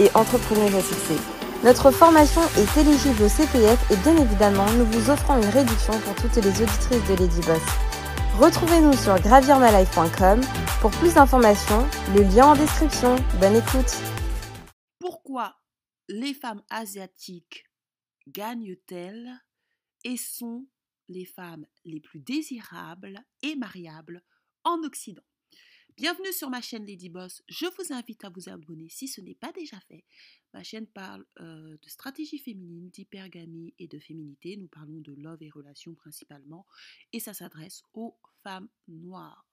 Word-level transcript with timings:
et 0.00 0.10
entrepreneuse 0.14 0.74
à 0.74 0.82
succès. 0.82 1.16
Notre 1.64 1.90
formation 1.90 2.42
est 2.58 2.80
éligible 2.80 3.22
au 3.22 3.28
CPF 3.28 3.90
et 3.90 3.96
bien 3.96 4.16
évidemment, 4.16 4.70
nous 4.72 4.84
vous 4.86 5.10
offrons 5.10 5.36
une 5.40 5.48
réduction 5.48 5.98
pour 6.00 6.14
toutes 6.16 6.36
les 6.36 6.48
auditrices 6.48 7.08
de 7.08 7.14
Lady 7.14 7.40
Boss. 7.46 7.62
Retrouvez-nous 8.38 8.92
sur 8.94 9.18
gravirmalife.com 9.20 10.40
pour 10.80 10.90
plus 10.90 11.14
d'informations, 11.14 11.86
le 12.14 12.22
lien 12.22 12.48
en 12.48 12.54
description. 12.54 13.16
Bonne 13.40 13.56
écoute. 13.56 13.96
Pourquoi 14.98 15.54
les 16.08 16.34
femmes 16.34 16.62
asiatiques 16.68 17.64
gagnent-elles 18.28 19.30
et 20.04 20.16
sont 20.16 20.66
les 21.08 21.24
femmes 21.24 21.66
les 21.84 22.00
plus 22.00 22.20
désirables 22.20 23.20
et 23.42 23.56
mariables 23.56 24.22
en 24.64 24.82
Occident? 24.82 25.22
Bienvenue 25.96 26.32
sur 26.32 26.50
ma 26.50 26.60
chaîne 26.60 26.84
Lady 26.86 27.08
Boss. 27.08 27.44
Je 27.48 27.66
vous 27.66 27.92
invite 27.92 28.24
à 28.24 28.28
vous 28.28 28.48
abonner 28.48 28.88
si 28.88 29.06
ce 29.06 29.20
n'est 29.20 29.36
pas 29.36 29.52
déjà 29.52 29.78
fait. 29.78 30.04
Ma 30.52 30.64
chaîne 30.64 30.88
parle 30.88 31.24
euh, 31.38 31.76
de 31.80 31.88
stratégie 31.88 32.38
féminine, 32.38 32.90
d'hypergamie 32.90 33.74
et 33.78 33.86
de 33.86 34.00
féminité. 34.00 34.56
Nous 34.56 34.66
parlons 34.66 34.98
de 34.98 35.12
love 35.12 35.40
et 35.40 35.50
relations 35.50 35.94
principalement. 35.94 36.66
Et 37.12 37.20
ça 37.20 37.32
s'adresse 37.32 37.84
aux 37.92 38.18
femmes 38.42 38.68
noires. 38.88 39.46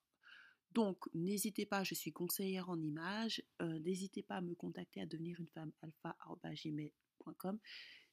Donc, 0.72 0.98
n'hésitez 1.14 1.68
pas, 1.68 1.84
je 1.84 1.94
suis 1.94 2.12
conseillère 2.12 2.72
en 2.72 2.82
images. 2.82 3.44
Euh, 3.62 3.78
n'hésitez 3.78 4.24
pas 4.24 4.38
à 4.38 4.42
me 4.42 4.56
contacter 4.56 5.00
à 5.00 5.06
devenir 5.06 5.40
une 5.40 5.50
femme 5.50 5.72
alpha.gmail.com 5.84 7.60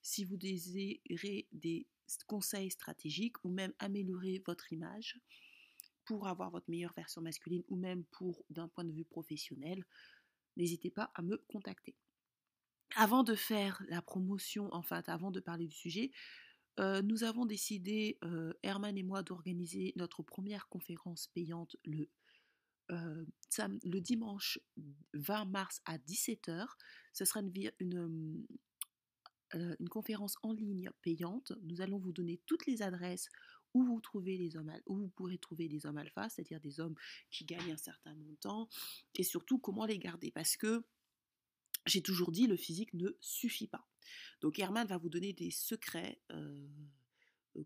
si 0.03 0.25
vous 0.27 0.37
désirez 0.37 1.49
des 1.53 1.87
conseils 2.27 2.71
stratégiques 2.71 3.43
ou 3.43 3.49
même 3.49 3.73
améliorer 3.79 4.43
votre 4.47 4.71
image 4.71 5.19
pour 6.09 6.27
avoir 6.27 6.51
votre 6.51 6.71
meilleure 6.71 6.95
version 6.95 7.21
masculine 7.21 7.63
ou 7.69 7.77
même 7.77 8.03
pour 8.05 8.43
d'un 8.49 8.67
point 8.67 8.85
de 8.85 8.93
vue 8.93 9.05
professionnel, 9.05 9.85
n'hésitez 10.57 10.91
pas 10.91 11.11
à 11.15 11.21
me 11.21 11.37
contacter. 11.49 11.95
Avant 12.97 13.23
de 13.23 13.35
faire 13.35 13.83
la 13.91 14.01
promotion, 14.01 14.71
enfin 14.73 15.03
avant 15.07 15.31
de 15.31 15.39
parler 15.39 15.67
du 15.67 15.77
sujet, 15.77 16.11
euh, 16.81 17.03
nous 17.03 17.25
avons 17.25 17.45
décidé, 17.45 18.17
euh, 18.25 18.55
Herman 18.63 18.97
et 18.97 19.03
moi, 19.03 19.23
d'organiser 19.23 19.93
notre 19.97 20.23
première 20.23 20.67
conférence 20.69 21.27
payante 21.27 21.77
le, 21.85 22.09
euh, 22.91 23.27
le 23.85 24.01
dimanche 24.01 24.59
20 25.13 25.45
mars 25.45 25.83
à 25.85 25.99
17h. 25.99 26.69
Ce 27.13 27.27
sera 27.27 27.43
une 27.81 28.47
conférence 29.91 30.37
en 30.43 30.55
ligne 30.55 30.89
payante. 31.03 31.53
Nous 31.65 31.83
allons 31.83 31.99
vous 31.99 32.13
donner 32.13 32.41
toutes 32.47 32.65
les 32.65 32.81
adresses 32.81 33.29
où 33.75 33.85
vous 33.85 34.01
trouvez 34.01 34.51
hommes, 34.57 34.73
où 34.87 34.97
vous 34.97 35.09
pourrez 35.09 35.39
trouver 35.39 35.69
des 35.69 35.87
hommes 35.87 35.99
alpha, 35.99 36.29
c'est-à-dire 36.29 36.61
des 36.61 36.81
hommes 36.81 36.95
qui 37.31 37.45
gagnent 37.45 37.73
un 37.73 37.77
certain 37.77 38.15
montant, 38.15 38.69
et 39.15 39.23
surtout 39.23 39.59
comment 39.59 39.87
les 39.87 39.99
garder, 39.99 40.31
parce 40.31 40.57
que 40.57 40.85
j'ai 41.87 42.03
toujours 42.03 42.33
dit 42.33 42.47
le 42.47 42.57
physique 42.57 42.93
ne 42.95 43.11
suffit 43.21 43.69
pas. 43.69 43.87
Donc 44.41 44.59
Herman 44.59 44.87
va 44.87 44.99
vous 44.99 45.09
donner 45.09 45.33
des 45.33 45.51
secrets. 45.51 46.21
Euh, 46.33 46.67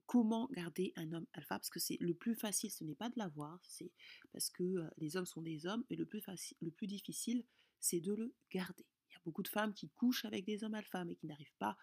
comment 0.06 0.48
garder 0.52 0.92
un 0.96 1.12
homme 1.12 1.26
alpha 1.34 1.56
parce 1.58 1.68
que 1.68 1.80
c'est 1.80 1.98
le 2.00 2.14
plus 2.14 2.34
facile 2.34 2.70
ce 2.70 2.82
n'est 2.82 2.94
pas 2.94 3.10
de 3.10 3.18
l'avoir 3.18 3.60
c'est 3.62 3.90
parce 4.32 4.48
que 4.48 4.62
euh, 4.62 4.88
les 4.96 5.16
hommes 5.16 5.26
sont 5.26 5.42
des 5.42 5.66
hommes 5.66 5.84
et 5.90 5.96
le 5.96 6.06
plus 6.06 6.22
facile 6.22 6.56
le 6.60 6.70
plus 6.70 6.86
difficile 6.86 7.44
c'est 7.78 8.00
de 8.00 8.14
le 8.14 8.34
garder 8.50 8.86
il 9.10 9.12
y 9.12 9.16
a 9.16 9.20
beaucoup 9.24 9.42
de 9.42 9.48
femmes 9.48 9.74
qui 9.74 9.90
couchent 9.90 10.24
avec 10.24 10.46
des 10.46 10.64
hommes 10.64 10.74
alpha 10.74 11.04
mais 11.04 11.14
qui 11.14 11.26
n'arrivent 11.26 11.56
pas 11.58 11.76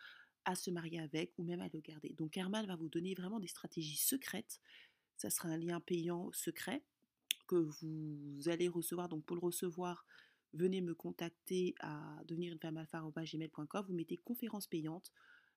à 0.46 0.56
se 0.56 0.72
marier 0.72 1.00
avec 1.00 1.38
ou 1.38 1.44
même 1.44 1.62
à 1.62 1.70
le 1.72 1.80
garder. 1.80 2.10
Donc 2.18 2.38
Herman 2.38 2.66
va 2.66 2.76
vous 2.76 2.90
donner 2.90 3.14
vraiment 3.14 3.40
des 3.40 3.48
stratégies 3.48 3.98
secrètes. 3.98 4.60
Ça 5.18 5.30
sera 5.30 5.50
un 5.50 5.58
lien 5.58 5.80
payant 5.80 6.32
secret 6.32 6.84
que 7.48 7.56
vous 7.56 8.48
allez 8.48 8.68
recevoir. 8.68 9.10
Donc 9.10 9.26
pour 9.26 9.36
le 9.36 9.42
recevoir, 9.42 10.06
venez 10.54 10.82
me 10.82 10.96
contacter 10.96 11.76
à 11.80 12.22
devenir 12.26 12.54
une 12.54 12.60
femme. 12.86 13.12
Vous 13.88 13.94
mettez 13.94 14.18
conférence 14.18 14.68
payante. 14.68 15.12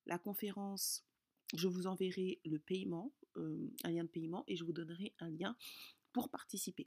La 0.07 0.19
conférence, 0.19 1.05
je 1.55 1.69
vous 1.69 1.87
enverrai 1.87 2.41
le 2.45 2.59
paiement, 2.59 3.13
euh, 3.37 3.71
un 3.85 3.91
lien 3.91 4.05
de 4.05 4.09
paiement, 4.09 4.45
et 4.49 4.57
je 4.57 4.65
vous 4.65 4.73
donnerai 4.73 5.15
un 5.21 5.31
lien 5.31 5.57
pour 6.13 6.29
participer. 6.29 6.85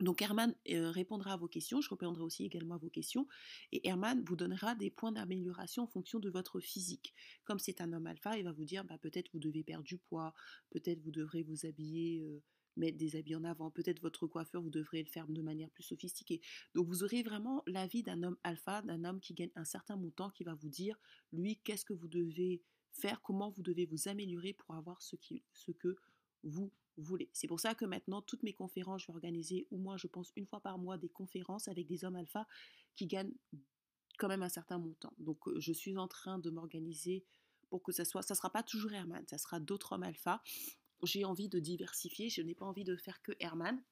Donc 0.00 0.22
Herman 0.22 0.54
euh, 0.70 0.90
répondra 0.90 1.34
à 1.34 1.36
vos 1.36 1.48
questions, 1.48 1.80
je 1.80 1.88
répondrai 1.88 2.22
aussi 2.22 2.44
également 2.44 2.74
à 2.74 2.78
vos 2.78 2.90
questions, 2.90 3.28
et 3.72 3.86
Herman 3.86 4.22
vous 4.24 4.36
donnera 4.36 4.74
des 4.74 4.90
points 4.90 5.12
d'amélioration 5.12 5.84
en 5.84 5.86
fonction 5.86 6.18
de 6.18 6.30
votre 6.30 6.60
physique. 6.60 7.14
Comme 7.44 7.58
c'est 7.58 7.80
un 7.80 7.92
homme 7.92 8.06
alpha, 8.06 8.36
il 8.36 8.44
va 8.44 8.52
vous 8.52 8.64
dire 8.64 8.84
bah, 8.84 8.98
peut-être 8.98 9.30
vous 9.32 9.40
devez 9.40 9.62
perdre 9.62 9.84
du 9.84 9.98
poids, 9.98 10.34
peut-être 10.70 11.00
vous 11.00 11.12
devrez 11.12 11.42
vous 11.42 11.66
habiller, 11.66 12.22
euh, 12.22 12.42
mettre 12.76 12.98
des 12.98 13.16
habits 13.16 13.36
en 13.36 13.44
avant, 13.44 13.70
peut-être 13.70 14.00
votre 14.00 14.26
coiffeur, 14.26 14.62
vous 14.62 14.70
devrez 14.70 15.02
le 15.02 15.08
faire 15.08 15.26
de 15.28 15.42
manière 15.42 15.70
plus 15.70 15.84
sophistiquée. 15.84 16.40
Donc 16.74 16.88
vous 16.88 17.04
aurez 17.04 17.22
vraiment 17.22 17.62
l'avis 17.66 18.02
d'un 18.02 18.22
homme 18.22 18.36
alpha, 18.42 18.82
d'un 18.82 19.04
homme 19.04 19.20
qui 19.20 19.34
gagne 19.34 19.52
un 19.54 19.64
certain 19.64 19.96
montant, 19.96 20.30
qui 20.30 20.44
va 20.44 20.54
vous 20.54 20.68
dire, 20.68 20.98
lui, 21.32 21.60
qu'est-ce 21.64 21.84
que 21.84 21.92
vous 21.92 22.08
devez 22.08 22.62
faire, 22.92 23.22
comment 23.22 23.50
vous 23.50 23.62
devez 23.62 23.86
vous 23.86 24.08
améliorer 24.08 24.52
pour 24.52 24.74
avoir 24.74 25.02
ce, 25.02 25.16
que 25.16 25.96
vous 26.42 26.72
voulez. 27.02 27.28
C'est 27.32 27.48
pour 27.48 27.60
ça 27.60 27.74
que 27.74 27.84
maintenant, 27.84 28.22
toutes 28.22 28.42
mes 28.42 28.52
conférences, 28.52 29.02
je 29.02 29.06
vais 29.08 29.14
organiser 29.14 29.66
au 29.70 29.78
moins, 29.78 29.96
je 29.96 30.06
pense, 30.06 30.32
une 30.36 30.46
fois 30.46 30.60
par 30.60 30.78
mois 30.78 30.98
des 30.98 31.08
conférences 31.08 31.68
avec 31.68 31.86
des 31.86 32.04
hommes 32.04 32.16
alpha 32.16 32.46
qui 32.94 33.06
gagnent 33.06 33.34
quand 34.18 34.28
même 34.28 34.42
un 34.42 34.48
certain 34.48 34.78
montant. 34.78 35.12
Donc, 35.18 35.48
euh, 35.48 35.58
je 35.58 35.72
suis 35.72 35.96
en 35.96 36.08
train 36.08 36.38
de 36.38 36.50
m'organiser 36.50 37.24
pour 37.68 37.82
que 37.82 37.92
ça 37.92 38.04
soit, 38.04 38.22
ça 38.22 38.34
sera 38.34 38.50
pas 38.50 38.62
toujours 38.62 38.92
Herman, 38.92 39.24
ça 39.26 39.38
sera 39.38 39.58
d'autres 39.58 39.92
hommes 39.92 40.04
alpha. 40.04 40.42
J'ai 41.02 41.24
envie 41.24 41.48
de 41.48 41.58
diversifier, 41.58 42.28
je 42.30 42.40
n'ai 42.42 42.54
pas 42.54 42.64
envie 42.64 42.84
de 42.84 42.96
faire 42.96 43.20
que 43.22 43.32
Herman, 43.40 43.82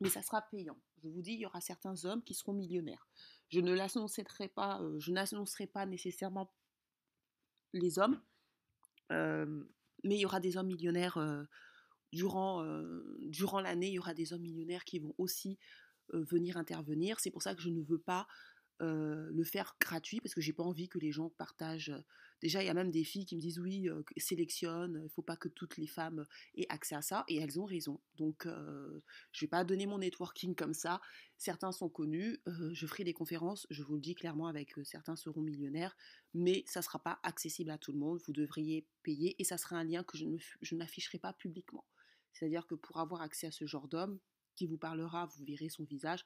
mais 0.00 0.08
ça 0.08 0.22
sera 0.22 0.42
payant. 0.42 0.78
Je 1.02 1.08
vous 1.08 1.22
dis, 1.22 1.32
il 1.32 1.40
y 1.40 1.46
aura 1.46 1.60
certains 1.60 2.04
hommes 2.04 2.22
qui 2.22 2.34
seront 2.34 2.54
millionnaires. 2.54 3.06
Je 3.48 3.60
ne 3.60 3.72
l'annoncerai 3.72 4.48
pas, 4.48 4.80
euh, 4.80 4.98
je 4.98 5.12
n'annoncerai 5.12 5.66
pas 5.66 5.86
nécessairement 5.86 6.52
les 7.72 7.98
hommes, 7.98 8.20
euh, 9.12 9.64
mais 10.04 10.16
il 10.16 10.20
y 10.20 10.26
aura 10.26 10.40
des 10.40 10.56
hommes 10.56 10.68
millionnaires 10.68 11.18
durant, 12.16 12.64
durant 13.20 13.60
l'année, 13.60 13.88
il 13.88 13.94
y 13.94 13.98
aura 13.98 14.14
des 14.14 14.32
hommes 14.32 14.42
millionnaires 14.42 14.84
qui 14.84 14.98
vont 14.98 15.14
aussi 15.18 15.58
venir 16.12 16.56
intervenir. 16.56 17.20
C'est 17.20 17.30
pour 17.30 17.42
ça 17.42 17.54
que 17.54 17.62
je 17.62 17.70
ne 17.70 17.82
veux 17.82 18.00
pas 18.00 18.26
le 18.80 19.44
faire 19.44 19.76
gratuit 19.80 20.20
parce 20.20 20.34
que 20.34 20.40
j'ai 20.40 20.52
pas 20.52 20.62
envie 20.62 20.88
que 20.88 20.98
les 20.98 21.12
gens 21.12 21.30
partagent. 21.30 21.94
Déjà, 22.42 22.62
il 22.62 22.66
y 22.66 22.68
a 22.68 22.74
même 22.74 22.90
des 22.90 23.04
filles 23.04 23.24
qui 23.24 23.34
me 23.34 23.40
disent 23.40 23.58
oui, 23.58 23.88
sélectionne, 24.18 24.98
il 25.00 25.04
ne 25.04 25.08
faut 25.08 25.22
pas 25.22 25.38
que 25.38 25.48
toutes 25.48 25.78
les 25.78 25.86
femmes 25.86 26.26
aient 26.54 26.66
accès 26.68 26.94
à 26.94 27.00
ça, 27.00 27.24
et 27.28 27.36
elles 27.36 27.58
ont 27.58 27.64
raison. 27.64 27.98
Donc, 28.18 28.46
je 29.32 29.40
vais 29.40 29.48
pas 29.48 29.64
donner 29.64 29.86
mon 29.86 29.98
networking 29.98 30.54
comme 30.54 30.74
ça. 30.74 31.00
Certains 31.38 31.72
sont 31.72 31.88
connus, 31.88 32.38
je 32.46 32.86
ferai 32.86 33.04
des 33.04 33.14
conférences, 33.14 33.66
je 33.70 33.82
vous 33.82 33.94
le 33.94 34.02
dis 34.02 34.14
clairement, 34.14 34.48
avec 34.48 34.74
certains 34.84 35.16
seront 35.16 35.40
millionnaires, 35.40 35.96
mais 36.34 36.62
ça 36.66 36.82
sera 36.82 36.98
pas 36.98 37.18
accessible 37.22 37.70
à 37.70 37.78
tout 37.78 37.92
le 37.92 37.98
monde. 37.98 38.20
Vous 38.26 38.34
devriez 38.34 38.86
payer, 39.02 39.34
et 39.40 39.44
ça 39.44 39.56
sera 39.56 39.76
un 39.76 39.84
lien 39.84 40.04
que 40.04 40.18
je 40.18 40.74
n'afficherai 40.74 41.18
pas 41.18 41.32
publiquement. 41.32 41.86
C'est-à-dire 42.36 42.66
que 42.66 42.74
pour 42.74 42.98
avoir 42.98 43.22
accès 43.22 43.46
à 43.46 43.50
ce 43.50 43.66
genre 43.66 43.88
d'homme 43.88 44.18
qui 44.54 44.66
vous 44.66 44.78
parlera, 44.78 45.26
vous 45.26 45.44
verrez 45.44 45.68
son 45.68 45.84
visage, 45.84 46.24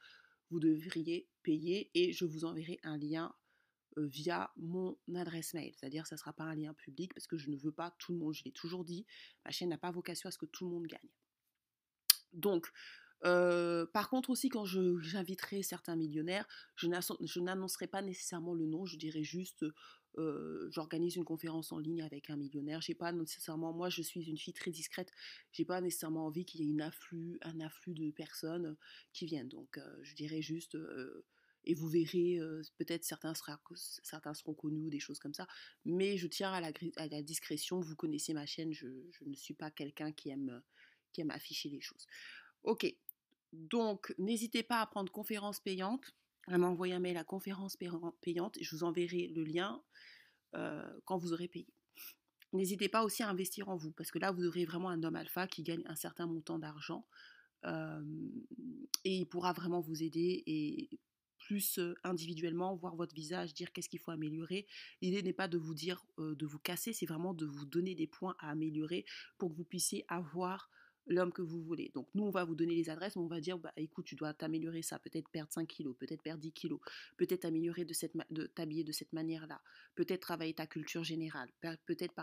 vous 0.51 0.61
devriez 0.61 1.29
payer 1.43 1.91
et 1.95 2.13
je 2.13 2.25
vous 2.25 2.45
enverrai 2.45 2.79
un 2.83 2.99
lien 2.99 3.35
euh, 3.99 4.07
via 4.07 4.53
mon 4.57 4.99
adresse 5.15 5.55
mail. 5.55 5.73
C'est-à-dire 5.77 6.03
que 6.03 6.09
ça 6.09 6.17
ne 6.17 6.21
sera 6.21 6.33
pas 6.33 6.45
un 6.45 6.55
lien 6.55 6.75
public 6.75 7.15
parce 7.15 7.27
que 7.27 7.37
je 7.37 7.51
ne 7.51 7.57
veux 7.57 7.73
pas 7.73 7.93
tout 7.99 8.13
le 8.13 8.19
monde, 8.19 8.35
je 8.35 8.45
l'ai 8.45 8.53
toujours 8.53 8.85
dit, 8.85 9.07
ma 9.45 9.51
chaîne 9.51 9.69
n'a 9.69 9.79
pas 9.79 9.91
vocation 9.91 10.29
à 10.29 10.33
ce 10.33 10.39
que 10.39 10.47
tout 10.47 10.65
le 10.65 10.71
monde 10.71 10.87
gagne. 10.87 11.11
Donc, 12.33 12.71
euh, 13.25 13.87
par 13.87 14.09
contre 14.09 14.31
aussi, 14.31 14.49
quand 14.49 14.65
j'inviterai 14.65 15.63
certains 15.63 15.97
millionnaires, 15.97 16.47
je 16.77 17.41
n'annoncerai 17.41 17.87
pas 17.87 18.03
nécessairement 18.03 18.55
le 18.55 18.67
nom, 18.67 18.87
je 18.87 18.97
dirais 18.97 19.23
juste 19.23 19.65
j'organise 20.71 21.17
une 21.17 21.25
conférence 21.25 21.73
en 21.73 21.79
ligne 21.79 22.03
avec 22.03 22.31
un 22.31 22.37
millionnaire. 22.37 22.81
J'ai 22.81 22.95
pas 22.95 23.13
nécessairement, 23.13 23.73
moi 23.73 23.89
je 23.89 24.03
suis 24.03 24.23
une 24.23 24.39
fille 24.39 24.55
très 24.55 24.71
discrète, 24.71 25.13
j'ai 25.53 25.65
pas 25.65 25.81
nécessairement 25.81 26.27
envie 26.27 26.45
qu'il 26.45 26.61
y 26.63 26.65
ait 26.65 26.83
afflux, 26.83 27.39
un 27.43 27.61
afflux 27.61 27.95
de 27.95 28.11
personnes 28.11 28.77
qui 29.13 29.27
viennent. 29.27 29.49
Donc 29.49 29.79
je 30.03 30.15
dirais 30.15 30.43
juste, 30.43 30.77
et 31.65 31.75
vous 31.75 31.89
verrez, 31.89 32.39
peut-être 32.79 33.05
certains, 33.05 33.35
seront 33.35 34.55
connus 34.55 34.83
ou 34.83 34.91
des 34.91 35.01
choses 35.01 35.19
comme 35.19 35.35
ça, 35.35 35.47
mais 35.85 36.17
je 36.17 36.27
tiens 36.27 36.53
à 36.53 36.61
la, 36.61 37.23
discrétion, 37.23 37.81
vous 37.81 37.97
connaissez 37.97 38.35
ma 38.35 38.47
chaîne, 38.47 38.73
je, 38.73 38.89
je 39.11 39.25
ne 39.25 39.35
suis 39.35 39.55
pas 39.55 39.71
quelqu'un 39.71 40.13
qui 40.13 40.31
aime, 40.31 40.63
qui 41.13 41.21
aime 41.21 41.31
afficher 41.31 41.69
les 41.69 41.81
choses. 41.81 42.07
Ok, 42.63 42.93
donc 43.53 44.15
n'hésitez 44.19 44.63
pas 44.63 44.81
à 44.81 44.87
prendre 44.87 45.11
conférence 45.13 45.61
payante 45.61 46.15
à 46.47 46.59
m'envoyer 46.59 46.95
un 46.95 46.99
mail 46.99 47.17
à 47.17 47.25
conférence 47.25 47.77
payante 47.77 48.59
je 48.61 48.77
vous 48.77 48.85
enverrai 48.85 49.29
le 49.29 49.45
lien 49.45 49.83
quand 50.53 51.19
vous 51.19 51.33
aurez 51.33 51.49
payé. 51.49 51.69
N'hésitez 52.53 52.89
pas 52.89 53.05
aussi 53.05 53.23
à 53.23 53.29
investir 53.29 53.69
en 53.69 53.77
vous, 53.77 53.93
parce 53.93 54.11
que 54.11 54.19
là, 54.19 54.33
vous 54.33 54.45
aurez 54.45 54.65
vraiment 54.65 54.89
un 54.89 55.05
homme 55.05 55.15
alpha 55.15 55.47
qui 55.47 55.63
gagne 55.63 55.83
un 55.87 55.95
certain 55.95 56.27
montant 56.27 56.59
d'argent 56.59 57.07
et 57.65 59.17
il 59.19 59.27
pourra 59.27 59.53
vraiment 59.53 59.81
vous 59.81 60.03
aider 60.03 60.43
et 60.47 60.91
plus 61.39 61.79
individuellement, 62.05 62.75
voir 62.75 62.97
votre 62.97 63.15
visage, 63.15 63.55
dire 63.55 63.73
qu'est-ce 63.73 63.89
qu'il 63.89 64.01
faut 64.01 64.11
améliorer. 64.11 64.67
L'idée 65.01 65.23
n'est 65.23 65.33
pas 65.33 65.49
de 65.49 65.59
vous 65.59 65.75
dire 65.75 66.05
de 66.19 66.47
vous 66.47 66.59
casser, 66.59 66.93
c'est 66.93 67.07
vraiment 67.07 67.35
de 67.35 67.47
vous 67.47 67.67
donner 67.67 67.95
des 67.95 68.07
points 68.07 68.35
à 68.41 68.51
améliorer 68.51 69.05
pour 69.39 69.51
que 69.51 69.57
vous 69.57 69.65
puissiez 69.65 70.05
avoir 70.09 70.69
l'homme 71.07 71.33
que 71.33 71.43
vous 71.43 71.63
voulez. 71.63 71.91
Donc 71.95 72.09
nous, 72.15 72.25
on 72.25 72.31
va 72.31 72.45
vous 72.45 72.55
donner 72.55 72.75
les 72.75 72.91
adresses, 72.91 73.17
on 73.17 73.27
va 73.27 73.41
dire, 73.41 73.59
bah, 73.59 73.73
écoute, 73.77 74.07
tu 74.07 74.17
dois 74.17 74.35
t'améliorer 74.35 74.83
ça, 74.83 74.99
peut-être 74.99 75.29
perdre 75.29 75.53
5 75.53 75.67
kilos, 75.67 75.97
peut-être 75.99 76.23
perdre 76.23 76.41
10 76.41 76.53
kilos, 76.53 76.81
peut-être 77.17 77.45
améliorer 77.45 77.85
de, 77.85 77.93
cette 77.93 78.13
de 78.31 78.47
t'habiller 78.47 78.85
de 78.85 78.93
cette 78.93 79.13
manière-là, 79.13 79.61
peut-être 79.95 80.21
travailler 80.21 80.55
ta 80.55 80.67
culture 80.67 81.05
générale, 81.05 81.51
peut-être 81.87 82.15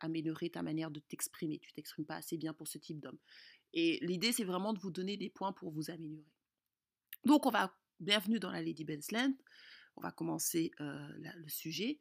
améliorer 0.00 0.50
ta 0.50 0.62
manière 0.62 0.90
de 0.90 1.00
t'exprimer. 1.00 1.58
Tu 1.60 1.72
t'exprimes 1.72 2.06
pas 2.06 2.16
assez 2.16 2.36
bien 2.36 2.52
pour 2.54 2.68
ce 2.68 2.78
type 2.78 3.00
d'homme. 3.00 3.18
Et 3.72 3.98
l'idée, 4.02 4.32
c'est 4.32 4.44
vraiment 4.44 4.72
de 4.72 4.78
vous 4.78 4.90
donner 4.90 5.16
des 5.16 5.30
points 5.30 5.52
pour 5.52 5.70
vous 5.70 5.90
améliorer. 5.90 6.30
Donc, 7.24 7.46
on 7.46 7.50
va, 7.50 7.74
bienvenue 8.00 8.38
dans 8.38 8.50
la 8.50 8.62
Lady 8.62 8.84
Bensland. 8.84 9.34
On 9.96 10.02
va 10.02 10.12
commencer 10.12 10.70
euh, 10.80 11.08
le 11.18 11.48
sujet. 11.48 12.00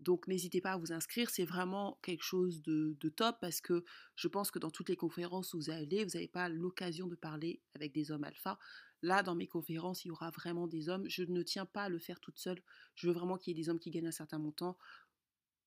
Donc, 0.00 0.26
n'hésitez 0.28 0.60
pas 0.60 0.72
à 0.72 0.76
vous 0.76 0.92
inscrire. 0.92 1.30
C'est 1.30 1.44
vraiment 1.44 1.98
quelque 2.02 2.22
chose 2.22 2.62
de, 2.62 2.96
top 3.16 3.36
parce 3.40 3.60
que 3.60 3.84
je 4.16 4.28
pense 4.28 4.50
que 4.50 4.58
dans 4.58 4.70
toutes 4.70 4.88
les 4.88 4.96
conférences 4.96 5.54
où 5.54 5.58
vous 5.58 5.70
allez, 5.70 6.04
vous 6.04 6.10
n'avez 6.14 6.28
pas 6.28 6.48
l'occasion 6.48 7.06
de 7.06 7.14
parler 7.14 7.60
avec 7.74 7.92
des 7.92 8.10
hommes 8.10 8.24
alpha. 8.24 8.58
Là, 9.02 9.22
dans 9.22 9.34
mes 9.34 9.46
conférences, 9.46 10.04
il 10.04 10.08
y 10.08 10.10
aura 10.10 10.30
vraiment 10.30 10.66
des 10.66 10.88
hommes. 10.88 11.08
Je 11.08 11.22
ne 11.24 11.42
tiens 11.42 11.66
pas 11.66 11.84
à 11.84 11.88
le 11.88 11.98
faire 11.98 12.20
toute 12.20 12.38
seule. 12.38 12.62
Je 12.94 13.06
veux 13.06 13.12
vraiment 13.12 13.36
qu'il 13.36 13.56
y 13.56 13.58
ait 13.58 13.62
des 13.62 13.68
hommes 13.68 13.78
qui 13.78 13.90
gagnent 13.90 14.08
un 14.08 14.12
certain 14.12 14.38
montant. 14.38 14.78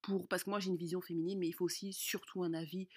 Pour, 0.02 0.28
parce 0.28 0.44
que 0.44 0.50
moi, 0.50 0.60
j'ai 0.60 0.70
une 0.70 0.78
vision 0.78 1.02
féminine, 1.02 1.40
mais 1.40 1.48
il 1.48 1.54
faut 1.54 1.66
aussi 1.66 1.94
surtout 1.94 2.44
un 2.44 2.54
avis 2.54 2.88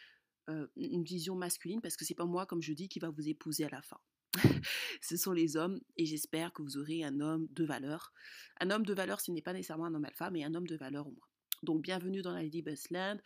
une 0.77 1.05
vision 1.05 1.37
masculine 1.37 1.81
parce 1.81 1.97
que 1.97 2.05
c'est 2.05 2.15
pas 2.15 2.25
moi, 2.25 2.45
comme 2.45 2.61
je 2.61 2.73
dis, 2.73 2.89
qui 2.89 2.99
va 2.99 3.11
vous 3.11 3.29
épouser 3.29 3.65
à 3.65 3.69
la 3.69 3.83
fin. 3.83 4.01
ce 5.01 5.17
sont 5.17 5.33
les 5.33 5.57
hommes 5.57 5.81
et 5.97 6.07
j'espère 6.07 6.53
que 6.53 6.63
vous 6.63 6.77
aurez 6.77 7.05
un 7.05 7.21
homme 7.21 7.49
de 7.51 7.65
valeur. 7.65 8.13
Un 8.61 8.71
homme 8.71 8.85
de 8.85 8.95
valeur, 8.95 9.21
ce 9.21 9.31
n'est 9.31 9.43
pas 9.43 9.53
nécessairement 9.53 9.87
un 9.87 9.95
homme 9.95 10.05
alpha, 10.05 10.31
mais 10.31 10.45
un 10.45 10.55
homme 10.55 10.67
de 10.67 10.77
valeur 10.77 11.07
au 11.07 11.11
moins. 11.11 11.29
Donc 11.63 11.83
bienvenue 11.83 12.23
dans 12.23 12.33
la 12.33 12.43
Lady 12.43 12.65
Land. 12.91 13.19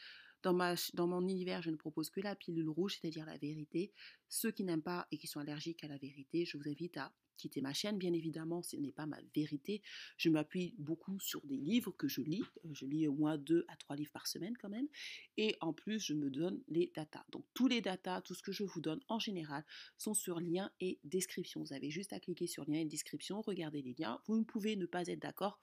Dans, 0.43 0.53
ma, 0.53 0.75
dans 0.93 1.07
mon 1.07 1.23
univers, 1.23 1.63
je 1.63 1.71
ne 1.71 1.77
propose 1.77 2.11
que 2.11 2.21
la 2.21 2.35
pilule 2.37 2.69
rouge, 2.69 2.99
c'est-à-dire 3.01 3.25
la 3.25 3.39
vérité. 3.39 3.93
Ceux 4.35 4.51
qui 4.51 4.65
n'aiment 4.65 4.83
pas 4.83 5.07
et 5.13 5.17
qui 5.17 5.29
sont 5.29 5.39
allergiques 5.39 5.85
à 5.85 5.87
la 5.87 5.97
vérité, 5.97 6.45
je 6.45 6.59
vous 6.59 6.69
invite 6.69 6.97
à 6.97 7.13
quitter 7.37 7.61
ma 7.61 7.73
chaîne. 7.73 7.99
Bien 7.99 8.13
évidemment, 8.13 8.65
ce 8.65 8.75
n'est 8.75 8.91
pas 8.91 9.07
ma 9.07 9.21
vérité. 9.33 9.81
Je 10.17 10.29
m'appuie 10.29 10.75
beaucoup 10.77 11.21
sur 11.21 11.41
des 11.47 11.57
livres 11.57 11.93
que 11.93 12.09
je 12.09 12.21
lis. 12.21 12.43
Euh, 12.65 12.71
je 12.73 12.85
lis 12.85 13.07
au 13.07 13.15
moins 13.15 13.39
deux 13.39 13.65
à 13.69 13.77
trois 13.77 13.95
livres 13.95 14.11
par 14.11 14.27
semaine 14.27 14.57
quand 14.61 14.69
même. 14.69 14.89
Et 15.37 15.55
en 15.61 15.73
plus, 15.73 16.01
je 16.01 16.15
me 16.15 16.31
donne 16.31 16.61
les 16.67 16.91
datas. 16.97 17.25
Donc 17.31 17.45
tous 17.55 17.69
les 17.69 17.81
datas, 17.81 18.23
tout 18.23 18.35
ce 18.35 18.43
que 18.43 18.51
je 18.51 18.65
vous 18.65 18.81
donne 18.81 19.01
en 19.07 19.21
général 19.21 19.65
sont 19.99 20.15
sur 20.15 20.41
lien 20.41 20.73
et 20.81 20.99
description. 21.05 21.63
Vous 21.63 21.73
avez 21.73 21.91
juste 21.91 22.13
à 22.13 22.19
cliquer 22.19 22.49
sur 22.49 22.65
lien 22.69 22.81
et 22.81 22.87
description, 22.87 23.41
regardez 23.41 23.83
les 23.83 23.95
liens. 23.97 24.21
Vous 24.27 24.37
ne 24.37 24.43
pouvez 24.43 24.75
ne 24.75 24.87
pas 24.87 25.07
être 25.07 25.23
d'accord. 25.23 25.61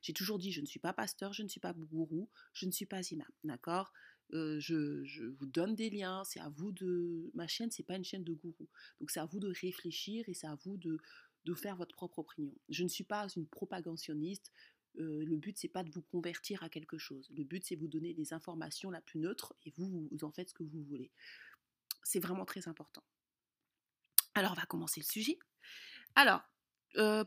J'ai 0.00 0.12
toujours 0.12 0.38
dit, 0.38 0.52
je 0.52 0.60
ne 0.60 0.66
suis 0.66 0.80
pas 0.80 0.92
pasteur, 0.92 1.32
je 1.32 1.42
ne 1.42 1.48
suis 1.48 1.60
pas 1.60 1.72
gourou, 1.72 2.30
je 2.52 2.66
ne 2.66 2.70
suis 2.70 2.86
pas 2.86 3.02
imam. 3.10 3.26
D'accord? 3.42 3.92
Je, 4.32 5.28
vous 5.38 5.46
donne 5.46 5.74
des 5.74 5.90
liens, 5.90 6.22
c'est 6.24 6.40
à 6.40 6.48
vous 6.48 6.72
de... 6.72 7.30
Ma 7.34 7.46
chaîne, 7.46 7.70
c'est 7.70 7.82
pas 7.82 7.96
une 7.96 8.04
chaîne 8.04 8.11
de 8.20 8.32
gourou. 8.32 8.68
Donc 9.00 9.10
c'est 9.10 9.20
à 9.20 9.26
vous 9.26 9.40
de 9.40 9.48
réfléchir 9.48 10.28
et 10.28 10.34
c'est 10.34 10.46
à 10.46 10.54
vous 10.64 10.76
de, 10.76 10.98
faire 11.54 11.76
votre 11.76 11.94
propre 11.94 12.20
opinion. 12.20 12.54
Je 12.68 12.82
ne 12.82 12.88
suis 12.88 13.04
pas 13.04 13.28
une 13.36 13.46
propagandationniste. 13.46 14.52
le 14.94 15.36
but, 15.36 15.58
c'est 15.58 15.68
pas 15.68 15.82
de 15.82 15.90
vous 15.90 16.02
convertir 16.02 16.62
à 16.62 16.68
quelque 16.68 16.98
chose. 16.98 17.30
Le 17.34 17.44
but, 17.44 17.64
c'est 17.64 17.76
vous 17.76 17.88
donner 17.88 18.14
des 18.14 18.32
informations 18.32 18.90
la 18.90 19.00
plus 19.00 19.18
neutre 19.20 19.54
et 19.64 19.72
vous, 19.76 20.08
vous 20.10 20.24
en 20.24 20.30
faites 20.30 20.50
ce 20.50 20.54
que 20.54 20.62
vous 20.62 20.82
voulez. 20.84 21.10
C'est 22.04 22.20
vraiment 22.20 22.44
très 22.44 22.68
important. 22.68 23.02
Alors, 24.34 24.52
on 24.52 24.60
va 24.60 24.66
commencer 24.66 25.00
le 25.00 25.06
sujet. 25.06 25.38
Alors, 26.14 26.42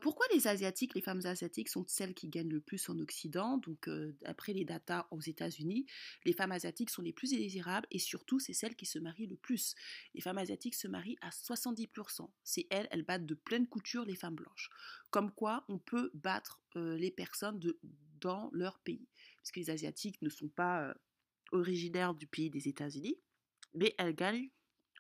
pourquoi 0.02 0.26
les 0.34 0.48
Asiatiques, 0.48 0.94
les 0.94 1.02
femmes 1.02 1.26
asiatiques 1.26 1.70
sont 1.70 1.86
celles 1.88 2.14
qui 2.14 2.28
gagnent 2.30 2.50
le 2.50 2.62
plus 2.62 2.88
en 2.90 3.00
Occident? 3.00 3.58
Donc, 3.58 3.90
d'après 4.22 4.54
les 4.54 4.66
datas 4.66 5.08
aux 5.12 5.22
États-Unis, 5.22 5.86
les 6.26 6.34
femmes 6.34 6.52
asiatiques 6.52 6.90
sont 6.90 7.02
les 7.02 7.14
plus 7.14 7.32
désirables 7.32 7.88
et 7.92 8.00
surtout, 8.00 8.40
c'est 8.40 8.54
celles 8.54 8.76
qui 8.76 8.86
se 8.86 9.00
marient 9.00 9.28
le 9.28 9.38
plus. 9.38 9.76
Les 10.14 10.22
femmes 10.22 10.38
asiatiques 10.38 10.76
se 10.76 10.88
marient 10.88 11.18
à 11.22 11.30
70%. 11.30 12.30
C'est 12.44 12.68
elles, 12.70 12.88
elles 12.92 13.04
battent 13.04 13.26
de 13.26 13.36
pleine 13.36 13.68
couture 13.68 14.06
les 14.06 14.16
femmes 14.16 14.36
blanches. 14.36 14.70
Comme 15.10 15.32
quoi, 15.32 15.66
on 15.68 15.80
peut 15.80 16.12
battre 16.14 16.62
les 16.76 17.12
personnes 17.12 17.60
de, 17.60 17.80
dans 18.20 18.50
leur 18.52 18.80
pays. 18.80 19.08
Puisque 19.38 19.58
les 19.58 19.70
Asiatiques 19.70 20.22
ne 20.22 20.30
sont 20.30 20.50
pas 20.50 20.94
originaires 21.52 22.14
du 22.14 22.28
pays 22.28 22.50
des 22.50 22.68
États-Unis, 22.68 23.18
mais 23.74 23.96
elles 23.98 24.16
gagnent 24.16 24.50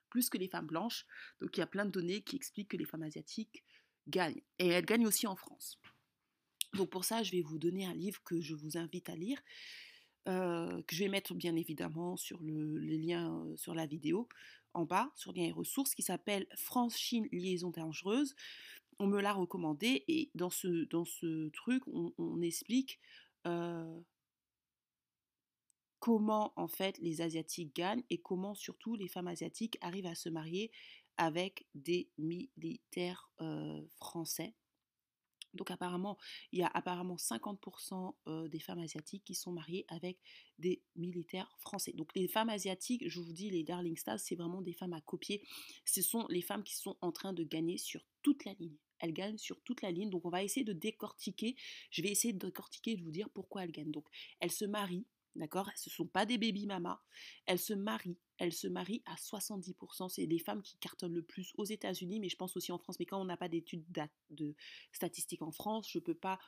plus 0.09 0.29
que 0.29 0.38
les 0.38 0.47
femmes 0.47 0.67
blanches. 0.67 1.06
Donc, 1.41 1.57
il 1.57 1.59
y 1.59 1.63
a 1.63 1.67
plein 1.67 1.85
de 1.85 1.91
données 1.91 2.21
qui 2.21 2.38
expliquent 2.38 2.69
que 2.69 2.77
les 2.77 2.85
femmes 2.85 3.03
asiatiques 3.03 3.64
gagne. 4.07 4.41
Et 4.59 4.67
elle 4.67 4.85
gagne 4.85 5.07
aussi 5.07 5.27
en 5.27 5.35
France. 5.35 5.79
Donc 6.73 6.89
pour 6.89 7.05
ça, 7.05 7.23
je 7.23 7.31
vais 7.31 7.41
vous 7.41 7.57
donner 7.57 7.85
un 7.85 7.93
livre 7.93 8.21
que 8.23 8.41
je 8.41 8.53
vous 8.53 8.77
invite 8.77 9.09
à 9.09 9.15
lire, 9.15 9.41
euh, 10.27 10.81
que 10.83 10.95
je 10.95 11.03
vais 11.03 11.09
mettre 11.09 11.33
bien 11.33 11.55
évidemment 11.55 12.17
sur 12.17 12.41
le, 12.41 12.77
les 12.79 12.97
liens 12.97 13.33
euh, 13.45 13.55
sur 13.55 13.73
la 13.73 13.85
vidéo 13.85 14.27
en 14.73 14.85
bas, 14.85 15.11
sur 15.15 15.31
liens 15.31 15.45
et 15.45 15.51
ressources, 15.51 15.95
qui 15.95 16.03
s'appelle 16.03 16.47
France-Chine, 16.55 17.27
liaison 17.31 17.69
dangereuse. 17.69 18.35
On 18.99 19.07
me 19.07 19.21
l'a 19.21 19.33
recommandé 19.33 20.03
et 20.07 20.29
dans 20.35 20.49
ce, 20.49 20.85
dans 20.85 21.05
ce 21.05 21.49
truc, 21.49 21.83
on, 21.87 22.41
explique 22.41 22.99
euh, 23.45 23.99
comment 25.99 26.53
en 26.55 26.67
fait 26.67 26.97
les 26.99 27.21
Asiatiques 27.21 27.75
gagnent 27.75 28.03
et 28.09 28.17
comment 28.17 28.53
surtout 28.53 28.95
les 28.95 29.07
femmes 29.07 29.27
asiatiques 29.27 29.77
arrivent 29.81 30.05
à 30.05 30.15
se 30.15 30.29
marier 30.29 30.71
avec 31.17 31.65
des 31.75 32.09
militaires 32.17 33.31
français. 33.97 34.53
Donc 35.53 35.71
apparemment, 35.71 36.17
il 36.51 36.59
y 36.59 36.63
a 36.63 36.67
apparemment 36.73 37.15
50% 37.15 38.50
des 38.50 38.59
femmes 38.59 38.79
asiatiques 38.79 39.23
qui 39.23 39.35
sont 39.35 39.53
mariées 39.53 39.85
avec 39.88 40.19
des 40.59 40.81
militaires 40.95 41.56
français. 41.59 41.94
Donc 41.94 42.09
les 42.13 42.27
femmes 42.27 42.50
asiatiques, 42.50 43.07
je 43.07 43.21
vous 43.21 43.31
dis, 43.31 43.50
les 43.50 43.63
Darling 43.63 43.95
Stars, 43.95 44.19
c'est 44.19 44.35
vraiment 44.35 44.62
des 44.62 44.73
femmes 44.73 44.94
à 44.94 45.00
copier. 45.00 45.47
Ce 45.85 46.01
sont 46.01 46.27
les 46.29 46.41
femmes 46.41 46.63
qui 46.63 46.75
sont 46.75 46.97
en 47.00 47.13
train 47.13 47.31
de 47.31 47.44
gagner 47.44 47.77
sur 47.77 48.01
toute 48.21 48.44
la 48.44 48.53
ligne. 48.56 48.75
Elles 49.00 49.13
gagnent 49.13 49.38
sur 49.38 49.62
toute 49.63 49.81
la 49.81 49.91
ligne. 49.91 50.09
Donc 50.09 50.25
on 50.25 50.29
va 50.29 50.44
essayer 50.44 50.65
de 50.65 50.73
décortiquer. 50.73 51.56
Je 51.89 52.01
vais 52.01 52.09
essayer 52.09 52.33
de 52.33 52.45
décortiquer 52.45 52.91
et 52.91 52.97
de 52.97 53.03
vous 53.03 53.12
dire 53.12 53.29
pourquoi 53.29 53.63
elles 53.63 53.71
gagnent. 53.71 53.91
Donc 53.91 54.07
elles 54.41 54.51
se 54.51 54.65
marient 54.65 55.06
D'accord? 55.36 55.69
Ce 55.75 55.89
ne 55.89 55.93
sont 55.93 56.07
pas 56.07 56.25
des 56.25 56.38
baby 56.38 56.65
mamas. 56.65 57.01
Elles 57.45 57.60
se 57.60 57.74
marient. 57.74 58.17
Elles 58.38 58.54
se 58.54 58.68
marient 58.68 59.04
à 59.06 59.15
70%. 59.15 60.10
C'est 60.10 60.25
les 60.25 60.39
femmes 60.39 60.62
qui 60.62 60.77
cartonnent 60.77 61.13
le 61.13 61.24
plus 61.24 61.54
aux 61.58 61.65
États-Unis, 61.65 62.20
mais 62.20 62.30
je 62.30 62.36
pense 62.36 62.56
aussi 62.58 62.72
en 62.72 62.77
France. 62.77 63.00
Mais 63.00 63.06
quand 63.06 63.20
on 63.20 63.25
n'a 63.25 63.38
pas 63.38 63.50
d'études 63.50 63.86
de 64.30 64.56
statistiques 64.92 65.42
en 65.42 65.51
France, 65.51 65.89
je 65.92 66.00
ne 66.00 66.04
peux 66.04 66.15
pas, 66.15 66.39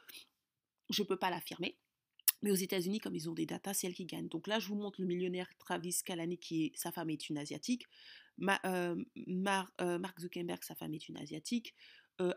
je 0.90 1.04
peux 1.04 1.18
pas 1.18 1.30
l'affirmer. 1.30 1.78
Mais 2.42 2.52
aux 2.52 2.56
États-Unis, 2.56 3.00
comme 3.00 3.16
ils 3.16 3.30
ont 3.30 3.34
des 3.34 3.46
datas, 3.46 3.74
c'est 3.74 3.88
elles 3.88 3.96
qui 3.96 4.06
gagnent. 4.06 4.28
Donc 4.28 4.48
là, 4.48 4.60
je 4.60 4.68
vous 4.68 4.76
montre 4.76 5.02
le 5.02 5.08
millionnaire 5.08 5.50
Travis 5.58 5.96
Kalanick, 6.06 6.40
qui 6.40 6.66
est, 6.66 6.78
sa 6.78 6.92
femme 6.92 7.10
est 7.10 7.30
une 7.30 7.38
asiatique. 7.38 7.86
Euh, 8.66 9.04
euh, 9.82 10.00
Mark 10.00 10.20
Zuckerberg, 10.20 10.64
sa 10.64 10.76
femme 10.76 10.94
est 10.94 11.10
une 11.10 11.18
asiatique. 11.18 11.74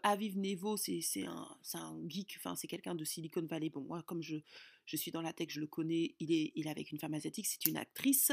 Aviv 0.03 0.37
Nevo, 0.39 0.77
c'est 0.77 1.01
un, 1.27 2.09
geek, 2.09 2.35
enfin 2.37 2.55
c'est 2.55 2.69
quelqu'un 2.69 2.95
de 2.95 3.05
Silicon 3.05 3.47
Valley. 3.47 3.71
Bon, 3.71 3.81
moi, 3.83 4.03
comme 4.03 4.23
je, 4.23 4.37
je 4.85 4.97
suis 4.97 5.11
dans 5.11 5.23
la 5.23 5.33
tech, 5.33 5.49
je 5.51 5.61
le 5.61 5.67
connais, 5.67 6.15
il 6.21 6.33
est, 6.33 6.53
il 6.55 6.69
avec 6.69 6.93
une 6.93 6.99
femme 6.99 7.15
asiatique, 7.15 7.47
c'est 7.47 7.67
une 7.67 7.77
actrice. 7.77 8.33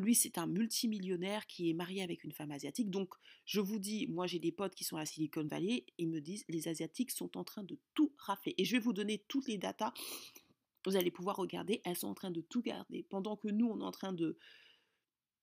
Lui, 0.00 0.14
c'est 0.14 0.38
un 0.38 0.46
multimillionnaire 0.46 1.46
qui 1.46 1.68
est 1.68 1.74
marié 1.74 2.02
avec 2.02 2.24
une 2.24 2.32
femme 2.32 2.50
asiatique. 2.50 2.90
Donc, 2.90 3.14
je 3.44 3.60
vous 3.60 3.78
dis, 3.78 4.06
moi, 4.06 4.26
j'ai 4.26 4.38
des 4.38 4.50
potes 4.50 4.74
qui 4.74 4.84
sont 4.84 4.96
à 4.96 5.04
Silicon 5.04 5.44
Valley 5.46 5.84
et 5.98 6.06
me 6.06 6.20
disent, 6.20 6.46
les 6.48 6.66
Asiatiques 6.66 7.10
sont 7.10 7.36
en 7.36 7.44
train 7.44 7.62
de 7.62 7.78
tout 7.92 8.14
rafler. 8.16 8.54
Et 8.56 8.64
je 8.64 8.72
vais 8.72 8.78
vous 8.78 8.94
donner 8.94 9.22
toutes 9.28 9.48
les 9.48 9.58
datas. 9.58 9.92
Vous 10.86 10.96
allez 10.96 11.10
pouvoir 11.10 11.36
regarder, 11.36 11.82
elles 11.84 11.96
sont 11.96 12.08
en 12.08 12.14
train 12.14 12.30
de 12.30 12.40
tout 12.40 12.62
garder. 12.62 13.02
Pendant 13.02 13.36
que 13.36 13.48
nous, 13.48 13.66
on 13.66 13.80
est 13.80 13.84
en 13.84 13.90
train 13.90 14.14
de, 14.14 14.38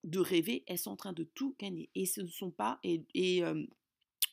de 0.03 0.19
rêver, 0.19 0.63
elles 0.65 0.79
sont 0.79 0.91
en 0.91 0.95
train 0.95 1.13
de 1.13 1.23
tout 1.23 1.55
gagner. 1.59 1.91
Et 1.93 2.07
ce 2.07 2.21
ne 2.21 2.27
sont 2.27 2.49
pas, 2.49 2.79
et, 2.83 3.43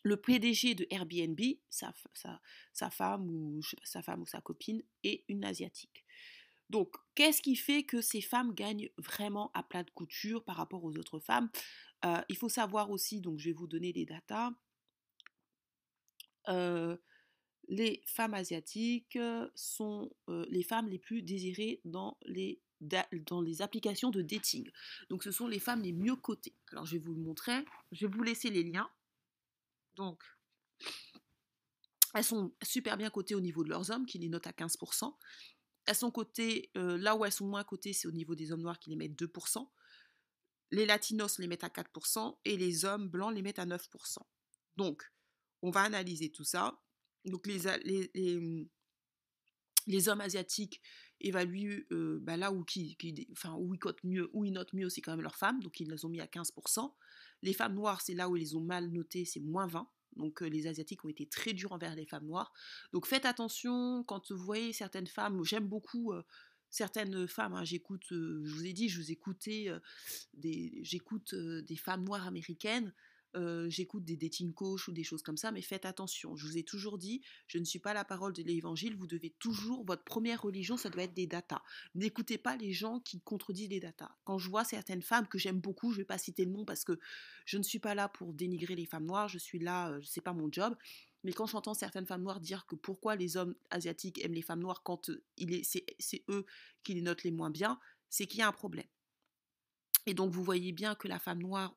le 0.02 0.16
PDG 0.16 0.74
de 0.74 0.86
Airbnb, 0.90 1.40
sa, 1.68 1.92
femme 2.90 3.30
ou 3.30 3.60
sa 3.84 4.02
femme 4.02 4.22
ou 4.22 4.26
sa 4.26 4.40
copine 4.40 4.82
est 5.04 5.24
une 5.28 5.44
asiatique. 5.44 6.04
Donc, 6.70 6.94
qu'est-ce 7.14 7.42
qui 7.42 7.56
fait 7.56 7.82
que 7.82 8.00
ces 8.00 8.20
femmes 8.20 8.54
gagnent 8.54 8.90
vraiment 8.96 9.50
à 9.54 9.62
plat 9.62 9.82
de 9.82 9.90
couture 9.90 10.44
par 10.44 10.56
rapport 10.56 10.84
aux 10.84 10.96
autres 10.96 11.18
femmes? 11.18 11.50
Euh, 12.04 12.22
Il 12.28 12.36
faut 12.36 12.48
savoir 12.48 12.90
aussi, 12.90 13.20
donc 13.20 13.38
je 13.38 13.50
vais 13.50 13.54
vous 13.54 13.66
donner 13.66 13.92
des 13.92 14.06
datas. 14.06 14.52
Euh, 16.48 16.96
les 17.68 18.02
femmes 18.06 18.34
asiatiques 18.34 19.18
sont 19.54 20.10
euh, 20.28 20.46
les 20.48 20.62
femmes 20.62 20.88
les 20.88 20.98
plus 20.98 21.22
désirées 21.22 21.80
dans 21.84 22.16
les, 22.24 22.62
dans 22.80 23.42
les 23.42 23.62
applications 23.62 24.10
de 24.10 24.22
dating. 24.22 24.70
Donc, 25.08 25.24
ce 25.24 25.32
sont 25.32 25.48
les 25.48 25.58
femmes 25.58 25.82
les 25.82 25.92
mieux 25.92 26.16
cotées. 26.16 26.54
Alors, 26.70 26.86
je 26.86 26.92
vais 26.92 26.98
vous 26.98 27.14
le 27.14 27.20
montrer. 27.20 27.64
Je 27.90 28.06
vais 28.06 28.12
vous 28.12 28.22
laisser 28.22 28.48
les 28.48 28.62
liens. 28.62 28.88
Elles 32.14 32.24
sont 32.24 32.52
super 32.62 32.96
bien 32.96 33.10
cotées 33.10 33.34
au 33.34 33.40
niveau 33.40 33.62
de 33.64 33.68
leurs 33.68 33.90
hommes, 33.90 34.06
qui 34.06 34.18
les 34.18 34.28
notent 34.28 34.46
à 34.46 34.52
15%. 34.52 35.14
Elles 35.86 35.94
sont 35.94 36.10
cotées, 36.10 36.70
là 36.74 37.16
où 37.16 37.24
elles 37.24 37.32
sont 37.32 37.46
moins 37.46 37.64
cotées, 37.64 37.92
c'est 37.92 38.08
au 38.08 38.12
niveau 38.12 38.34
des 38.34 38.52
hommes 38.52 38.62
noirs 38.62 38.78
qui 38.78 38.90
les 38.90 38.96
mettent 38.96 39.18
2%. 39.20 39.68
Les 40.72 40.86
latinos 40.86 41.38
les 41.38 41.48
mettent 41.48 41.64
à 41.64 41.68
4% 41.68 42.38
et 42.44 42.56
les 42.56 42.84
hommes 42.84 43.08
blancs 43.08 43.34
les 43.34 43.42
mettent 43.42 43.58
à 43.58 43.66
9%. 43.66 44.18
Donc, 44.76 45.02
on 45.62 45.70
va 45.70 45.82
analyser 45.82 46.30
tout 46.30 46.44
ça. 46.44 46.80
Donc, 47.24 47.46
les, 47.46 47.58
les, 47.84 48.10
les, 49.86 50.08
hommes 50.08 50.20
asiatiques 50.20 50.80
évaluent 51.20 51.86
bah, 52.22 52.36
là 52.36 52.52
où, 52.52 52.64
ils 52.74 53.78
cotent 53.80 54.04
mieux, 54.04 54.30
où 54.32 54.44
ils 54.44 54.52
notent 54.52 54.72
mieux, 54.72 54.88
c'est 54.88 55.00
quand 55.00 55.12
même 55.12 55.22
leurs 55.22 55.36
femmes. 55.36 55.60
Donc, 55.60 55.80
ils 55.80 55.90
les 55.90 56.04
ont 56.04 56.08
mis 56.08 56.20
à 56.20 56.26
15%. 56.26 56.94
Les 57.42 57.52
femmes 57.52 57.74
noires, 57.74 58.00
c'est 58.00 58.14
là 58.14 58.28
où 58.28 58.36
ils 58.36 58.56
ont 58.56 58.60
mal 58.60 58.90
notées, 58.90 59.24
c'est 59.24 59.40
moins 59.40 59.66
20%. 59.66 59.86
Donc 60.16 60.40
les 60.40 60.66
Asiatiques 60.66 61.04
ont 61.04 61.08
été 61.08 61.26
très 61.26 61.52
durs 61.52 61.72
envers 61.72 61.94
les 61.94 62.04
femmes 62.04 62.26
noires. 62.26 62.52
Donc 62.92 63.06
faites 63.06 63.24
attention 63.24 64.02
quand 64.04 64.32
vous 64.32 64.44
voyez 64.44 64.72
certaines 64.72 65.06
femmes. 65.06 65.42
J'aime 65.44 65.68
beaucoup 65.68 66.12
certaines 66.68 67.28
femmes. 67.28 67.54
Hein, 67.54 67.64
j'écoute, 67.64 68.06
je 68.10 68.52
vous 68.52 68.66
ai 68.66 68.72
dit, 68.72 68.88
je 68.88 69.00
vous 69.00 69.12
écoutais 69.12 69.68
des, 70.34 70.80
j'écoute 70.82 71.34
des 71.34 71.76
femmes 71.76 72.04
noires 72.04 72.26
américaines 72.26 72.92
j'écoute 73.68 74.04
des 74.04 74.16
dating 74.16 74.52
coach 74.52 74.88
ou 74.88 74.92
des 74.92 75.04
choses 75.04 75.22
comme 75.22 75.36
ça, 75.36 75.52
mais 75.52 75.62
faites 75.62 75.84
attention. 75.84 76.36
Je 76.36 76.46
vous 76.46 76.58
ai 76.58 76.62
toujours 76.62 76.98
dit, 76.98 77.22
je 77.46 77.58
ne 77.58 77.64
suis 77.64 77.78
pas 77.78 77.94
la 77.94 78.04
parole 78.04 78.32
de 78.32 78.42
l'évangile, 78.42 78.96
vous 78.96 79.06
devez 79.06 79.30
toujours, 79.38 79.84
votre 79.84 80.04
première 80.04 80.42
religion, 80.42 80.76
ça 80.76 80.90
doit 80.90 81.04
être 81.04 81.14
des 81.14 81.26
datas. 81.26 81.62
N'écoutez 81.94 82.38
pas 82.38 82.56
les 82.56 82.72
gens 82.72 83.00
qui 83.00 83.20
contredisent 83.20 83.70
les 83.70 83.80
datas. 83.80 84.10
Quand 84.24 84.38
je 84.38 84.48
vois 84.48 84.64
certaines 84.64 85.02
femmes 85.02 85.28
que 85.28 85.38
j'aime 85.38 85.60
beaucoup, 85.60 85.90
je 85.90 85.96
ne 85.96 86.02
vais 86.02 86.06
pas 86.06 86.18
citer 86.18 86.44
le 86.44 86.50
nom 86.50 86.64
parce 86.64 86.84
que 86.84 86.98
je 87.44 87.58
ne 87.58 87.62
suis 87.62 87.78
pas 87.78 87.94
là 87.94 88.08
pour 88.08 88.32
dénigrer 88.32 88.74
les 88.74 88.86
femmes 88.86 89.06
noires, 89.06 89.28
je 89.28 89.38
suis 89.38 89.58
là, 89.58 89.96
c'est 90.04 90.20
pas 90.20 90.32
mon 90.32 90.50
job. 90.50 90.76
Mais 91.22 91.32
quand 91.32 91.46
j'entends 91.46 91.74
certaines 91.74 92.06
femmes 92.06 92.22
noires 92.22 92.40
dire 92.40 92.66
que 92.66 92.74
pourquoi 92.74 93.14
les 93.14 93.36
hommes 93.36 93.54
asiatiques 93.70 94.24
aiment 94.24 94.34
les 94.34 94.42
femmes 94.42 94.60
noires 94.60 94.82
quand 94.82 95.10
c'est 95.62 96.24
eux 96.28 96.46
qui 96.82 96.94
les 96.94 97.02
notent 97.02 97.24
les 97.24 97.30
moins 97.30 97.50
bien, 97.50 97.78
c'est 98.08 98.26
qu'il 98.26 98.40
y 98.40 98.42
a 98.42 98.48
un 98.48 98.52
problème. 98.52 98.86
Et 100.06 100.14
donc, 100.14 100.32
vous 100.32 100.42
voyez 100.42 100.72
bien 100.72 100.94
que 100.94 101.08
la 101.08 101.18
femme 101.18 101.40
noire 101.42 101.74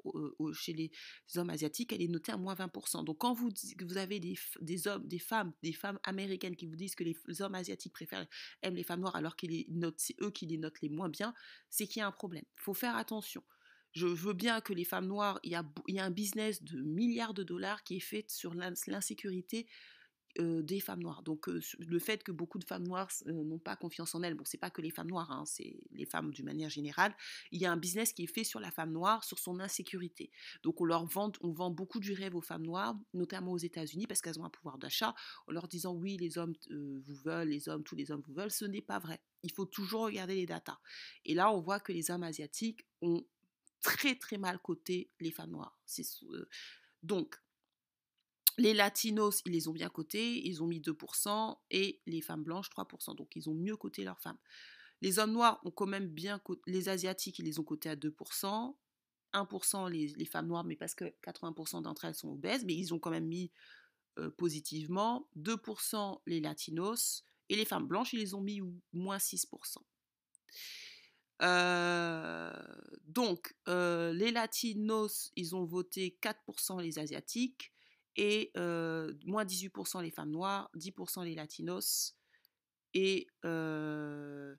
chez 0.53 0.73
les 0.73 0.91
hommes 1.35 1.49
asiatiques, 1.49 1.91
elle 1.93 2.01
est 2.01 2.07
notée 2.07 2.31
à 2.31 2.37
moins 2.37 2.55
20%. 2.55 3.03
Donc, 3.03 3.17
quand 3.19 3.33
vous, 3.33 3.49
vous 3.81 3.97
avez 3.97 4.19
des, 4.19 4.35
des, 4.61 4.87
hommes, 4.87 5.07
des 5.07 5.19
femmes, 5.19 5.51
des 5.61 5.73
femmes 5.73 5.99
américaines 6.03 6.55
qui 6.55 6.65
vous 6.65 6.75
disent 6.75 6.95
que 6.95 7.03
les 7.03 7.41
hommes 7.41 7.55
asiatiques 7.55 7.93
préfèrent, 7.93 8.27
aiment 8.61 8.75
les 8.75 8.83
femmes 8.83 9.01
noires 9.01 9.15
alors 9.15 9.35
que 9.35 9.47
c'est 9.97 10.15
eux 10.21 10.31
qui 10.31 10.45
les 10.45 10.57
notent 10.57 10.81
les 10.81 10.89
moins 10.89 11.09
bien, 11.09 11.33
c'est 11.69 11.87
qu'il 11.87 11.99
y 11.99 12.03
a 12.03 12.07
un 12.07 12.11
problème. 12.11 12.45
Il 12.57 12.61
faut 12.61 12.73
faire 12.73 12.95
attention. 12.95 13.43
Je 13.91 14.07
veux 14.07 14.33
bien 14.33 14.59
que 14.59 14.73
les 14.73 14.85
femmes 14.85 15.05
noires, 15.05 15.39
il 15.43 15.51
y 15.51 15.55
a, 15.55 15.63
il 15.87 15.95
y 15.95 15.99
a 15.99 16.05
un 16.05 16.11
business 16.11 16.63
de 16.63 16.81
milliards 16.81 17.35
de 17.35 17.43
dollars 17.43 17.83
qui 17.83 17.97
est 17.97 17.99
fait 17.99 18.29
sur 18.29 18.55
l'insécurité 18.55 19.67
des 20.39 20.79
femmes 20.79 21.01
noires. 21.01 21.21
Donc 21.23 21.47
le 21.47 21.99
fait 21.99 22.23
que 22.23 22.31
beaucoup 22.31 22.59
de 22.59 22.63
femmes 22.63 22.87
noires 22.87 23.09
n'ont 23.25 23.59
pas 23.59 23.75
confiance 23.75 24.15
en 24.15 24.23
elles, 24.23 24.33
bon 24.33 24.43
c'est 24.45 24.57
pas 24.57 24.69
que 24.69 24.81
les 24.81 24.89
femmes 24.89 25.09
noires, 25.09 25.31
hein, 25.31 25.43
c'est 25.45 25.77
les 25.91 26.05
femmes 26.05 26.31
d'une 26.31 26.45
manière 26.45 26.69
générale, 26.69 27.15
il 27.51 27.61
y 27.61 27.65
a 27.65 27.71
un 27.71 27.77
business 27.77 28.13
qui 28.13 28.23
est 28.23 28.33
fait 28.33 28.43
sur 28.43 28.59
la 28.59 28.71
femme 28.71 28.91
noire, 28.91 29.23
sur 29.23 29.39
son 29.39 29.59
insécurité. 29.59 30.31
Donc 30.63 30.81
on 30.81 30.85
leur 30.85 31.05
vend, 31.05 31.31
on 31.41 31.51
vend 31.51 31.69
beaucoup 31.69 31.99
du 31.99 32.13
rêve 32.13 32.35
aux 32.35 32.41
femmes 32.41 32.65
noires, 32.65 32.95
notamment 33.13 33.51
aux 33.51 33.57
États-Unis, 33.57 34.07
parce 34.07 34.21
qu'elles 34.21 34.39
ont 34.39 34.45
un 34.45 34.49
pouvoir 34.49 34.77
d'achat, 34.77 35.13
en 35.47 35.51
leur 35.51 35.67
disant 35.67 35.93
oui 35.93 36.17
les 36.17 36.37
hommes 36.37 36.53
vous 36.69 37.15
veulent, 37.23 37.49
les 37.49 37.69
hommes, 37.69 37.83
tous 37.83 37.95
les 37.95 38.11
hommes 38.11 38.23
vous 38.25 38.33
veulent, 38.33 38.51
ce 38.51 38.65
n'est 38.65 38.81
pas 38.81 38.99
vrai. 38.99 39.21
Il 39.43 39.51
faut 39.51 39.65
toujours 39.65 40.05
regarder 40.05 40.35
les 40.35 40.45
datas. 40.45 40.79
Et 41.25 41.33
là 41.33 41.51
on 41.51 41.61
voit 41.61 41.79
que 41.79 41.91
les 41.91 42.09
hommes 42.11 42.23
asiatiques 42.23 42.85
ont 43.01 43.23
très 43.81 44.15
très 44.15 44.37
mal 44.37 44.59
coté 44.59 45.11
les 45.19 45.31
femmes 45.31 45.51
noires. 45.51 45.77
donc 47.03 47.39
les 48.57 48.73
latinos, 48.73 49.41
ils 49.45 49.51
les 49.51 49.67
ont 49.67 49.71
bien 49.73 49.89
cotés, 49.89 50.45
ils 50.47 50.61
ont 50.61 50.67
mis 50.67 50.79
2%, 50.79 51.57
et 51.71 52.01
les 52.05 52.21
femmes 52.21 52.43
blanches, 52.43 52.69
3%. 52.69 53.15
Donc, 53.15 53.35
ils 53.35 53.49
ont 53.49 53.53
mieux 53.53 53.75
coté 53.75 54.03
leurs 54.03 54.19
femmes. 54.19 54.37
Les 55.01 55.19
hommes 55.19 55.31
noirs 55.31 55.59
ont 55.65 55.71
quand 55.71 55.87
même 55.87 56.07
bien 56.07 56.39
coté, 56.39 56.61
les 56.67 56.89
asiatiques, 56.89 57.39
ils 57.39 57.45
les 57.45 57.59
ont 57.59 57.63
cotés 57.63 57.89
à 57.89 57.95
2%, 57.95 58.75
1% 59.33 59.89
les, 59.89 60.25
femmes 60.25 60.47
noires, 60.47 60.63
mais 60.63 60.75
parce 60.75 60.95
que 60.95 61.05
80% 61.23 61.81
d'entre 61.81 62.05
elles 62.05 62.15
sont 62.15 62.29
obèses, 62.29 62.63
mais 62.65 62.75
ils 62.75 62.93
ont 62.93 62.99
quand 62.99 63.09
même 63.09 63.27
mis 63.27 63.51
euh, 64.19 64.29
positivement, 64.29 65.27
2% 65.37 66.21
les 66.27 66.39
latinos, 66.39 67.25
et 67.49 67.55
les 67.55 67.65
femmes 67.65 67.87
blanches, 67.87 68.13
ils 68.13 68.19
les 68.19 68.33
ont 68.35 68.41
mis 68.41 68.61
moins 68.93 69.17
6%. 69.17 69.77
Euh, 71.41 72.53
donc, 73.05 73.55
euh, 73.67 74.13
les 74.13 74.31
latinos, 74.31 75.31
ils 75.35 75.55
ont 75.55 75.65
voté 75.65 76.17
4% 76.21 76.81
les 76.81 76.99
asiatiques, 76.99 77.72
et 78.15 78.51
moins 79.25 79.45
18% 79.45 80.01
les 80.01 80.11
femmes 80.11 80.31
noires, 80.31 80.69
10% 80.75 81.23
les 81.23 81.35
latinos 81.35 82.17
et 82.93 83.27
4%, 83.43 84.57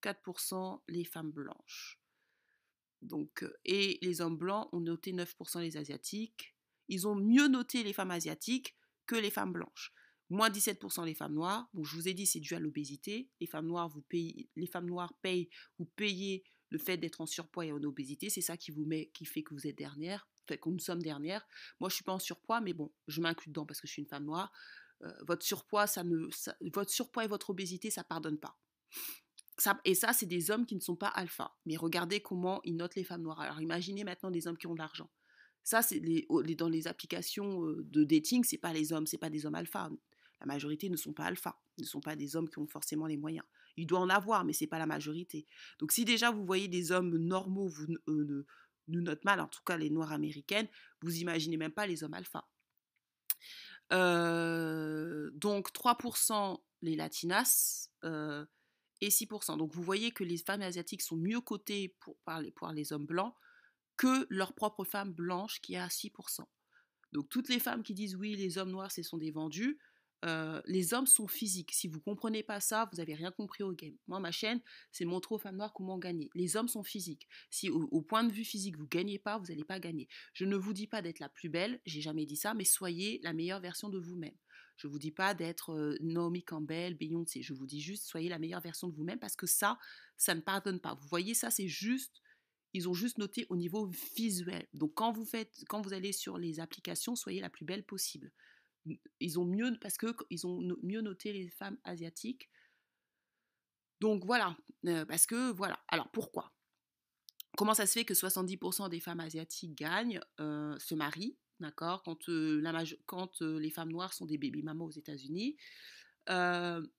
4 0.00 0.82
les 0.88 1.04
femmes 1.04 1.30
blanches. 1.30 2.00
Donc, 3.02 3.44
et 3.64 3.98
les 4.02 4.20
hommes 4.20 4.36
blancs 4.36 4.68
ont 4.72 4.80
noté 4.80 5.12
9% 5.12 5.60
les 5.60 5.76
asiatiques. 5.76 6.54
Ils 6.88 7.08
ont 7.08 7.14
mieux 7.14 7.48
noté 7.48 7.82
les 7.82 7.92
femmes 7.92 8.10
asiatiques 8.10 8.76
que 9.06 9.16
les 9.16 9.30
femmes 9.30 9.52
blanches. 9.52 9.92
Moins 10.28 10.50
17% 10.50 11.06
les 11.06 11.14
femmes 11.14 11.34
noires. 11.34 11.68
Donc, 11.74 11.86
je 11.86 11.96
vous 11.96 12.08
ai 12.08 12.14
dit, 12.14 12.26
c'est 12.26 12.40
dû 12.40 12.54
à 12.54 12.60
l'obésité. 12.60 13.30
Les 13.40 13.46
femmes 13.46 13.66
noires, 13.66 13.88
vous 13.88 14.02
payez, 14.02 14.48
les 14.54 14.66
femmes 14.66 14.86
noires 14.86 15.14
payent, 15.22 15.48
vous 15.78 15.86
payez 15.86 16.44
le 16.70 16.78
fait 16.78 16.96
d'être 16.96 17.20
en 17.20 17.26
surpoids 17.26 17.66
et 17.66 17.72
en 17.72 17.82
obésité, 17.82 18.30
c'est 18.30 18.40
ça 18.40 18.56
qui 18.56 18.70
vous 18.70 18.84
met, 18.84 19.10
qui 19.12 19.24
fait 19.24 19.42
que 19.42 19.54
vous 19.54 19.66
êtes 19.66 19.76
dernière, 19.76 20.28
fait 20.46 20.58
que 20.58 20.68
nous 20.68 20.78
sommes 20.78 21.02
dernière. 21.02 21.46
Moi, 21.78 21.88
je 21.88 21.96
suis 21.96 22.04
pas 22.04 22.12
en 22.12 22.18
surpoids, 22.18 22.60
mais 22.60 22.72
bon, 22.72 22.90
je 23.08 23.20
m'inclus 23.20 23.50
dedans 23.50 23.66
parce 23.66 23.80
que 23.80 23.86
je 23.86 23.92
suis 23.92 24.02
une 24.02 24.08
femme 24.08 24.24
noire. 24.24 24.52
Euh, 25.02 25.12
votre 25.26 25.44
surpoids, 25.44 25.86
ça 25.86 26.04
ne, 26.04 26.28
votre 26.72 26.90
surpoids 26.90 27.24
et 27.24 27.28
votre 27.28 27.50
obésité, 27.50 27.90
ça 27.90 28.04
pardonne 28.04 28.38
pas. 28.38 28.58
Ça, 29.56 29.80
et 29.84 29.94
ça, 29.94 30.12
c'est 30.12 30.26
des 30.26 30.50
hommes 30.50 30.66
qui 30.66 30.74
ne 30.74 30.80
sont 30.80 30.96
pas 30.96 31.08
alpha. 31.08 31.54
Mais 31.66 31.76
regardez 31.76 32.20
comment 32.20 32.60
ils 32.64 32.76
notent 32.76 32.96
les 32.96 33.04
femmes 33.04 33.22
noires. 33.22 33.40
Alors, 33.40 33.60
imaginez 33.60 34.04
maintenant 34.04 34.30
des 34.30 34.46
hommes 34.46 34.56
qui 34.56 34.66
ont 34.66 34.74
de 34.74 34.78
l'argent. 34.78 35.10
Ça, 35.62 35.82
c'est 35.82 35.98
les, 35.98 36.26
dans 36.56 36.68
les 36.68 36.86
applications 36.86 37.66
euh, 37.66 37.84
de 37.84 38.04
dating, 38.04 38.44
c'est 38.44 38.58
pas 38.58 38.72
les 38.72 38.92
hommes, 38.92 39.06
c'est 39.06 39.18
pas 39.18 39.30
des 39.30 39.46
hommes 39.46 39.54
alpha. 39.54 39.90
La 40.40 40.46
majorité 40.46 40.88
ne 40.88 40.96
sont 40.96 41.12
pas 41.12 41.24
alpha, 41.24 41.60
ne 41.78 41.84
sont 41.84 42.00
pas 42.00 42.16
des 42.16 42.34
hommes 42.34 42.48
qui 42.48 42.58
ont 42.58 42.66
forcément 42.66 43.06
les 43.06 43.18
moyens. 43.18 43.44
Il 43.80 43.86
doit 43.86 44.00
en 44.00 44.10
avoir, 44.10 44.44
mais 44.44 44.52
c'est 44.52 44.66
pas 44.66 44.78
la 44.78 44.86
majorité. 44.86 45.46
Donc 45.78 45.92
si 45.92 46.04
déjà 46.04 46.30
vous 46.30 46.44
voyez 46.44 46.68
des 46.68 46.92
hommes 46.92 47.16
normaux 47.16 47.68
vous, 47.68 47.86
euh, 48.08 48.46
nous 48.88 49.00
notent 49.00 49.24
mal, 49.24 49.40
en 49.40 49.48
tout 49.48 49.62
cas 49.64 49.76
les 49.76 49.90
noires 49.90 50.12
américaines, 50.12 50.68
vous 51.00 51.16
imaginez 51.18 51.56
même 51.56 51.72
pas 51.72 51.86
les 51.86 52.04
hommes 52.04 52.14
alpha. 52.14 52.46
Euh, 53.92 55.30
donc 55.34 55.72
3% 55.72 56.60
les 56.82 56.96
latinas 56.96 57.88
euh, 58.04 58.44
et 59.00 59.08
6%. 59.08 59.56
Donc 59.56 59.74
vous 59.74 59.82
voyez 59.82 60.10
que 60.10 60.24
les 60.24 60.36
femmes 60.36 60.62
asiatiques 60.62 61.02
sont 61.02 61.16
mieux 61.16 61.40
cotées 61.40 61.96
pour, 62.00 62.16
par, 62.24 62.40
les, 62.40 62.50
pour 62.50 62.68
les 62.68 62.92
hommes 62.92 63.06
blancs 63.06 63.34
que 63.96 64.26
leurs 64.30 64.54
propres 64.54 64.84
femmes 64.84 65.12
blanches 65.12 65.60
qui 65.60 65.76
a 65.76 65.88
6%. 65.88 66.44
Donc 67.12 67.28
toutes 67.28 67.48
les 67.48 67.58
femmes 67.58 67.82
qui 67.82 67.94
disent 67.94 68.14
oui, 68.16 68.36
les 68.36 68.58
hommes 68.58 68.70
noirs, 68.70 68.92
ce 68.92 69.02
sont 69.02 69.18
des 69.18 69.30
vendus, 69.30 69.78
euh, 70.24 70.60
les 70.66 70.92
hommes 70.92 71.06
sont 71.06 71.26
physiques. 71.26 71.72
Si 71.72 71.88
vous 71.88 72.00
comprenez 72.00 72.42
pas 72.42 72.60
ça, 72.60 72.88
vous 72.90 72.98
n'avez 72.98 73.14
rien 73.14 73.30
compris 73.30 73.62
au 73.62 73.72
game. 73.72 73.96
Moi, 74.06 74.20
ma 74.20 74.30
chaîne, 74.30 74.60
c'est 74.92 75.04
montrer 75.04 75.34
aux 75.34 75.38
femmes 75.38 75.56
noires 75.56 75.72
comment 75.72 75.98
gagner. 75.98 76.30
Les 76.34 76.56
hommes 76.56 76.68
sont 76.68 76.82
physiques. 76.82 77.26
Si 77.50 77.70
au, 77.70 78.02
point 78.02 78.24
de 78.24 78.32
vue 78.32 78.44
physique, 78.44 78.76
vous 78.76 78.86
gagnez 78.86 79.18
pas, 79.18 79.38
vous 79.38 79.46
n'allez 79.46 79.64
pas 79.64 79.80
gagner. 79.80 80.08
Je 80.32 80.44
ne 80.44 80.56
vous 80.56 80.72
dis 80.72 80.86
pas 80.86 81.02
d'être 81.02 81.20
la 81.20 81.28
plus 81.28 81.48
belle, 81.48 81.80
j'ai 81.86 82.00
jamais 82.00 82.26
dit 82.26 82.36
ça, 82.36 82.54
mais 82.54 82.64
soyez 82.64 83.20
la 83.22 83.32
meilleure 83.32 83.60
version 83.60 83.88
de 83.88 83.98
vous-même. 83.98 84.36
Je 84.76 84.88
vous 84.88 84.98
dis 84.98 85.10
pas 85.10 85.34
d'être 85.34 85.72
euh, 85.72 85.96
Naomi 86.00 86.42
Campbell, 86.42 86.94
Beyoncé. 86.94 87.42
Je 87.42 87.52
vous 87.52 87.66
dis 87.66 87.80
juste, 87.80 88.06
soyez 88.06 88.28
la 88.28 88.38
meilleure 88.38 88.62
version 88.62 88.88
de 88.88 88.94
vous-même 88.94 89.18
parce 89.18 89.36
que 89.36 89.46
ça, 89.46 89.78
ça 90.16 90.34
ne 90.34 90.40
pardonne 90.40 90.80
pas. 90.80 90.94
Vous 90.94 91.08
voyez, 91.08 91.34
ça, 91.34 91.50
c'est 91.50 91.68
juste 91.68 92.22
ils 92.72 92.88
ont 92.88 92.94
juste 92.94 93.18
noté 93.18 93.46
au 93.48 93.56
niveau 93.56 93.90
visuel. 94.16 94.66
Donc 94.74 94.94
quand 94.94 95.12
vous 95.12 95.24
faites, 95.24 95.52
quand 95.68 95.82
vous 95.82 95.92
allez 95.92 96.12
sur 96.12 96.38
les 96.38 96.60
applications, 96.60 97.16
soyez 97.16 97.40
la 97.40 97.50
plus 97.50 97.64
belle 97.64 97.82
possible 97.84 98.30
ils 99.20 99.38
ont 99.38 99.44
mieux 99.44 99.76
parce 99.80 99.96
que 99.96 100.14
ils 100.30 100.46
ont 100.46 100.60
mieux 100.82 101.00
noté 101.00 101.32
les 101.32 101.48
femmes 101.48 101.78
asiatiques. 101.84 102.48
Donc 104.00 104.24
voilà, 104.24 104.56
euh, 104.86 105.04
parce 105.04 105.26
que 105.26 105.52
voilà. 105.52 105.78
Alors 105.88 106.10
pourquoi? 106.10 106.52
Comment 107.56 107.74
ça 107.74 107.86
se 107.86 107.92
fait 107.92 108.04
que 108.04 108.14
70% 108.14 108.88
des 108.88 109.00
femmes 109.00 109.20
asiatiques 109.20 109.74
gagnent, 109.74 110.20
euh, 110.38 110.78
se 110.78 110.94
marient, 110.94 111.36
d'accord 111.58 112.02
Quand, 112.02 112.28
euh, 112.28 112.60
la 112.60 112.84
quand 113.06 113.42
les 113.42 113.70
femmes 113.70 113.90
noires 113.90 114.14
sont 114.14 114.24
des 114.24 114.38
baby 114.38 114.62
mamas 114.62 114.84
aux 114.84 114.90
États-Unis? 114.90 115.56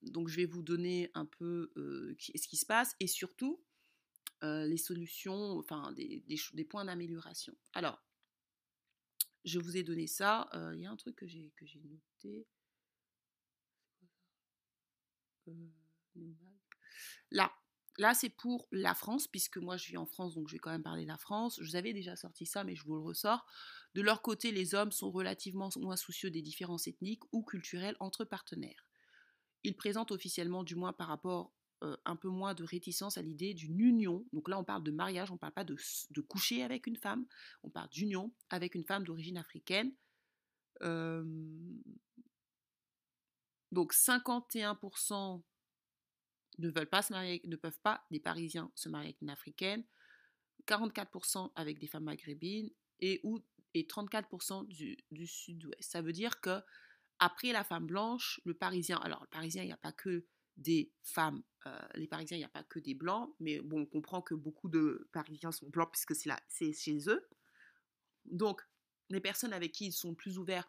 donc 0.02 0.28
je 0.28 0.36
vais 0.36 0.46
vous 0.46 0.62
donner 0.62 1.10
un 1.14 1.26
peu 1.26 1.72
ce 2.20 2.48
qui 2.48 2.58
se 2.58 2.66
passe 2.66 2.98
et 3.00 3.08
surtout 3.08 3.64
les 4.42 4.76
solutions, 4.76 5.58
enfin 5.58 5.94
des, 5.94 6.26
des 6.28 6.66
points 6.66 6.84
d'amélioration. 6.84 7.56
Alors 7.74 8.04
je 9.46 9.60
vous 9.60 9.78
ai 9.78 9.84
donné 9.84 10.08
ça. 10.08 10.50
Il 10.74 10.80
y 10.80 10.86
a 10.86 10.92
un 10.92 10.96
truc 10.96 11.16
que 11.16 11.28
j'ai 11.28 11.52
noté. 11.84 12.48
Là, 17.32 17.52
là, 17.98 18.14
c'est 18.14 18.30
pour 18.30 18.68
la 18.72 18.94
France, 18.94 19.28
puisque 19.28 19.58
moi, 19.58 19.78
je 19.78 19.88
vis 19.88 19.98
en 19.98 20.06
France, 20.06 20.36
donc 20.36 20.48
je 20.48 20.56
vais 20.56 20.60
quand 20.60 20.72
même 20.72 20.84
parler 20.84 21.04
de 21.04 21.08
la 21.08 21.18
France. 21.18 21.60
Je 21.62 21.70
vous 21.70 21.76
avais 21.76 21.94
déjà 21.94 22.16
sorti 22.16 22.46
ça, 22.46 22.64
mais 22.64 22.76
je 22.76 22.84
vous 22.84 22.96
le 22.96 23.02
ressors. 23.02 23.46
De 23.96 24.02
leur 24.02 24.22
côté, 24.22 24.52
les 24.52 24.76
hommes 24.76 24.92
sont 24.92 25.12
relativement 25.12 25.70
moins 25.78 25.96
soucieux 25.96 26.30
des 26.32 26.42
différences 26.42 26.88
ethniques 26.88 27.24
ou 27.32 27.44
culturelles 27.44 27.98
entre 28.00 28.24
partenaires. 28.26 28.86
Ils 29.64 29.76
présentent 29.76 30.12
officiellement, 30.12 30.64
du 30.64 30.76
moins 30.76 30.94
par 30.94 31.08
rapport 31.08 31.54
euh, 31.84 31.98
un 32.06 32.16
peu 32.16 32.28
moins 32.28 32.54
de 32.54 32.64
réticence 32.64 33.18
à 33.18 33.22
l'idée 33.22 33.54
d'une 33.54 33.80
union. 33.80 34.26
Donc 34.34 34.48
là, 34.50 34.60
on 34.60 34.64
parle 34.64 34.84
de 34.84 34.92
mariage, 34.92 35.32
on 35.32 35.36
ne 35.36 35.40
parle 35.40 35.54
pas 35.54 35.64
de, 35.64 35.76
coucher 36.22 36.64
avec 36.64 36.88
une 36.88 36.98
femme, 36.98 37.26
on 37.64 37.70
parle 37.70 37.90
d'union 37.90 38.32
avec 38.50 38.76
une 38.76 38.84
femme 38.84 39.04
d'origine 39.04 39.38
africaine. 39.38 39.92
Donc 43.72 43.94
51% 43.94 45.42
ne 46.60 46.70
veulent 46.70 46.90
pas 46.90 47.02
se 47.02 47.14
marier, 47.14 47.42
ne 47.46 47.56
peuvent 47.56 47.80
pas, 47.82 48.04
des 48.12 48.20
Parisiens, 48.20 48.72
se 48.76 48.90
marier 48.90 49.10
avec 49.10 49.22
une 49.22 49.30
Africaine, 49.30 49.84
44% 50.68 51.52
avec 51.56 51.80
des 51.80 51.88
femmes 51.88 52.04
maghrébines 52.04 52.70
et, 53.00 53.20
ou, 53.24 53.42
et 53.74 53.84
34% 53.84 54.68
du, 54.68 54.98
du 55.12 55.28
sud-ouest. 55.28 55.82
Ça 55.82 56.02
veut 56.02 56.14
dire 56.14 56.42
que 56.42 56.60
après 57.20 57.52
la 57.52 57.64
femme 57.64 57.88
blanche, 57.88 58.42
le 58.46 58.54
Parisien, 58.54 58.98
alors 58.98 59.22
le 59.22 59.28
Parisien, 59.28 59.64
il 59.64 59.68
n'y 59.68 59.72
a 59.72 59.78
pas 59.78 59.92
que 59.92 60.26
des 60.58 60.92
femmes, 61.04 61.44
euh, 61.66 61.80
les 61.96 62.08
Parisiens, 62.08 62.38
il 62.38 62.42
n'y 62.42 62.46
a 62.46 62.50
pas 62.50 62.64
que 62.64 62.80
des 62.80 62.94
blancs, 62.94 63.34
mais 63.40 63.60
bon, 63.62 63.82
on 63.82 63.86
comprend 63.86 64.22
que 64.22 64.34
beaucoup 64.36 64.70
de 64.70 65.08
Parisiens 65.12 65.52
sont 65.52 65.70
blancs 65.70 65.92
puisque 65.92 66.16
c'est 66.16 66.74
chez 66.74 67.10
eux. 67.10 67.28
Donc, 68.26 68.62
les 69.10 69.20
personnes 69.20 69.54
avec 69.54 69.72
qui 69.72 69.88
ils 69.88 69.94
sont 69.94 70.16
plus 70.16 70.38
ouverts 70.38 70.68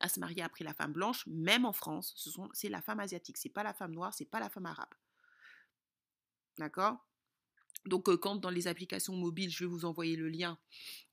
à 0.00 0.08
se 0.08 0.18
marier 0.18 0.42
après 0.42 0.64
la 0.64 0.74
femme 0.74 0.92
blanche, 0.92 1.26
même 1.26 1.64
en 1.64 1.72
France, 1.72 2.28
c'est 2.54 2.68
la 2.68 2.82
femme 2.82 3.00
asiatique, 3.00 3.36
c'est 3.36 3.48
pas 3.48 3.62
la 3.62 3.74
femme 3.74 3.92
noire, 3.92 4.14
c'est 4.14 4.24
pas 4.24 4.40
la 4.40 4.48
femme 4.48 4.66
arabe. 4.66 4.94
D'accord? 6.58 6.98
Donc, 7.86 8.08
euh, 8.08 8.16
quand 8.16 8.36
dans 8.36 8.50
les 8.50 8.68
applications 8.68 9.16
mobiles, 9.16 9.50
je 9.50 9.64
vais 9.64 9.70
vous 9.70 9.84
envoyer 9.84 10.16
le 10.16 10.28
lien, 10.28 10.58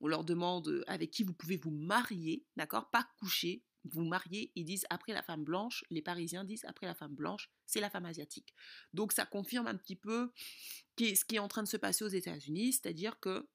on 0.01 0.07
leur 0.07 0.23
demande 0.23 0.67
euh, 0.67 0.83
avec 0.87 1.11
qui 1.11 1.23
vous 1.23 1.33
pouvez 1.33 1.57
vous 1.57 1.71
marier, 1.71 2.45
d'accord? 2.55 2.89
Pas 2.89 3.07
coucher, 3.19 3.63
vous 3.85 4.03
marier, 4.03 4.51
ils 4.55 4.65
disent 4.65 4.85
après 4.89 5.13
la 5.13 5.21
femme 5.21 5.43
blanche, 5.43 5.83
les 5.89 6.01
Parisiens 6.01 6.43
disent 6.43 6.65
après 6.65 6.85
la 6.85 6.95
femme 6.95 7.15
blanche, 7.15 7.49
c'est 7.65 7.79
la 7.79 7.89
femme 7.89 8.05
asiatique. 8.05 8.53
Donc, 8.93 9.13
ça 9.13 9.25
confirme 9.25 9.67
un 9.67 9.77
petit 9.77 9.95
peu 9.95 10.31
ce 10.97 11.25
qui 11.25 11.35
est 11.35 11.39
en 11.39 11.47
train 11.47 11.63
de 11.63 11.67
se 11.67 11.77
passer 11.77 12.03
aux 12.03 12.09
États-Unis, 12.09 12.73
c'est-à-dire 12.73 13.19
que 13.19 13.47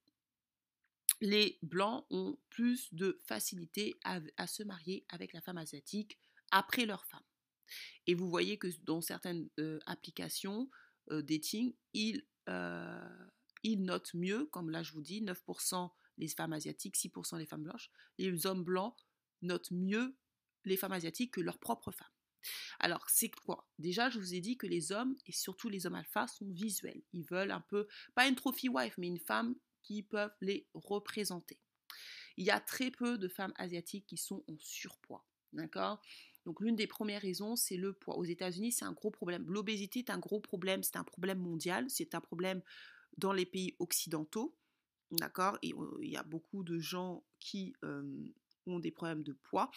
les 1.21 1.59
blancs 1.63 2.07
ont 2.11 2.39
plus 2.51 2.93
de 2.93 3.21
facilité 3.25 3.95
à, 4.05 4.47
se 4.47 4.63
marier 4.63 5.05
avec 5.09 5.33
la 5.33 5.41
femme 5.41 5.59
asiatique 5.59 6.19
après 6.51 6.87
leur 6.87 7.05
femme. 7.05 7.23
Et 8.07 8.15
vous 8.15 8.29
voyez 8.29 8.59
que 8.59 8.69
dans 8.85 9.01
certaines 9.01 9.49
euh, 9.59 9.79
applications, 9.87 10.71
euh, 11.11 11.23
dating, 11.23 11.75
ils, 11.93 12.27
euh, 12.49 13.09
notent 13.65 14.15
mieux, 14.15 14.47
comme 14.47 14.71
là 14.71 14.83
je 14.83 14.93
vous 14.93 15.01
dis, 15.01 15.23
9% 15.23 15.91
les 16.19 16.29
femmes 16.29 16.53
asiatiques, 16.53 16.97
6% 16.97 17.39
les 17.39 17.47
femmes 17.47 17.65
blanches. 17.65 17.91
Les 18.19 18.47
hommes 18.47 18.63
blancs 18.63 18.95
notent 19.45 19.71
mieux 19.71 20.17
les 20.65 20.77
femmes 20.77 20.93
asiatiques 20.93 21.33
que 21.35 21.41
leurs 21.41 21.59
propres 21.59 21.93
femmes. 21.93 22.09
Alors, 22.79 23.09
c'est 23.09 23.31
quoi? 23.31 23.67
Déjà, 23.79 24.11
je 24.11 24.19
vous 24.19 24.35
ai 24.35 24.41
dit 24.41 24.57
que 24.57 24.67
les 24.67 24.93
hommes, 24.93 25.17
et 25.27 25.33
surtout 25.33 25.69
les 25.69 25.87
hommes 25.87 25.95
alpha, 25.95 26.27
sont 26.27 26.47
visuels. 26.51 27.03
Ils 27.13 27.25
veulent 27.25 27.51
un 27.51 27.61
peu, 27.63 27.87
pas 28.15 28.27
une 28.29 28.35
trophy 28.35 28.69
wife, 28.69 28.95
mais 28.99 29.07
une 29.07 29.19
femme 29.19 29.55
qui 29.83 30.03
peuvent 30.03 30.35
les 30.41 30.67
représenter. 30.75 31.59
Il 32.37 32.45
y 32.45 32.51
a 32.51 32.61
très 32.61 32.91
peu 32.91 33.17
de 33.17 33.29
femmes 33.29 33.53
asiatiques 33.57 34.07
qui 34.07 34.17
sont 34.17 34.45
en 34.49 34.57
surpoids. 34.59 35.25
D'accord? 35.53 36.03
Donc 36.45 36.61
l'une 36.61 36.77
des 36.77 36.87
premières 36.87 37.23
raisons, 37.23 37.57
c'est 37.57 37.77
le 37.77 37.93
poids. 37.93 38.17
Aux 38.17 38.25
États-Unis, 38.25 38.73
c'est 38.73 38.85
un 38.85 38.93
gros 38.93 39.11
problème. 39.11 39.45
L'obésité 39.47 40.01
est 40.01 40.11
un 40.11 40.19
gros 40.19 40.41
problème, 40.41 40.83
c'est 40.83 40.97
un 40.97 41.05
problème 41.05 41.39
mondial, 41.39 41.89
c'est 41.89 42.15
un 42.15 42.21
problème 42.21 42.61
dans 43.17 43.33
les 43.33 43.47
pays 43.47 43.77
occidentaux. 43.79 44.57
D'accord? 45.13 45.59
Et 45.63 45.73
euh, 45.73 45.99
il 46.03 46.11
y 46.11 46.17
a 46.17 46.25
beaucoup 46.25 46.65
de 46.65 46.79
gens 46.79 47.25
qui 47.39 47.75
euh, 47.85 48.03
ont 48.67 48.79
des 48.79 48.91
problèmes 48.91 49.23
de 49.23 49.33
poids 49.33 49.71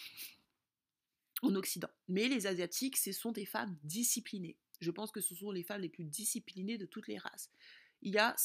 en 1.42 1.56
Occident. 1.56 1.90
Mais 2.08 2.28
les 2.28 2.48
Asiatiques, 2.48 2.98
ce 2.98 3.12
sont 3.12 3.32
des 3.32 3.46
femmes 3.46 3.78
disciplinées. 3.84 4.58
Je 4.80 4.92
pense 4.92 5.12
que 5.12 5.22
ce 5.22 5.36
sont 5.36 5.52
les 5.52 5.64
femmes 5.64 5.82
les 5.82 5.90
plus 5.90 6.06
disciplinées 6.06 6.78
de 6.78 6.86
toutes 6.86 7.08
les 7.08 7.18
races. 7.18 7.52
Il 8.02 8.14
y 8.14 8.20
a 8.20 8.36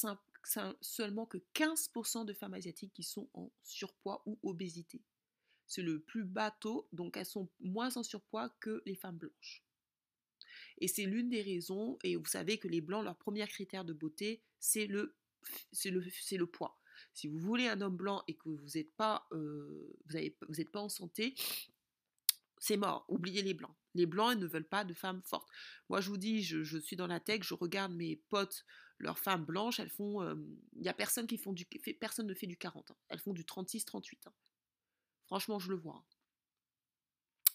seulement 0.80 1.26
que 1.26 1.38
15% 1.54 2.24
de 2.24 2.32
femmes 2.32 2.54
asiatiques 2.54 2.92
qui 2.92 3.02
sont 3.02 3.28
en 3.34 3.50
surpoids 3.62 4.22
ou 4.26 4.38
obésité 4.42 5.02
c'est 5.72 5.82
le 5.82 6.00
plus 6.00 6.24
bateau, 6.24 6.86
donc 6.92 7.16
elles 7.16 7.24
sont 7.24 7.48
moins 7.60 7.96
en 7.96 8.02
surpoids 8.02 8.50
que 8.60 8.82
les 8.84 8.94
femmes 8.94 9.16
blanches. 9.16 9.64
Et 10.78 10.86
c'est 10.86 11.06
l'une 11.06 11.30
des 11.30 11.40
raisons, 11.40 11.98
et 12.04 12.16
vous 12.16 12.26
savez 12.26 12.58
que 12.58 12.68
les 12.68 12.82
blancs, 12.82 13.02
leur 13.02 13.16
premier 13.16 13.46
critère 13.46 13.84
de 13.84 13.94
beauté, 13.94 14.42
c'est 14.58 14.86
le, 14.86 15.16
le, 15.86 16.04
c'est 16.10 16.36
le 16.36 16.46
poids. 16.46 16.78
Si 17.14 17.28
vous 17.28 17.38
voulez 17.38 17.68
un 17.68 17.80
homme 17.80 17.96
blanc 17.96 18.22
et 18.26 18.34
que 18.34 18.48
vous 18.48 18.68
n'êtes 18.74 18.94
pas, 18.94 19.26
euh, 19.32 19.92
pas 20.72 20.80
en 20.80 20.88
santé, 20.88 21.34
c'est 22.58 22.76
mort, 22.76 23.04
oubliez 23.08 23.42
les 23.42 23.54
blancs. 23.54 23.74
Les 23.94 24.06
blancs, 24.06 24.32
ils 24.34 24.38
ne 24.38 24.46
veulent 24.46 24.68
pas 24.68 24.84
de 24.84 24.94
femmes 24.94 25.20
fortes. 25.22 25.48
Moi, 25.88 26.00
je 26.00 26.08
vous 26.08 26.16
dis, 26.16 26.42
je, 26.42 26.78
suis 26.78 26.96
dans 26.96 27.06
la 27.06 27.20
tech, 27.20 27.42
je 27.42 27.54
regarde 27.54 27.92
mes 27.92 28.16
potes, 28.30 28.64
leurs 28.98 29.18
femmes 29.18 29.44
blanches, 29.44 29.80
elles 29.80 29.90
font. 29.90 30.22
Il 30.74 30.78
y 30.78 30.82
n'y 30.82 30.88
a 30.88 30.94
personne 30.94 31.26
qui 31.26 31.36
font 31.36 31.52
du. 31.52 31.66
Personne 32.00 32.26
ne 32.26 32.34
fait 32.34 32.46
du 32.46 32.56
40 32.56 32.92
ans. 32.92 32.96
Elles 33.08 33.18
font 33.18 33.32
du 33.32 33.44
36, 33.44 33.84
38 33.84 34.28
ans. 34.28 34.34
Franchement, 35.26 35.58
je 35.58 35.70
le 35.70 35.76
vois. 35.76 35.96
Hein. 35.96 36.04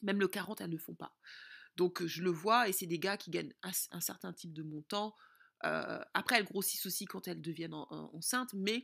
Même 0.03 0.19
le 0.19 0.27
40, 0.27 0.61
elles 0.61 0.69
ne 0.69 0.77
font 0.77 0.93
pas. 0.93 1.15
Donc, 1.75 2.05
je 2.05 2.21
le 2.21 2.31
vois 2.31 2.67
et 2.67 2.71
c'est 2.71 2.85
des 2.85 2.99
gars 2.99 3.17
qui 3.17 3.31
gagnent 3.31 3.53
un, 3.61 4.01
certain 4.01 4.33
type 4.33 4.51
de 4.51 4.63
montant. 4.63 5.15
Euh, 5.63 6.03
après, 6.13 6.37
elles 6.37 6.45
grossissent 6.45 6.85
aussi 6.85 7.05
quand 7.05 7.27
elles 7.27 7.41
deviennent 7.41 7.73
enceintes, 7.73 8.53
mais 8.53 8.83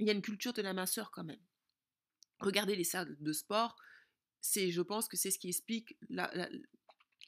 il 0.00 0.06
y 0.06 0.10
a 0.10 0.12
une 0.12 0.22
culture 0.22 0.52
de 0.52 0.62
la 0.62 0.72
minceur 0.72 1.10
quand 1.10 1.24
même. 1.24 1.40
Regardez 2.40 2.74
les 2.74 2.84
salles 2.84 3.16
de 3.20 3.32
sport, 3.32 3.76
c'est, 4.40 4.70
je 4.70 4.80
pense 4.80 5.08
que 5.08 5.16
c'est 5.16 5.30
ce 5.30 5.38
qui 5.38 5.48
explique 5.48 5.96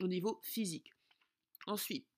au 0.00 0.08
niveau 0.08 0.40
physique. 0.42 0.90
Ensuite, 1.66 2.08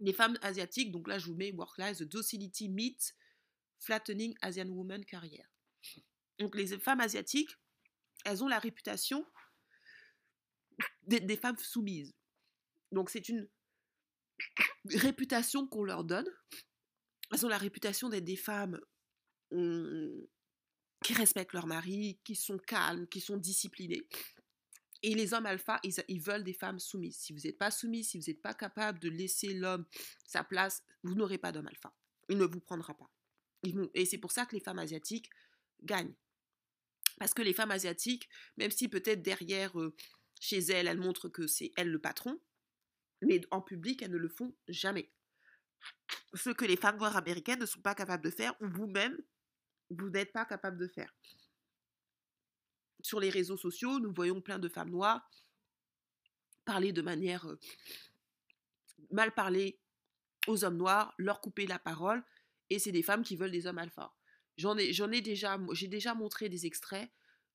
les 0.00 0.12
femmes 0.12 0.38
asiatiques, 0.42 0.90
donc 0.90 1.06
là 1.08 1.18
je 1.18 1.26
vous 1.26 1.34
mets 1.34 1.52
Work 1.52 1.78
Life, 1.78 1.98
The 1.98 2.02
Docility 2.02 2.68
Meet 2.68 3.14
Flattening 3.78 4.34
Asian 4.42 4.68
Woman 4.68 5.04
Career. 5.04 5.44
Donc 6.38 6.56
les 6.56 6.78
femmes 6.78 7.00
asiatiques, 7.00 7.50
elles 8.24 8.42
ont 8.42 8.48
la 8.48 8.58
réputation 8.58 9.24
des, 11.02 11.36
femmes 11.36 11.58
soumises. 11.58 12.14
Donc 12.92 13.10
c'est 13.10 13.28
une 13.28 13.48
réputation 14.86 15.66
qu'on 15.66 15.84
leur 15.84 16.04
donne. 16.04 16.28
Elles 17.32 17.46
ont 17.46 17.48
la 17.48 17.58
réputation 17.58 18.08
d'être 18.08 18.24
des 18.24 18.36
femmes 18.36 18.80
qui 19.50 21.14
respectent 21.14 21.54
leur 21.54 21.66
mari, 21.66 22.18
qui 22.24 22.36
sont 22.36 22.58
calmes, 22.58 23.06
qui 23.08 23.20
sont 23.20 23.36
disciplinées. 23.36 24.06
Et 25.02 25.14
les 25.14 25.32
hommes 25.32 25.46
alpha, 25.46 25.80
ils, 25.82 26.20
veulent 26.20 26.44
des 26.44 26.52
femmes 26.52 26.78
soumises. 26.78 27.16
Si 27.16 27.32
vous 27.32 27.40
n'êtes 27.40 27.56
pas 27.56 27.70
soumise, 27.70 28.10
si 28.10 28.18
vous 28.18 28.24
n'êtes 28.26 28.42
pas 28.42 28.52
capable 28.52 28.98
de 28.98 29.08
laisser 29.08 29.54
l'homme 29.54 29.86
sa 30.26 30.44
place, 30.44 30.82
vous 31.02 31.14
n'aurez 31.14 31.38
pas 31.38 31.52
d'homme 31.52 31.68
alpha. 31.68 31.94
Il 32.28 32.36
ne 32.36 32.44
vous 32.44 32.60
prendra 32.60 32.94
pas. 32.94 33.10
Et 33.94 34.04
c'est 34.04 34.18
pour 34.18 34.32
ça 34.32 34.44
que 34.44 34.54
les 34.54 34.60
femmes 34.60 34.78
asiatiques 34.78 35.30
gagnent. 35.82 36.14
Parce 37.18 37.34
que 37.34 37.42
les 37.42 37.54
femmes 37.54 37.70
asiatiques, 37.70 38.28
même 38.56 38.70
si 38.70 38.88
peut-être 38.88 39.22
derrière, 39.22 39.78
euh, 39.78 39.94
chez 40.38 40.58
elles, 40.58 40.86
elles 40.86 40.98
montrent 41.00 41.28
que 41.28 41.46
c'est 41.46 41.72
elles 41.76 41.90
le 41.90 41.98
patron, 41.98 42.40
mais 43.22 43.40
en 43.50 43.60
public, 43.60 44.02
elles 44.02 44.10
ne 44.10 44.16
le 44.16 44.28
font 44.28 44.54
jamais. 44.68 45.10
Ce 46.34 46.50
que 46.50 46.64
les 46.64 46.76
femmes 46.76 46.98
noires 46.98 47.16
américaines 47.16 47.60
ne 47.60 47.66
sont 47.66 47.80
pas 47.80 47.94
capables 47.94 48.24
de 48.24 48.30
faire, 48.30 48.54
ou 48.60 48.68
vous-même, 48.68 49.16
vous 49.90 50.10
n'êtes 50.10 50.32
pas 50.32 50.44
capable 50.44 50.78
de 50.78 50.86
faire. 50.86 51.12
Sur 53.02 53.20
les 53.20 53.30
réseaux 53.30 53.56
sociaux, 53.56 53.98
nous 53.98 54.12
voyons 54.12 54.40
plein 54.40 54.58
de 54.58 54.68
femmes 54.68 54.90
noires 54.90 55.28
parler 56.64 56.92
de 56.92 57.02
manière 57.02 57.48
euh, 57.48 57.58
mal 59.10 59.34
parler 59.34 59.80
aux 60.46 60.64
hommes 60.64 60.76
noirs, 60.76 61.14
leur 61.18 61.40
couper 61.40 61.66
la 61.66 61.78
parole, 61.78 62.22
et 62.68 62.78
c'est 62.78 62.92
des 62.92 63.02
femmes 63.02 63.22
qui 63.22 63.36
veulent 63.36 63.50
des 63.50 63.66
hommes 63.66 63.78
alpha. 63.78 64.14
J'en 64.56 64.76
ai, 64.76 64.92
j'en 64.92 65.10
ai 65.10 65.20
déjà, 65.20 65.58
j'ai 65.72 65.88
déjà 65.88 66.14
montré 66.14 66.48
des 66.48 66.66
extraits 66.66 67.10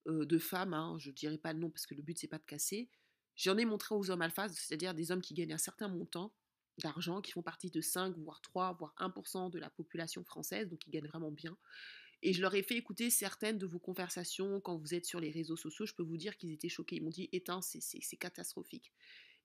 de 0.06 0.38
femmes, 0.38 0.74
hein, 0.74 0.98
je 1.00 1.10
ne 1.10 1.16
dirai 1.16 1.38
pas 1.38 1.54
le 1.54 1.60
nom 1.60 1.70
parce 1.70 1.86
que 1.86 1.96
le 1.96 2.02
but 2.02 2.18
c'est 2.18 2.28
pas 2.28 2.38
de 2.38 2.46
casser. 2.46 2.90
J'en 3.36 3.58
ai 3.58 3.66
montré 3.66 3.96
aux 3.96 4.12
hommes 4.12 4.22
alpha, 4.22 4.48
c'est-à-dire 4.50 4.94
des 4.94 5.12
hommes 5.12 5.22
qui 5.22 5.34
gagnent 5.34 5.54
un 5.54 5.58
certain 5.58 5.88
montant 5.88 6.34
d'argent, 6.80 7.22
qui 7.22 7.32
font 7.32 7.42
partie 7.42 7.70
de 7.70 7.82
5, 7.82 8.18
voire 8.18 8.42
3, 8.42 8.74
voire 8.74 8.94
1% 9.00 9.50
de 9.50 9.60
la 9.60 9.70
population 9.70 10.24
française, 10.24 10.70
donc 10.70 10.86
ils 10.88 10.92
gagnent 10.92 11.08
vraiment 11.08 11.32
bien. 11.32 11.58
Et 12.22 12.34
je 12.34 12.42
leur 12.42 12.56
ai 12.56 12.64
fait 12.64 12.76
écouter 12.76 13.10
certaines 13.10 13.58
de 13.58 13.66
vos 13.66 13.80
conversations 13.80 14.60
quand 14.62 14.78
vous 14.78 14.94
êtes 14.94 15.06
sur 15.06 15.20
les 15.20 15.32
réseaux 15.32 15.58
sociaux. 15.58 15.86
Je 15.86 15.94
peux 15.94 16.04
vous 16.04 16.18
dire 16.18 16.38
qu'ils 16.38 16.52
étaient 16.52 16.70
choqués. 16.70 16.96
Ils 16.96 17.04
m'ont 17.04 17.10
dit 17.10 17.30
Éteins, 17.32 17.62
c'est 17.62 18.18
catastrophique. 18.18 18.92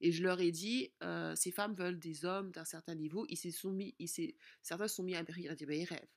Et 0.00 0.12
je 0.12 0.22
leur 0.22 0.40
ai 0.40 0.50
dit 0.50 0.90
Ces 1.34 1.50
femmes 1.50 1.74
veulent 1.74 1.98
des 1.98 2.24
hommes 2.24 2.52
d'un 2.52 2.64
certain 2.64 2.94
niveau. 2.94 3.26
Ils 3.28 3.36
se 3.36 3.50
sont 3.50 3.70
mis, 3.70 3.94
certains 4.62 4.88
se 4.88 4.96
sont 4.96 5.02
mis 5.02 5.14
à 5.14 5.20
rire. 5.20 5.54
Ils, 5.58 5.66
bah, 5.66 5.74
ils 5.74 5.84
rêvent. 5.84 6.08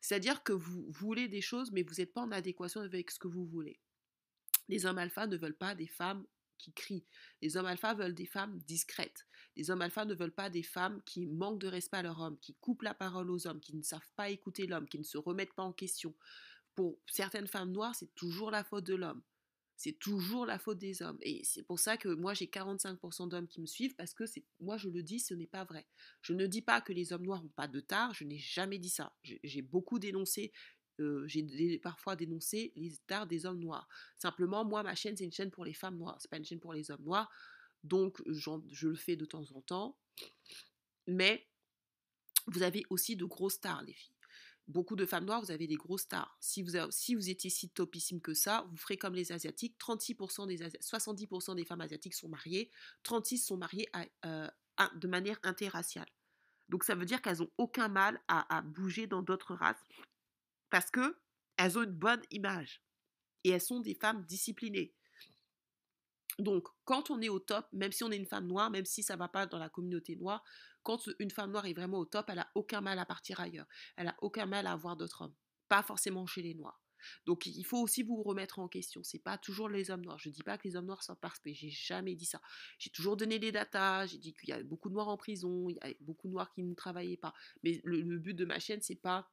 C'est-à-dire 0.00 0.42
que 0.42 0.52
vous 0.52 0.84
voulez 0.90 1.28
des 1.28 1.40
choses, 1.40 1.72
mais 1.72 1.82
vous 1.82 1.94
n'êtes 1.94 2.12
pas 2.12 2.20
en 2.20 2.30
adéquation 2.32 2.82
avec 2.82 3.10
ce 3.10 3.18
que 3.18 3.28
vous 3.28 3.46
voulez. 3.46 3.80
Les 4.68 4.86
hommes 4.86 4.98
alpha 4.98 5.26
ne 5.26 5.36
veulent 5.36 5.56
pas 5.56 5.74
des 5.74 5.86
femmes 5.86 6.26
qui 6.62 6.72
crient. 6.72 7.04
Les 7.42 7.56
hommes 7.56 7.66
alpha 7.66 7.92
veulent 7.94 8.14
des 8.14 8.26
femmes 8.26 8.58
discrètes. 8.60 9.26
Les 9.56 9.70
hommes 9.70 9.82
alpha 9.82 10.04
ne 10.04 10.14
veulent 10.14 10.32
pas 10.32 10.48
des 10.48 10.62
femmes 10.62 11.02
qui 11.04 11.26
manquent 11.26 11.60
de 11.60 11.66
respect 11.66 11.98
à 11.98 12.02
leur 12.02 12.20
homme, 12.20 12.38
qui 12.38 12.54
coupent 12.54 12.82
la 12.82 12.94
parole 12.94 13.30
aux 13.30 13.46
hommes, 13.46 13.60
qui 13.60 13.76
ne 13.76 13.82
savent 13.82 14.00
pas 14.16 14.30
écouter 14.30 14.66
l'homme, 14.66 14.88
qui 14.88 14.98
ne 14.98 15.04
se 15.04 15.18
remettent 15.18 15.54
pas 15.54 15.64
en 15.64 15.72
question. 15.72 16.14
Pour 16.74 16.98
certaines 17.06 17.48
femmes 17.48 17.72
noires, 17.72 17.94
c'est 17.94 18.14
toujours 18.14 18.50
la 18.50 18.64
faute 18.64 18.84
de 18.84 18.94
l'homme. 18.94 19.22
C'est 19.76 19.98
toujours 19.98 20.46
la 20.46 20.60
faute 20.60 20.78
des 20.78 21.02
hommes. 21.02 21.18
Et 21.22 21.42
c'est 21.44 21.64
pour 21.64 21.80
ça 21.80 21.96
que 21.96 22.08
moi, 22.08 22.34
j'ai 22.34 22.46
45% 22.46 23.28
d'hommes 23.28 23.48
qui 23.48 23.60
me 23.60 23.66
suivent, 23.66 23.96
parce 23.96 24.14
que 24.14 24.26
c'est, 24.26 24.44
moi, 24.60 24.76
je 24.76 24.88
le 24.88 25.02
dis, 25.02 25.18
ce 25.18 25.34
n'est 25.34 25.46
pas 25.48 25.64
vrai. 25.64 25.86
Je 26.20 26.32
ne 26.32 26.46
dis 26.46 26.62
pas 26.62 26.80
que 26.80 26.92
les 26.92 27.12
hommes 27.12 27.24
noirs 27.24 27.42
n'ont 27.42 27.48
pas 27.48 27.68
de 27.68 27.80
tard, 27.80 28.14
je 28.14 28.24
n'ai 28.24 28.38
jamais 28.38 28.78
dit 28.78 28.88
ça. 28.88 29.12
J'ai 29.24 29.62
beaucoup 29.62 29.98
dénoncé 29.98 30.52
j'ai 30.98 31.78
parfois 31.78 32.16
dénoncé 32.16 32.72
les 32.76 32.92
tares 33.06 33.26
des 33.26 33.46
hommes 33.46 33.60
noirs. 33.60 33.88
Simplement, 34.16 34.64
moi, 34.64 34.82
ma 34.82 34.94
chaîne, 34.94 35.16
c'est 35.16 35.24
une 35.24 35.32
chaîne 35.32 35.50
pour 35.50 35.64
les 35.64 35.74
femmes 35.74 35.96
noires, 35.96 36.16
c'est 36.20 36.30
pas 36.30 36.36
une 36.36 36.44
chaîne 36.44 36.60
pour 36.60 36.72
les 36.72 36.90
hommes 36.90 37.02
noirs. 37.02 37.30
Donc, 37.84 38.22
je 38.26 38.88
le 38.88 38.94
fais 38.94 39.16
de 39.16 39.24
temps 39.24 39.44
en 39.52 39.60
temps. 39.60 39.96
Mais 41.06 41.48
vous 42.46 42.62
avez 42.62 42.84
aussi 42.90 43.16
de 43.16 43.24
grosses 43.24 43.54
stars, 43.54 43.82
les 43.82 43.92
filles. 43.92 44.16
Beaucoup 44.68 44.94
de 44.94 45.04
femmes 45.04 45.24
noires, 45.24 45.42
vous 45.42 45.50
avez 45.50 45.66
des 45.66 45.74
grosses 45.74 46.02
stars. 46.02 46.36
Si 46.40 46.62
vous, 46.62 46.72
si 46.90 47.14
vous 47.16 47.28
étiez 47.28 47.50
si 47.50 47.68
topissime 47.68 48.20
que 48.20 48.32
ça, 48.32 48.64
vous 48.70 48.76
ferez 48.76 48.96
comme 48.96 49.14
les 49.14 49.32
Asiatiques. 49.32 49.76
36% 49.80 50.46
des 50.46 50.58
70% 50.58 51.56
des 51.56 51.64
femmes 51.64 51.80
asiatiques 51.80 52.14
sont 52.14 52.28
mariées, 52.28 52.70
36 53.02 53.38
sont 53.38 53.56
mariées 53.56 53.88
euh, 54.24 54.48
de 54.94 55.08
manière 55.08 55.38
interraciale. 55.42 56.08
Donc 56.68 56.84
ça 56.84 56.94
veut 56.94 57.04
dire 57.04 57.20
qu'elles 57.20 57.38
n'ont 57.38 57.50
aucun 57.58 57.88
mal 57.88 58.20
à 58.28 58.62
bouger 58.62 59.06
dans 59.06 59.20
d'autres 59.20 59.54
races 59.54 59.84
parce 60.72 60.90
que 60.90 61.16
elles 61.58 61.78
ont 61.78 61.82
une 61.82 61.92
bonne 61.92 62.22
image 62.30 62.82
et 63.44 63.50
elles 63.50 63.60
sont 63.60 63.80
des 63.80 63.94
femmes 63.94 64.24
disciplinées. 64.24 64.94
Donc, 66.38 66.66
quand 66.86 67.10
on 67.10 67.20
est 67.20 67.28
au 67.28 67.38
top, 67.38 67.68
même 67.72 67.92
si 67.92 68.02
on 68.04 68.10
est 68.10 68.16
une 68.16 68.26
femme 68.26 68.46
noire, 68.46 68.70
même 68.70 68.86
si 68.86 69.02
ça 69.02 69.14
ne 69.14 69.18
va 69.18 69.28
pas 69.28 69.44
dans 69.46 69.58
la 69.58 69.68
communauté 69.68 70.16
noire, 70.16 70.42
quand 70.82 71.10
une 71.18 71.30
femme 71.30 71.52
noire 71.52 71.66
est 71.66 71.74
vraiment 71.74 71.98
au 71.98 72.06
top, 72.06 72.30
elle 72.30 72.38
a 72.38 72.50
aucun 72.54 72.80
mal 72.80 72.98
à 72.98 73.04
partir 73.04 73.38
ailleurs. 73.38 73.66
Elle 73.96 74.08
a 74.08 74.16
aucun 74.22 74.46
mal 74.46 74.66
à 74.66 74.72
avoir 74.72 74.96
d'autres 74.96 75.20
hommes. 75.20 75.34
Pas 75.68 75.82
forcément 75.82 76.24
chez 76.24 76.40
les 76.40 76.54
noirs. 76.54 76.82
Donc, 77.26 77.44
il 77.44 77.64
faut 77.64 77.82
aussi 77.82 78.02
vous 78.02 78.22
remettre 78.22 78.58
en 78.58 78.66
question. 78.66 79.02
C'est 79.04 79.18
pas 79.18 79.36
toujours 79.36 79.68
les 79.68 79.90
hommes 79.90 80.02
noirs. 80.02 80.18
Je 80.18 80.30
ne 80.30 80.34
dis 80.34 80.42
pas 80.42 80.56
que 80.56 80.66
les 80.66 80.76
hommes 80.76 80.86
noirs 80.86 81.02
sont 81.02 81.16
parfaits. 81.16 81.54
J'ai 81.54 81.68
jamais 81.68 82.14
dit 82.14 82.24
ça. 82.24 82.40
J'ai 82.78 82.90
toujours 82.90 83.18
donné 83.18 83.38
des 83.38 83.52
datas. 83.52 84.06
J'ai 84.06 84.18
dit 84.18 84.32
qu'il 84.32 84.48
y 84.48 84.52
a 84.52 84.62
beaucoup 84.62 84.88
de 84.88 84.94
noirs 84.94 85.08
en 85.08 85.18
prison. 85.18 85.68
Il 85.68 85.74
y 85.74 85.80
a 85.80 85.92
beaucoup 86.00 86.28
de 86.28 86.32
noirs 86.32 86.50
qui 86.54 86.62
ne 86.62 86.74
travaillaient 86.74 87.18
pas. 87.18 87.34
Mais 87.62 87.82
le, 87.84 88.00
le 88.00 88.18
but 88.18 88.32
de 88.32 88.46
ma 88.46 88.58
chaîne, 88.58 88.80
c'est 88.80 88.94
pas 88.94 89.28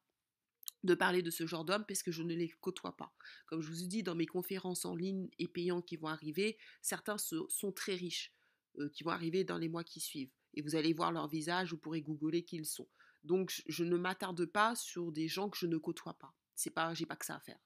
de 0.84 0.94
parler 0.94 1.22
de 1.22 1.32
ce 1.32 1.46
genre 1.46 1.66
d'hommes 1.66 1.86
parce 1.86 2.04
que 2.04 2.12
je 2.12 2.24
ne 2.24 2.34
les 2.34 2.50
côtoie 2.62 2.96
pas. 2.96 3.14
Comme 3.48 3.62
je 3.62 3.70
vous 3.70 3.84
ai 3.84 3.88
dit, 3.88 4.04
dans 4.04 4.16
mes 4.16 4.26
conférences 4.26 4.86
en 4.86 4.96
ligne 4.96 5.30
et 5.38 5.48
payantes 5.48 5.86
qui 5.86 5.98
vont 5.98 6.08
arriver, 6.08 6.58
certains 6.82 7.18
sont 7.18 7.72
très 7.72 7.96
riches, 7.96 8.34
euh, 8.78 8.90
qui 8.90 9.04
vont 9.04 9.12
arriver 9.12 9.44
dans 9.44 9.58
les 9.58 9.70
mois 9.70 9.84
qui 9.84 10.00
suivent. 10.00 10.32
Et 10.54 10.62
vous 10.62 10.76
allez 10.76 10.94
voir 10.94 11.12
leur 11.12 11.28
visage, 11.28 11.72
vous 11.72 11.78
pourrez 11.78 12.02
googler 12.02 12.44
qui 12.44 12.58
ils 12.58 12.66
sont. 12.66 12.88
Donc 13.24 13.62
je 13.68 13.84
ne 13.84 13.98
m'attarde 13.98 14.46
pas 14.46 14.76
sur 14.76 15.12
des 15.12 15.28
gens 15.28 15.50
que 15.50 15.58
je 15.58 15.68
ne 15.68 15.78
côtoie 15.78 16.18
pas. 16.18 16.34
C'est 16.56 16.72
pas, 16.72 16.94
j'ai 16.94 17.06
pas 17.06 17.16
que 17.16 17.26
ça 17.26 17.36
à 17.36 17.40
faire. 17.40 17.60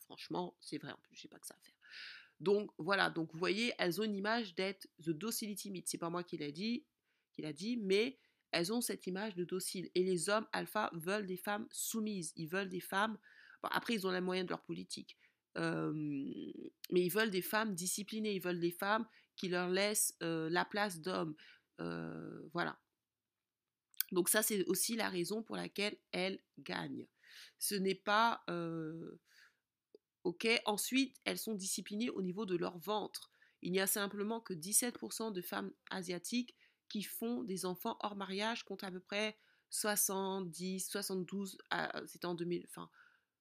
Franchement, 0.00 0.56
c'est 0.60 0.78
vrai 0.78 0.92
en 0.92 0.98
plus, 1.02 1.16
j'ai 1.16 1.28
pas 1.28 1.38
que 1.38 1.46
ça 1.46 1.54
à 1.54 1.62
faire. 1.62 1.74
Donc 2.40 2.70
voilà, 2.76 3.08
donc 3.08 3.32
vous 3.32 3.38
voyez, 3.38 3.72
elles 3.78 4.00
ont 4.00 4.04
une 4.04 4.16
image 4.16 4.54
d'être 4.54 4.88
the 5.00 5.10
docility 5.10 5.70
myth. 5.70 5.88
C'est 5.88 5.98
pas 5.98 6.10
moi 6.10 6.24
qui 6.24 6.36
l'a 6.36 6.50
dit, 6.50 6.84
qui 7.32 7.42
l'a 7.42 7.52
dit, 7.52 7.76
mais 7.76 8.18
elles 8.52 8.72
ont 8.72 8.80
cette 8.80 9.06
image 9.06 9.34
de 9.34 9.44
docile. 9.44 9.90
Et 9.94 10.02
les 10.02 10.28
hommes 10.28 10.46
alpha 10.52 10.90
veulent 10.92 11.26
des 11.26 11.36
femmes 11.36 11.66
soumises. 11.70 12.32
Ils 12.36 12.48
veulent 12.48 12.68
des 12.68 12.80
femmes. 12.80 13.18
après, 13.62 13.94
ils 13.94 14.06
ont 14.06 14.10
les 14.10 14.20
moyens 14.20 14.46
de 14.46 14.52
leur 14.52 14.62
politique. 14.62 15.16
mais 15.56 17.00
ils 17.00 17.10
veulent 17.10 17.30
des 17.30 17.42
femmes 17.42 17.74
disciplinées. 17.74 18.34
Ils 18.34 18.42
veulent 18.42 18.60
des 18.60 18.70
femmes 18.70 19.06
qui 19.36 19.48
leur 19.48 19.68
laissent 19.68 20.14
la 20.20 20.64
place 20.64 21.00
d'hommes. 21.00 21.34
voilà. 22.52 22.78
Donc 24.12 24.28
ça, 24.28 24.42
c'est 24.42 24.64
aussi 24.66 24.94
la 24.94 25.08
raison 25.08 25.42
pour 25.42 25.56
laquelle 25.56 25.96
elles 26.12 26.38
gagnent. 26.58 27.08
Ce 27.58 27.74
n'est 27.74 27.94
pas... 27.94 28.44
ok. 30.24 30.48
Ensuite, 30.66 31.16
elles 31.24 31.38
sont 31.38 31.54
disciplinées 31.54 32.10
au 32.10 32.22
niveau 32.22 32.44
de 32.44 32.56
leur 32.56 32.78
ventre. 32.78 33.30
Il 33.62 33.72
n'y 33.72 33.80
a 33.80 33.86
simplement 33.86 34.40
que 34.40 34.54
17% 34.54 35.32
de 35.32 35.40
femmes 35.40 35.72
asiatiques 35.90 36.54
qui 36.92 37.02
font 37.02 37.42
des 37.42 37.64
enfants 37.64 37.96
hors 38.00 38.16
mariage 38.16 38.64
compte 38.64 38.84
à 38.84 38.90
peu 38.90 39.00
près 39.00 39.38
70, 39.70 40.90
72, 40.90 41.56
c'était 42.06 42.26
en 42.26 42.34
2000, 42.34 42.66
enfin, 42.68 42.90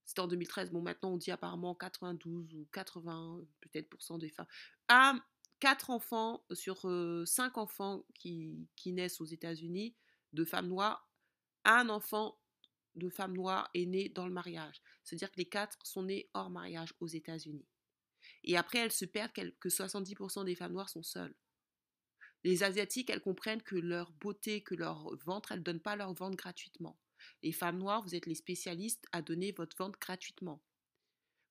c'était 0.05 0.21
en 0.21 0.27
2013. 0.27 0.71
Bon, 0.71 0.81
maintenant 0.81 1.11
on 1.11 1.17
dit 1.17 1.31
apparemment 1.31 1.75
92 1.75 2.53
ou 2.53 2.65
80 2.71 3.41
peut-être 3.59 3.89
pour 3.89 4.17
des 4.19 4.29
femmes. 4.29 4.47
À 4.87 5.15
4 5.59 5.89
enfants 5.89 6.45
sur 6.53 6.79
5 6.79 6.87
euh, 6.87 7.59
enfants 7.59 8.05
qui, 8.13 8.69
qui 8.77 8.93
naissent 8.93 9.19
aux 9.19 9.25
États-Unis 9.25 9.97
de 10.31 10.45
femmes 10.45 10.69
noires, 10.69 11.11
un 11.65 11.89
enfant 11.89 12.39
de 12.95 13.09
femmes 13.09 13.33
noires 13.33 13.69
est 13.73 13.85
né 13.85 14.07
dans 14.07 14.27
le 14.27 14.33
mariage. 14.33 14.81
C'est-à-dire 15.03 15.29
que 15.29 15.39
les 15.39 15.49
4 15.49 15.77
sont 15.83 16.03
nés 16.03 16.29
hors 16.33 16.49
mariage 16.49 16.93
aux 17.01 17.07
États-Unis. 17.07 17.67
Et 18.45 18.55
après, 18.55 18.77
elles 18.79 18.93
se 18.93 19.03
perdent 19.03 19.33
que 19.33 19.67
70% 19.67 20.45
des 20.45 20.55
femmes 20.55 20.71
noires 20.71 20.89
sont 20.89 21.03
seules. 21.03 21.35
Les 22.43 22.63
Asiatiques, 22.63 23.09
elles 23.09 23.21
comprennent 23.21 23.61
que 23.61 23.75
leur 23.75 24.11
beauté, 24.13 24.61
que 24.61 24.75
leur 24.75 25.15
ventre, 25.17 25.51
elles 25.51 25.59
ne 25.59 25.63
donnent 25.63 25.79
pas 25.79 25.95
leur 25.95 26.13
ventre 26.13 26.37
gratuitement. 26.37 26.99
Les 27.43 27.51
femmes 27.51 27.77
noires, 27.77 28.01
vous 28.01 28.15
êtes 28.15 28.25
les 28.25 28.35
spécialistes 28.35 29.05
à 29.11 29.21
donner 29.21 29.51
votre 29.51 29.77
ventre 29.77 29.99
gratuitement. 29.99 30.63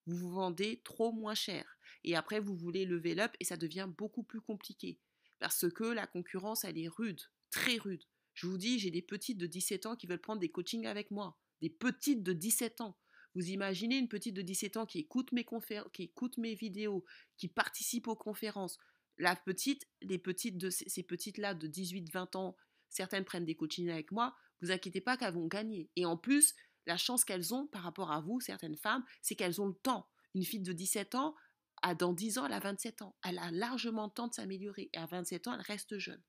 Vous 0.05 0.17
vous 0.17 0.31
vendez 0.31 0.81
trop 0.83 1.11
moins 1.11 1.35
cher. 1.35 1.77
Et 2.03 2.15
après, 2.15 2.39
vous 2.39 2.55
voulez 2.55 2.85
lever 2.85 3.15
l'up 3.15 3.31
et 3.39 3.45
ça 3.45 3.57
devient 3.57 3.87
beaucoup 3.97 4.23
plus 4.23 4.41
compliqué. 4.41 4.99
Parce 5.39 5.69
que 5.69 5.83
la 5.83 6.07
concurrence, 6.07 6.65
elle 6.65 6.77
est 6.77 6.89
rude, 6.89 7.21
très 7.49 7.77
rude. 7.77 8.03
Je 8.33 8.47
vous 8.47 8.57
dis, 8.57 8.79
j'ai 8.79 8.91
des 8.91 9.01
petites 9.01 9.37
de 9.37 9.47
17 9.47 9.85
ans 9.85 9.95
qui 9.95 10.07
veulent 10.07 10.19
prendre 10.19 10.41
des 10.41 10.51
coachings 10.51 10.87
avec 10.87 11.11
moi. 11.11 11.37
Des 11.61 11.69
petites 11.69 12.23
de 12.23 12.33
17 12.33 12.81
ans. 12.81 12.97
Vous 13.33 13.49
imaginez 13.49 13.97
une 13.97 14.09
petite 14.09 14.35
de 14.35 14.41
17 14.41 14.77
ans 14.77 14.85
qui 14.85 14.99
écoute 14.99 15.31
mes, 15.31 15.45
qui 15.93 16.03
écoute 16.03 16.37
mes 16.37 16.55
vidéos, 16.55 17.05
qui 17.37 17.47
participe 17.47 18.07
aux 18.07 18.15
conférences, 18.15 18.77
la 19.21 19.35
petite, 19.35 19.87
les 20.01 20.17
petites 20.17 20.57
de 20.57 20.69
ces 20.71 21.03
petites-là 21.03 21.53
de 21.53 21.67
18-20 21.67 22.37
ans, 22.37 22.57
certaines 22.89 23.23
prennent 23.23 23.45
des 23.45 23.55
coachings 23.55 23.89
avec 23.89 24.11
moi, 24.11 24.35
vous 24.61 24.71
inquiétez 24.71 24.99
pas 24.99 25.15
qu'elles 25.15 25.33
vont 25.33 25.47
gagner. 25.47 25.91
Et 25.95 26.05
en 26.05 26.17
plus, 26.17 26.55
la 26.87 26.97
chance 26.97 27.23
qu'elles 27.23 27.53
ont 27.53 27.67
par 27.67 27.83
rapport 27.83 28.11
à 28.11 28.19
vous, 28.19 28.39
certaines 28.41 28.75
femmes, 28.75 29.05
c'est 29.21 29.35
qu'elles 29.35 29.61
ont 29.61 29.67
le 29.67 29.75
temps. 29.75 30.09
Une 30.33 30.43
fille 30.43 30.61
de 30.61 30.73
17 30.73 31.13
ans, 31.13 31.35
à 31.83 31.93
dans 31.93 32.13
10 32.13 32.39
ans, 32.39 32.47
elle 32.47 32.53
a 32.53 32.59
27 32.59 33.03
ans. 33.03 33.15
Elle 33.23 33.37
a 33.37 33.51
largement 33.51 34.05
le 34.05 34.11
temps 34.11 34.27
de 34.27 34.33
s'améliorer. 34.33 34.89
Et 34.91 34.97
à 34.97 35.05
27 35.05 35.47
ans, 35.47 35.53
elle 35.53 35.61
reste 35.61 35.99
jeune. 35.99 36.21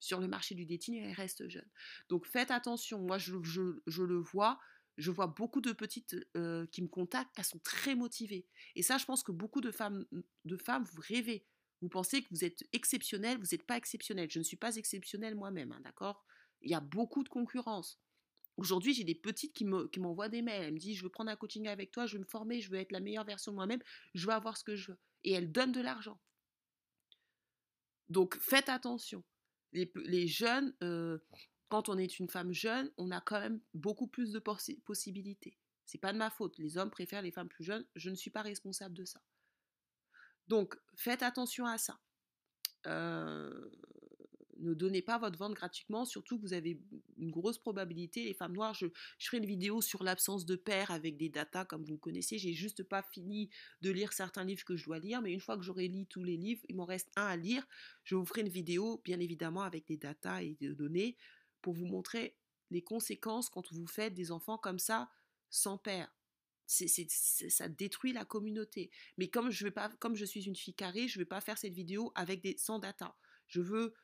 Sur 0.00 0.20
le 0.20 0.26
marché 0.26 0.56
du 0.56 0.66
dating, 0.66 0.96
elle 0.96 1.12
reste 1.12 1.48
jeune. 1.48 1.68
Donc 2.08 2.26
faites 2.26 2.50
attention. 2.50 3.00
Moi, 3.00 3.18
je, 3.18 3.32
le 3.32 4.18
vois. 4.18 4.58
Je 4.96 5.12
vois 5.12 5.28
beaucoup 5.28 5.60
de 5.60 5.70
petites 5.70 6.16
euh, 6.36 6.66
qui 6.66 6.82
me 6.82 6.88
contactent. 6.88 7.32
Elles 7.36 7.44
sont 7.44 7.60
très 7.60 7.94
motivées. 7.94 8.48
Et 8.74 8.82
ça, 8.82 8.98
je 8.98 9.04
pense 9.04 9.22
que 9.22 9.30
beaucoup 9.30 9.60
de 9.60 9.70
femmes, 9.70 10.04
de 10.44 10.56
femmes 10.56 10.84
vous 10.84 11.00
rêvez 11.00 11.46
vous 11.80 11.88
pensez 11.88 12.22
que 12.22 12.28
vous 12.30 12.44
êtes 12.44 12.64
exceptionnel, 12.72 13.38
vous 13.38 13.46
n'êtes 13.52 13.64
pas 13.64 13.76
exceptionnel. 13.76 14.30
Je 14.30 14.38
ne 14.38 14.44
suis 14.44 14.56
pas 14.56 14.76
exceptionnel 14.76 15.34
moi-même, 15.34 15.72
hein, 15.72 15.80
d'accord? 15.82 16.24
Il 16.60 16.70
y 16.70 16.74
a 16.74 16.80
beaucoup 16.80 17.22
de 17.22 17.28
concurrence. 17.28 18.00
Aujourd'hui, 18.56 18.92
j'ai 18.92 19.04
des 19.04 19.14
petites 19.14 19.52
qui 19.52 19.64
m'envoient 19.64 20.28
des 20.28 20.42
mails. 20.42 20.64
Elles 20.64 20.74
me 20.74 20.78
disent 20.78 20.96
Je 20.98 21.04
veux 21.04 21.10
prendre 21.10 21.30
un 21.30 21.36
coaching 21.36 21.68
avec 21.68 21.92
toi, 21.92 22.06
je 22.06 22.14
veux 22.14 22.24
me 22.24 22.28
former, 22.28 22.60
je 22.60 22.70
veux 22.70 22.78
être 22.78 22.90
la 22.90 23.00
meilleure 23.00 23.24
version 23.24 23.52
de 23.52 23.56
moi-même, 23.56 23.80
je 24.14 24.26
veux 24.26 24.32
avoir 24.32 24.56
ce 24.56 24.64
que 24.64 24.74
je 24.74 24.90
veux. 24.90 24.98
Et 25.22 25.32
elles 25.32 25.52
donnent 25.52 25.72
de 25.72 25.80
l'argent. 25.80 26.20
Donc 28.08 28.36
faites 28.38 28.68
attention. 28.68 29.22
Les, 29.72 30.26
jeunes, 30.26 30.74
euh, 30.82 31.18
quand 31.68 31.88
on 31.88 31.98
est 31.98 32.18
une 32.18 32.28
femme 32.28 32.52
jeune, 32.52 32.90
on 32.96 33.10
a 33.10 33.20
quand 33.20 33.38
même 33.38 33.60
beaucoup 33.74 34.08
plus 34.08 34.32
de 34.32 34.40
possibilités. 34.40 35.58
C'est 35.84 35.98
pas 35.98 36.12
de 36.12 36.18
ma 36.18 36.30
faute. 36.30 36.58
Les 36.58 36.78
hommes 36.78 36.90
préfèrent 36.90 37.22
les 37.22 37.30
femmes 37.30 37.48
plus 37.48 37.64
jeunes. 37.64 37.86
Je 37.94 38.10
ne 38.10 38.14
suis 38.14 38.30
pas 38.30 38.42
responsable 38.42 38.94
de 38.94 39.04
ça. 39.04 39.20
Donc, 40.48 40.76
faites 40.96 41.22
attention 41.22 41.66
à 41.66 41.78
ça. 41.78 41.98
Euh, 42.86 43.70
ne 44.60 44.74
donnez 44.74 45.02
pas 45.02 45.18
votre 45.18 45.38
vente 45.38 45.54
gratuitement, 45.54 46.04
surtout 46.04 46.36
que 46.36 46.42
vous 46.42 46.52
avez 46.52 46.80
une 47.16 47.30
grosse 47.30 47.58
probabilité. 47.58 48.24
Les 48.24 48.34
femmes 48.34 48.54
noires, 48.54 48.74
je, 48.74 48.86
ferai 49.18 49.38
une 49.38 49.46
vidéo 49.46 49.80
sur 49.80 50.02
l'absence 50.02 50.46
de 50.46 50.56
père 50.56 50.90
avec 50.90 51.16
des 51.16 51.28
datas 51.28 51.64
comme 51.64 51.84
vous 51.84 51.92
le 51.92 51.98
connaissez. 51.98 52.38
J'ai 52.38 52.54
juste 52.54 52.82
pas 52.82 53.02
fini 53.02 53.50
de 53.82 53.90
lire 53.90 54.12
certains 54.12 54.44
livres 54.44 54.64
que 54.64 54.76
je 54.76 54.84
dois 54.84 54.98
lire, 54.98 55.22
mais 55.22 55.32
une 55.32 55.40
fois 55.40 55.56
que 55.56 55.62
j'aurai 55.62 55.88
lu 55.88 56.06
tous 56.06 56.24
les 56.24 56.36
livres, 56.36 56.62
il 56.68 56.76
m'en 56.76 56.86
reste 56.86 57.10
un 57.16 57.26
à 57.26 57.36
lire. 57.36 57.66
Je 58.04 58.16
vous 58.16 58.24
ferai 58.24 58.40
une 58.40 58.48
vidéo, 58.48 59.00
bien 59.04 59.20
évidemment, 59.20 59.62
avec 59.62 59.86
des 59.86 59.96
datas 59.96 60.42
et 60.42 60.56
des 60.60 60.74
données 60.74 61.16
pour 61.62 61.74
vous 61.74 61.86
montrer 61.86 62.36
les 62.70 62.82
conséquences 62.82 63.48
quand 63.48 63.72
vous 63.72 63.86
faites 63.86 64.14
des 64.14 64.30
enfants 64.30 64.58
comme 64.58 64.78
ça 64.78 65.08
sans 65.50 65.78
père 65.78 66.10
ça 66.68 67.68
détruit 67.68 68.12
la 68.12 68.24
communauté. 68.24 68.90
Mais 69.16 69.28
comme 69.28 69.50
je, 69.50 69.64
vais 69.64 69.70
pas, 69.70 69.88
comme 69.98 70.14
je 70.14 70.24
suis 70.24 70.44
une 70.44 70.54
fille 70.54 70.74
carrée, 70.74 71.08
je 71.08 71.18
ne 71.18 71.22
vais 71.22 71.28
pas 71.28 71.40
faire 71.40 71.58
cette 71.58 71.72
vidéo 71.72 72.12
avec 72.14 72.42
des, 72.42 72.56
sans 72.58 72.78
data. 72.78 73.16
Je 73.46 73.60
veux 73.60 73.94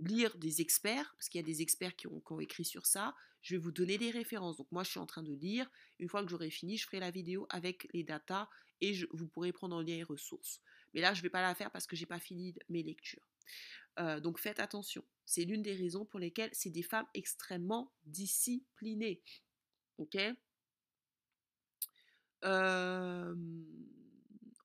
lire 0.00 0.36
des 0.38 0.60
experts, 0.60 1.14
parce 1.16 1.28
qu'il 1.28 1.40
y 1.40 1.44
a 1.44 1.46
des 1.46 1.62
experts 1.62 1.96
qui 1.96 2.06
ont, 2.06 2.40
écrit 2.40 2.64
sur 2.64 2.86
ça. 2.86 3.14
Je 3.42 3.54
vais 3.54 3.58
vous 3.58 3.72
donner 3.72 3.98
des 3.98 4.10
références. 4.10 4.56
Donc 4.56 4.70
moi, 4.70 4.84
je 4.84 4.90
suis 4.90 5.00
en 5.00 5.06
train 5.06 5.22
de 5.22 5.32
lire. 5.32 5.68
Une 5.98 6.08
fois 6.08 6.22
que 6.22 6.30
j'aurai 6.30 6.50
fini, 6.50 6.76
je 6.76 6.86
ferai 6.86 7.00
la 7.00 7.10
vidéo 7.10 7.46
avec 7.50 7.88
les 7.92 8.04
datas 8.04 8.48
et 8.80 8.94
vous 9.12 9.26
pourrez 9.26 9.52
prendre 9.52 9.76
en 9.76 9.80
lien 9.80 9.96
les 9.96 10.02
ressources. 10.02 10.60
Mais 10.94 11.00
là, 11.00 11.14
je 11.14 11.20
ne 11.20 11.22
vais 11.22 11.30
pas 11.30 11.42
la 11.42 11.54
faire 11.54 11.70
parce 11.70 11.86
que 11.86 11.96
j'ai 11.96 12.06
pas 12.06 12.20
fini 12.20 12.54
mes 12.68 12.82
lectures. 12.82 13.26
Euh, 13.98 14.20
donc 14.20 14.38
faites 14.38 14.60
attention. 14.60 15.04
C'est 15.24 15.44
l'une 15.44 15.62
des 15.62 15.74
raisons 15.74 16.04
pour 16.04 16.20
lesquelles 16.20 16.50
c'est 16.52 16.70
des 16.70 16.82
femmes 16.82 17.06
extrêmement 17.14 17.92
disciplinées. 18.04 19.22
Ok? 19.98 20.16
Euh, 22.44 23.34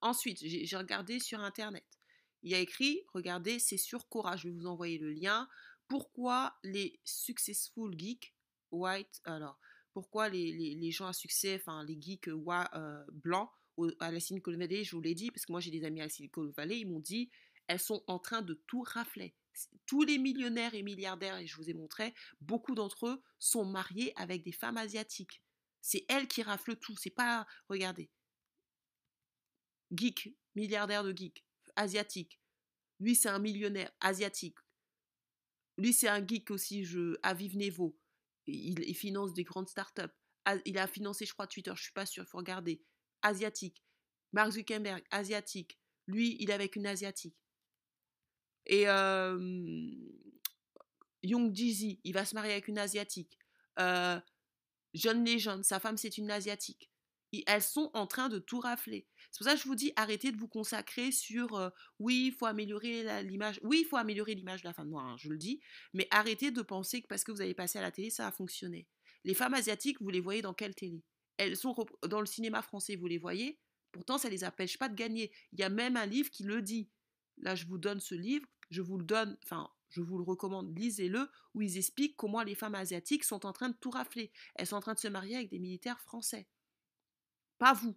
Ensuite, 0.02 0.40
j'ai 0.42 0.78
regardé 0.78 1.20
sur 1.20 1.40
Internet. 1.40 1.86
Il 2.44 2.52
y 2.52 2.56
a 2.56 2.60
écrit, 2.60 3.02
regardez, 3.13 3.60
c'est 3.60 3.78
sur 3.78 4.08
Cora, 4.08 4.38
je 4.38 4.48
vais 4.48 4.54
vous 4.54 4.68
envoyer 4.68 5.00
le 5.00 5.12
lien. 5.12 5.50
Pourquoi 5.88 6.56
les 6.63 7.00
successful 7.04 7.98
geeks, 7.98 8.34
white, 8.72 9.22
alors, 9.24 9.60
pourquoi 9.94 10.30
les, 10.30 10.92
gens 10.92 11.08
à 11.08 11.13
succès, 11.13 11.56
enfin 11.56 11.84
les 11.84 12.00
geeks 12.00 12.28
euh, 12.28 13.04
blancs 13.12 13.50
à 14.00 14.12
la 14.12 14.20
Silicon 14.20 14.56
Valley, 14.56 14.84
je 14.84 14.96
vous 14.96 15.02
l'ai 15.02 15.16
dit, 15.16 15.32
parce 15.32 15.46
que 15.46 15.52
moi 15.52 15.62
j'ai 15.62 15.72
des 15.72 15.84
amis 15.84 16.02
à 16.02 16.04
la 16.04 16.10
Silicon 16.10 16.52
Valley, 16.56 16.80
ils 16.80 16.88
m'ont 16.88 17.00
dit, 17.00 17.30
elles 17.68 17.80
sont 17.80 18.04
en 18.08 18.20
train 18.20 18.42
de 18.42 18.54
tout 18.68 18.82
rafler. 18.82 19.36
Tous 19.88 20.04
les 20.04 20.20
millionnaires 20.20 20.76
et 20.76 20.84
milliardaires, 20.84 21.38
et 21.38 21.48
je 21.48 21.56
vous 21.58 21.70
ai 21.70 21.74
montré, 21.74 22.13
beaucoup 22.42 22.76
d'entre 22.76 23.08
eux 23.08 23.24
sont 23.40 23.66
mariés 23.66 24.13
avec 24.16 24.44
des 24.44 24.52
femmes 24.52 24.78
asiatiques. 24.78 25.42
C'est 25.88 26.06
elles 26.10 26.28
qui 26.28 26.43
raflent 26.43 26.76
tout, 26.76 26.97
c'est 26.97 27.10
pas, 27.10 27.47
regardez, 27.69 28.12
geek, 29.95 30.36
milliardaire 30.54 31.02
de 31.02 31.15
geek, 31.15 31.45
asiatique. 31.78 32.41
Lui, 33.00 33.15
c'est 33.15 33.30
un 33.30 33.39
millionnaire 33.39 33.89
asiatique. 34.02 34.58
Lui, 35.78 35.93
c'est 35.93 36.10
un 36.10 36.28
geek 36.28 36.52
aussi, 36.52 36.84
je, 36.84 37.17
à 37.23 37.34
Vive 37.34 37.56
Nevo. 37.56 37.97
Il, 38.47 38.93
finance 38.95 39.32
des 39.32 39.45
grandes 39.45 39.69
startups. 39.69 40.13
Il 40.65 40.78
a 40.78 40.88
financé, 40.88 41.26
je 41.26 41.32
crois, 41.32 41.47
Twitter, 41.47 41.71
je 41.73 41.84
suis 41.84 41.93
pas 41.93 42.06
sûre, 42.06 42.26
il 42.26 42.30
faut 42.30 42.39
regarder. 42.39 42.84
Asiatique. 43.21 43.82
Mark 44.34 44.52
Zuckerberg, 44.52 45.06
asiatique. 45.10 45.80
Lui, 46.06 46.36
il 46.41 46.50
est 46.50 46.54
avec 46.54 46.76
une 46.76 46.86
asiatique. 46.86 47.38
Et 48.65 48.89
euh, 48.89 49.95
Young 51.23 51.56
Jeezy, 51.56 52.02
il 52.04 52.12
va 52.12 52.26
se 52.26 52.36
marier 52.36 52.52
avec 52.52 52.67
une 52.67 52.78
asiatique. 52.78 53.39
Euh, 53.80 54.19
John 54.93 55.23
Legend, 55.23 55.63
sa 55.63 55.80
femme, 55.80 55.97
c'est 55.97 56.17
une 56.17 56.32
asiatique 56.32 56.89
elles 57.45 57.62
sont 57.62 57.89
en 57.93 58.08
train 58.08 58.30
de 58.30 58.39
tout 58.39 58.60
rafler. 58.60 59.08
C'est 59.32 59.39
pour 59.39 59.47
ça 59.47 59.54
que 59.56 59.62
je 59.62 59.67
vous 59.67 59.76
dis, 59.76 59.91
arrêtez 59.95 60.32
de 60.32 60.38
vous 60.38 60.47
consacrer 60.47 61.12
sur 61.12 61.56
euh, 61.56 61.69
oui, 62.00 62.28
il 62.28 62.32
faut 62.32 62.45
améliorer 62.45 63.23
l'image. 63.23 63.60
Oui, 63.63 63.82
il 63.82 63.88
faut 63.88 63.97
améliorer 63.97 64.36
l'image 64.36 64.62
de 64.62 64.67
la 64.67 64.73
femme 64.73 64.89
noire, 64.89 65.06
hein, 65.06 65.15
je 65.17 65.30
le 65.30 65.38
dis, 65.38 65.60
mais 65.93 66.08
arrêtez 66.12 66.52
de 66.52 66.62
penser 66.62 67.02
que 67.02 67.08
parce 67.08 67.23
que 67.23 67.32
vous 67.32 67.41
avez 67.41 67.54
passé 67.54 67.78
à 67.80 67.82
la 67.82 67.91
télé, 67.91 68.10
ça 68.10 68.23
va 68.23 68.32
fonctionner. 68.32 68.88
Les 69.23 69.34
femmes 69.34 69.54
asiatiques, 69.54 70.02
vous 70.02 70.10
les 70.10 70.21
voyez 70.21 70.41
dans 70.41 70.54
quelle 70.54 70.76
télé? 70.76 71.04
Elles 71.38 71.58
sont 71.58 71.76
dans 72.08 72.19
le 72.19 72.26
cinéma 72.26 72.62
français, 72.62 72.95
vous 72.95 73.08
les 73.08 73.17
voyez 73.17 73.60
Pourtant, 73.91 74.17
ça 74.17 74.28
ne 74.28 74.34
les 74.34 74.43
empêche 74.43 74.78
pas 74.78 74.89
de 74.89 74.95
gagner. 74.95 75.32
Il 75.54 75.60
y 75.60 75.63
a 75.63 75.69
même 75.69 75.97
un 75.97 76.06
livre 76.06 76.30
qui 76.30 76.43
le 76.43 76.62
dit. 76.62 76.89
Là, 77.38 77.56
je 77.56 77.65
vous 77.65 77.78
donne 77.78 78.00
ce 78.00 78.15
livre, 78.15 78.45
je 78.69 78.82
vous 78.82 78.97
le 78.97 79.06
donne, 79.06 79.38
enfin, 79.43 79.69
je 79.89 80.02
vous 80.02 80.17
le 80.17 80.23
recommande, 80.23 80.78
lisez-le, 80.78 81.30
où 81.54 81.62
ils 81.62 81.78
expliquent 81.78 82.15
comment 82.17 82.43
les 82.43 82.56
femmes 82.56 82.76
asiatiques 82.76 83.23
sont 83.23 83.45
en 83.45 83.54
train 83.54 83.69
de 83.69 83.78
tout 83.80 83.89
rafler. 83.89 84.32
Elles 84.56 84.67
sont 84.67 84.76
en 84.76 84.82
train 84.82 84.93
de 84.93 85.00
se 85.00 85.08
marier 85.08 85.36
avec 85.36 85.50
des 85.50 85.60
militaires 85.60 86.02
français 86.02 86.47
pas 87.58 87.73
vous. 87.73 87.95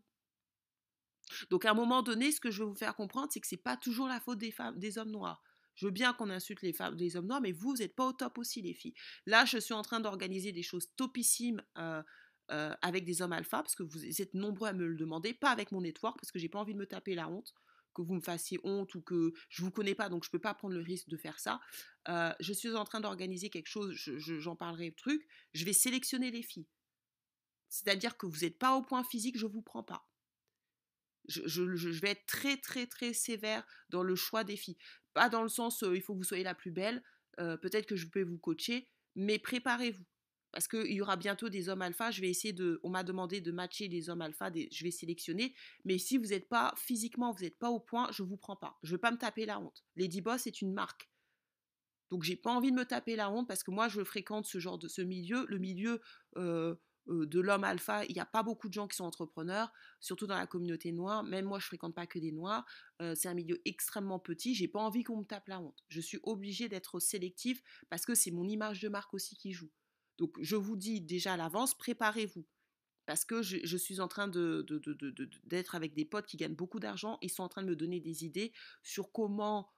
Donc 1.51 1.65
à 1.65 1.71
un 1.71 1.75
moment 1.75 2.03
donné, 2.03 2.33
ce 2.33 2.41
que 2.41 2.51
je 2.51 2.63
veux 2.63 2.69
vous 2.69 2.75
faire 2.75 2.97
comprendre, 2.97 3.29
c'est 3.31 3.41
que 3.41 3.47
c'est 3.47 3.57
pas 3.57 3.77
toujours 3.77 4.09
la 4.09 4.21
faute 4.21 4.39
des 4.39 4.99
hommes 4.99 5.11
noirs. 5.11 5.43
Je 5.77 5.87
veux 5.87 5.93
bien 5.93 6.13
qu'on 6.13 6.31
insulte 6.31 6.63
les 6.63 7.17
hommes 7.17 7.27
noirs, 7.27 7.41
mais 7.41 7.53
vous, 7.53 7.71
vous 7.71 7.77
n'êtes 7.77 7.95
pas 7.95 8.07
au 8.07 8.13
top 8.13 8.39
aussi, 8.39 8.61
les 8.61 8.75
filles. 8.75 8.95
Là, 9.27 9.45
je 9.45 9.59
suis 9.59 9.73
en 9.73 9.83
train 9.83 10.01
d'organiser 10.01 10.53
des 10.53 10.63
choses 10.63 10.93
topissimes 10.97 11.63
euh, 11.79 12.03
euh, 12.51 12.75
avec 12.83 13.05
des 13.05 13.23
hommes 13.23 13.33
alpha, 13.33 13.59
parce 13.59 13.77
que 13.77 13.85
vous 13.85 14.21
êtes 14.21 14.35
nombreux 14.35 14.69
à 14.69 14.73
me 14.73 14.87
le 14.87 14.97
demander, 14.97 15.33
pas 15.33 15.51
avec 15.51 15.71
mon 15.71 15.81
network, 15.81 16.19
parce 16.21 16.33
que 16.33 16.39
j'ai 16.39 16.49
pas 16.49 16.59
envie 16.59 16.75
de 16.75 16.79
me 16.79 16.87
taper 16.87 17.15
la 17.15 17.29
honte, 17.29 17.55
que 17.95 18.03
vous 18.03 18.15
me 18.15 18.21
fassiez 18.21 18.59
honte 18.65 18.95
ou 18.95 19.03
que 19.03 19.33
je 19.49 19.63
vous 19.63 19.71
connais 19.71 19.95
pas, 19.95 20.09
donc 20.09 20.25
je 20.25 20.31
peux 20.31 20.39
pas 20.39 20.55
prendre 20.55 20.75
le 20.75 20.83
risque 20.83 21.09
de 21.09 21.17
faire 21.17 21.39
ça. 21.39 21.61
Euh, 22.09 22.33
je 22.41 22.53
suis 22.53 22.75
en 22.75 22.85
train 22.85 23.01
d'organiser 23.01 23.51
quelque 23.51 23.69
chose, 23.69 23.95
j'en 23.95 24.57
parlerai 24.57 24.93
truc. 24.93 25.27
Je 25.55 25.65
vais 25.65 25.73
sélectionner 25.73 26.31
les 26.31 26.43
filles. 26.43 26.69
C'est-à-dire 27.69 28.17
que 28.17 28.27
vous 28.27 28.41
n'êtes 28.41 28.59
pas 28.59 28.77
au 28.77 28.83
point 28.83 29.05
physique, 29.05 29.39
je 29.39 29.47
ne 29.47 29.53
vous 29.53 29.63
prends 29.63 29.85
pas. 29.85 30.07
Je, 31.29 32.01
vais 32.01 32.11
être 32.11 32.27
très 32.27 32.57
très 32.57 32.87
très 32.87 33.13
sévère 33.13 33.65
dans 33.91 34.03
le 34.03 34.17
choix 34.17 34.43
des 34.43 34.57
filles. 34.57 34.79
Pas 35.13 35.29
dans 35.29 35.43
le 35.43 35.49
sens 35.49 35.85
il 35.95 36.03
faut 36.03 36.15
que 36.15 36.19
vous 36.19 36.25
soyez 36.25 36.45
la 36.45 36.55
plus 36.55 36.73
belle, 36.73 37.03
peut-être 37.37 37.87
que 37.87 37.97
je 37.97 38.09
peux 38.09 38.23
vous 38.23 38.39
coacher, 38.39 38.89
mais 39.15 39.39
préparez-vous. 39.39 40.05
Parce 40.53 40.67
qu'il 40.69 40.93
y 40.93 41.01
aura 41.01 41.17
bientôt 41.17 41.49
des 41.49 41.69
hommes 41.69 41.83
alpha, 41.83 42.11
je 42.11 42.21
vais 42.21 42.29
essayer 42.29 42.53
de. 42.53 42.81
On 42.83 42.91
m'a 42.91 43.03
demandé 43.03 43.41
de 43.41 43.53
matcher 43.53 43.89
des 43.89 44.11
hommes 44.11 44.23
alpha, 44.23 44.51
je 44.55 44.85
vais 44.85 44.91
sélectionner. 44.91 45.55
Mais 45.85 45.99
si 45.99 46.19
vous 46.19 46.27
n'êtes 46.27 46.49
pas 46.49 46.75
physiquement, 46.77 47.33
vous 47.33 47.43
n'êtes 47.43 47.59
pas 47.59 47.71
au 47.71 47.81
point, 47.81 48.09
je 48.13 48.23
ne 48.23 48.29
vous 48.29 48.37
prends 48.37 48.57
pas. 48.57 48.79
Je 48.83 48.91
ne 48.91 48.95
veux 48.95 49.01
pas 49.01 49.11
me 49.11 49.19
taper 49.19 49.47
la 49.47 49.61
honte. 49.61 49.85
Lady 49.97 50.21
Boss 50.21 50.47
est 50.47 50.61
une 50.61 50.73
marque. 50.73 51.09
Donc 52.11 52.25
j'ai 52.25 52.37
pas 52.37 52.51
envie 52.51 52.73
de 52.73 52.77
me 52.77 52.85
taper 52.85 53.15
la 53.15 53.31
honte 53.31 53.47
parce 53.47 53.63
que 53.63 53.71
moi 53.71 53.89
je 53.89 54.03
fréquente 54.03 54.45
ce 54.45 54.59
genre 54.59 54.79
de 54.79 54.89
ce 54.89 55.01
milieu, 55.01 55.47
le 55.49 55.59
milieu 55.59 56.01
euh, 56.37 56.75
de 57.07 57.41
l'homme 57.41 57.65
alpha, 57.65 58.05
il 58.05 58.15
n'y 58.15 58.21
a 58.21 58.27
pas 58.27 58.43
beaucoup 58.43 58.69
de 58.69 58.75
gens 58.75 58.87
qui 58.87 58.97
sont 58.97 59.05
entrepreneurs, 59.05 59.73
surtout 60.01 60.27
dans 60.27 60.37
la 60.37 60.47
communauté 60.47 60.93
noire. 60.93 61.25
Même 61.25 61.47
moi, 61.47 61.59
je 61.59 61.67
fréquente 61.67 61.95
pas 61.95 62.07
que 62.07 62.19
des 62.19 62.33
noirs. 62.33 62.65
Euh, 63.01 63.15
c'est 63.15 63.29
un 63.29 63.35
milieu 63.35 63.61
extrêmement 63.65 64.19
petit. 64.19 64.55
J'ai 64.55 64.69
pas 64.69 64.81
envie 64.81 65.03
qu'on 65.03 65.19
me 65.19 65.25
tape 65.25 65.49
la 65.49 65.61
honte. 65.61 65.83
Je 65.89 66.01
suis 66.01 66.21
obligée 66.23 66.69
d'être 66.69 67.01
sélectif 67.01 67.63
parce 67.89 68.05
que 68.05 68.15
c'est 68.15 68.31
mon 68.31 68.47
image 68.47 68.81
de 68.81 68.89
marque 68.89 69.15
aussi 69.15 69.37
qui 69.37 69.53
joue. 69.53 69.71
Donc, 70.21 70.37
je 70.41 70.55
vous 70.55 70.77
dis 70.77 71.01
déjà 71.01 71.35
à 71.35 71.37
l'avance, 71.37 71.77
préparez-vous. 71.77 72.47
Parce 73.07 73.25
que 73.25 73.43
je, 73.43 73.77
suis 73.77 73.99
en 73.99 74.07
train 74.07 74.29
d'être 74.29 75.75
avec 75.75 75.95
des 75.95 76.05
potes 76.05 76.27
qui 76.27 76.37
gagnent 76.37 76.55
beaucoup 76.55 76.79
d'argent. 76.79 77.19
Ils 77.23 77.31
sont 77.31 77.43
en 77.43 77.49
train 77.49 77.63
de 77.63 77.67
me 77.67 77.75
donner 77.75 77.99
des 77.99 78.25
idées 78.25 78.53
sur 78.85 79.11
comment 79.11 79.69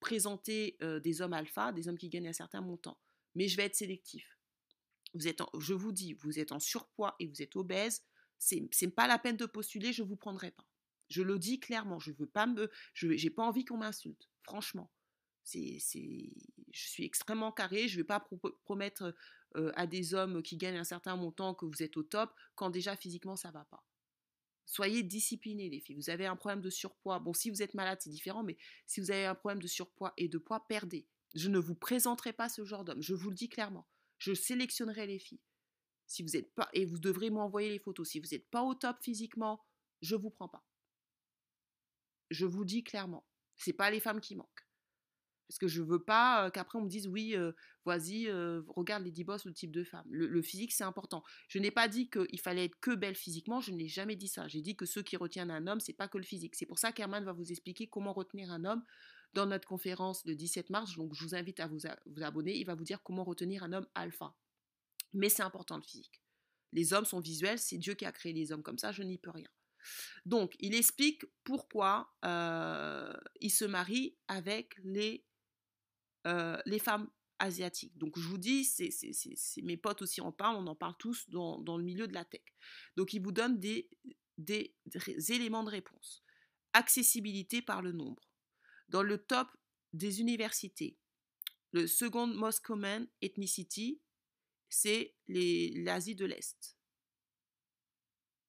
présenter 0.00 0.76
des 1.04 1.22
hommes 1.22 1.34
alpha, 1.34 1.70
des 1.70 1.86
hommes 1.86 1.98
qui 1.98 2.08
gagnent 2.08 2.26
un 2.26 2.32
certain 2.32 2.60
montant. 2.60 2.98
Mais 3.36 3.46
je 3.46 3.56
vais 3.56 3.66
être 3.66 3.76
sélectif 3.76 4.38
vous 5.14 5.28
êtes 5.28 5.40
je 5.58 5.74
vous 5.74 5.92
dis, 5.92 6.14
vous 6.14 6.38
êtes 6.38 6.52
en 6.52 6.60
surpoids 6.60 7.16
et 7.18 7.26
vous 7.26 7.42
êtes 7.42 7.56
obèse, 7.56 8.04
c'est 8.38 8.68
n'est 8.82 8.90
pas 8.90 9.06
la 9.06 9.18
peine 9.18 9.36
de 9.36 9.46
postuler, 9.46 9.92
je 9.92 10.02
ne 10.02 10.08
vous 10.08 10.16
prendrai 10.16 10.50
pas. 10.50 10.66
Je 11.08 11.22
le 11.22 11.38
dis 11.38 11.58
clairement, 11.58 11.98
je 11.98 12.12
veux 12.12 12.26
pas 12.26 12.46
me, 12.46 12.70
je 12.92 13.16
j'ai 13.16 13.30
pas 13.30 13.44
envie 13.44 13.64
qu'on 13.64 13.78
m'insulte, 13.78 14.28
franchement. 14.42 14.90
Je 15.50 15.78
suis 15.78 17.04
extrêmement 17.04 17.52
carré, 17.52 17.88
je 17.88 17.96
ne 17.96 18.02
vais 18.02 18.06
pas 18.06 18.28
promettre 18.64 19.14
euh, 19.56 19.72
à 19.76 19.86
des 19.86 20.14
hommes 20.14 20.42
qui 20.42 20.56
gagnent 20.56 20.78
un 20.78 20.84
certain 20.84 21.16
montant 21.16 21.54
que 21.54 21.64
vous 21.64 21.82
êtes 21.82 21.96
au 21.96 22.02
top 22.02 22.32
quand 22.54 22.70
déjà 22.70 22.96
physiquement 22.96 23.36
ça 23.36 23.50
va 23.50 23.64
pas. 23.64 23.84
Soyez 24.66 25.02
disciplinés 25.02 25.70
les 25.70 25.80
filles. 25.80 25.96
Vous 25.96 26.10
avez 26.10 26.26
un 26.26 26.36
problème 26.36 26.60
de 26.60 26.68
surpoids. 26.68 27.18
Bon, 27.20 27.32
si 27.32 27.48
vous 27.48 27.62
êtes 27.62 27.72
malade, 27.72 27.98
c'est 28.02 28.10
différent, 28.10 28.42
mais 28.42 28.58
si 28.86 29.00
vous 29.00 29.10
avez 29.10 29.24
un 29.24 29.34
problème 29.34 29.62
de 29.62 29.66
surpoids 29.66 30.12
et 30.18 30.28
de 30.28 30.36
poids, 30.36 30.66
perdez. 30.68 31.06
Je 31.34 31.48
ne 31.48 31.58
vous 31.58 31.74
présenterai 31.74 32.34
pas 32.34 32.50
ce 32.50 32.64
genre 32.66 32.84
d'homme. 32.84 33.00
Je 33.00 33.14
vous 33.14 33.30
le 33.30 33.34
dis 33.34 33.48
clairement 33.48 33.86
je 34.18 34.34
sélectionnerai 34.34 35.06
les 35.06 35.18
filles. 35.18 35.40
Si 36.06 36.22
vous 36.22 36.36
êtes 36.36 36.54
pas, 36.54 36.68
et 36.72 36.84
vous 36.84 36.98
devrez 36.98 37.30
m'envoyer 37.30 37.70
les 37.70 37.78
photos. 37.78 38.08
Si 38.08 38.20
vous 38.20 38.28
n'êtes 38.32 38.48
pas 38.50 38.62
au 38.62 38.74
top 38.74 38.96
physiquement, 39.02 39.64
je 40.00 40.16
vous 40.16 40.30
prends 40.30 40.48
pas. 40.48 40.64
Je 42.30 42.44
vous 42.44 42.64
dis 42.64 42.84
clairement, 42.84 43.26
c'est 43.56 43.72
pas 43.72 43.90
les 43.90 44.00
femmes 44.00 44.20
qui 44.20 44.36
manquent. 44.36 44.67
Parce 45.48 45.58
que 45.58 45.68
je 45.68 45.82
veux 45.82 46.02
pas 46.02 46.50
qu'après 46.50 46.78
on 46.78 46.82
me 46.82 46.88
dise 46.88 47.08
oui, 47.08 47.34
vas-y, 47.88 48.28
euh, 48.28 48.62
regarde 48.68 49.02
les 49.02 49.10
10 49.10 49.24
boss, 49.24 49.44
le 49.44 49.52
type 49.52 49.72
de 49.72 49.82
femme. 49.82 50.06
Le, 50.10 50.42
physique, 50.42 50.72
c'est 50.72 50.84
important. 50.84 51.24
Je 51.48 51.58
n'ai 51.58 51.70
pas 51.70 51.88
dit 51.88 52.08
qu'il 52.08 52.40
fallait 52.40 52.66
être 52.66 52.78
que 52.80 52.94
belle 52.94 53.16
physiquement, 53.16 53.60
je 53.60 53.72
n'ai 53.72 53.88
jamais 53.88 54.14
dit 54.14 54.28
ça. 54.28 54.46
J'ai 54.46 54.60
dit 54.60 54.76
que 54.76 54.86
ceux 54.86 55.02
qui 55.02 55.16
retiennent 55.16 55.50
un 55.50 55.66
homme, 55.66 55.80
c'est 55.80 55.92
pas 55.92 56.06
que 56.06 56.18
le 56.18 56.24
physique. 56.24 56.54
C'est 56.54 56.66
pour 56.66 56.78
ça 56.78 56.92
qu'Herman 56.92 57.24
va 57.24 57.32
vous 57.32 57.50
expliquer 57.50 57.88
comment 57.88 58.12
retenir 58.12 58.52
un 58.52 58.64
homme 58.64 58.84
dans 59.34 59.46
notre 59.46 59.66
conférence 59.66 60.24
le 60.24 60.36
17 60.36 60.70
mars. 60.70 60.94
Donc, 60.96 61.14
je 61.14 61.24
vous 61.24 61.34
invite 61.34 61.60
à 61.60 61.66
vous, 61.66 61.78
vous 62.06 62.22
abonner. 62.22 62.56
Il 62.56 62.64
va 62.64 62.74
vous 62.74 62.84
dire 62.84 63.02
comment 63.02 63.24
retenir 63.24 63.64
un 63.64 63.72
homme 63.72 63.86
alpha. 63.94 64.34
Mais 65.12 65.28
c'est 65.28 65.42
important 65.42 65.76
le 65.76 65.82
physique. 65.82 66.22
Les 66.72 66.92
hommes 66.92 67.06
sont 67.06 67.20
visuels, 67.20 67.58
c'est 67.58 67.78
Dieu 67.78 67.94
qui 67.94 68.04
a 68.04 68.12
créé 68.12 68.32
les 68.32 68.52
hommes 68.52 68.62
comme 68.62 68.78
ça, 68.78 68.92
je 68.92 69.02
n'y 69.02 69.16
peux 69.16 69.30
rien. 69.30 69.48
Donc, 70.26 70.54
il 70.60 70.74
explique 70.74 71.24
pourquoi 71.44 72.12
il 72.22 73.50
se 73.50 73.64
marie 73.64 74.16
avec 74.28 74.76
les, 74.84 75.24
euh, 76.28 76.56
les 76.66 76.78
femmes 76.78 77.10
asiatiques. 77.38 77.96
Donc, 77.98 78.18
je 78.18 78.28
vous 78.28 78.38
dis, 78.38 78.64
c'est, 78.64 78.90
mes 79.62 79.76
potes 79.76 80.02
aussi 80.02 80.20
en 80.20 80.32
parlent, 80.32 80.56
on 80.56 80.66
en 80.66 80.74
parle 80.74 80.96
tous 80.98 81.28
dans, 81.30 81.76
le 81.76 81.82
milieu 81.82 82.06
de 82.06 82.14
la 82.14 82.24
tech. 82.24 82.42
Donc, 82.96 83.12
il 83.12 83.20
vous 83.20 83.32
donne 83.32 83.58
des, 83.58 83.88
des 84.36 84.74
éléments 85.32 85.64
de 85.64 85.70
réponse. 85.70 86.22
Accessibilité 86.72 87.62
par 87.62 87.82
le 87.82 87.92
nombre 87.92 88.28
dans 88.88 89.02
le 89.02 89.18
top 89.18 89.48
des 89.92 90.20
universités. 90.20 90.98
Le 91.72 91.86
second 91.86 92.26
most 92.26 92.60
common 92.60 93.06
ethnicity, 93.20 94.00
c'est 94.68 95.14
l'Asie 95.28 96.14
de 96.14 96.24
l'Est. 96.24 96.76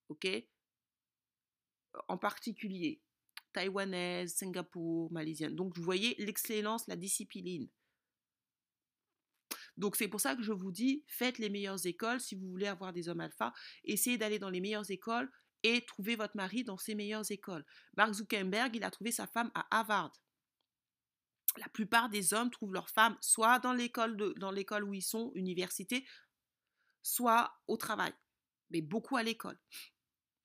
OK? 0.09 0.27
En 2.07 2.17
particulier, 2.17 3.01
taïwanaise, 3.53 4.35
Singapour, 4.35 5.11
malaisienne. 5.11 5.55
Donc, 5.55 5.75
vous 5.75 5.83
voyez 5.83 6.15
l'excellence, 6.19 6.87
la 6.87 6.95
discipline. 6.95 7.69
Donc, 9.77 9.95
c'est 9.95 10.07
pour 10.09 10.19
ça 10.19 10.35
que 10.35 10.43
je 10.43 10.51
vous 10.51 10.71
dis, 10.71 11.03
faites 11.07 11.37
les 11.37 11.49
meilleures 11.49 11.85
écoles. 11.85 12.19
Si 12.19 12.35
vous 12.35 12.49
voulez 12.49 12.67
avoir 12.67 12.91
des 12.91 13.07
hommes 13.07 13.21
alpha, 13.21 13.53
essayez 13.85 14.17
d'aller 14.17 14.37
dans 14.37 14.49
les 14.49 14.59
meilleures 14.59 14.91
écoles 14.91 15.31
et 15.63 15.85
trouvez 15.85 16.15
votre 16.15 16.35
mari 16.35 16.63
dans 16.63 16.77
ses 16.77 16.95
meilleures 16.95 17.29
écoles. 17.31 17.65
Mark 17.95 18.13
Zuckerberg, 18.13 18.75
il 18.75 18.83
a 18.83 18.91
trouvé 18.91 19.11
sa 19.11 19.27
femme 19.27 19.51
à 19.55 19.65
Harvard. 19.71 20.11
La 21.57 21.67
plupart 21.69 22.09
des 22.09 22.33
hommes 22.33 22.51
trouvent 22.51 22.73
leur 22.73 22.89
femme 22.89 23.17
soit 23.21 23.59
dans 23.59 23.73
l'école 23.73 24.15
dans 24.37 24.51
l'école 24.51 24.83
où 24.83 24.93
ils 24.93 25.01
sont, 25.01 25.31
université, 25.33 26.05
soit 27.01 27.51
au 27.67 27.75
travail, 27.75 28.13
mais 28.69 28.81
beaucoup 28.81 29.17
à 29.17 29.23
l'école. 29.23 29.59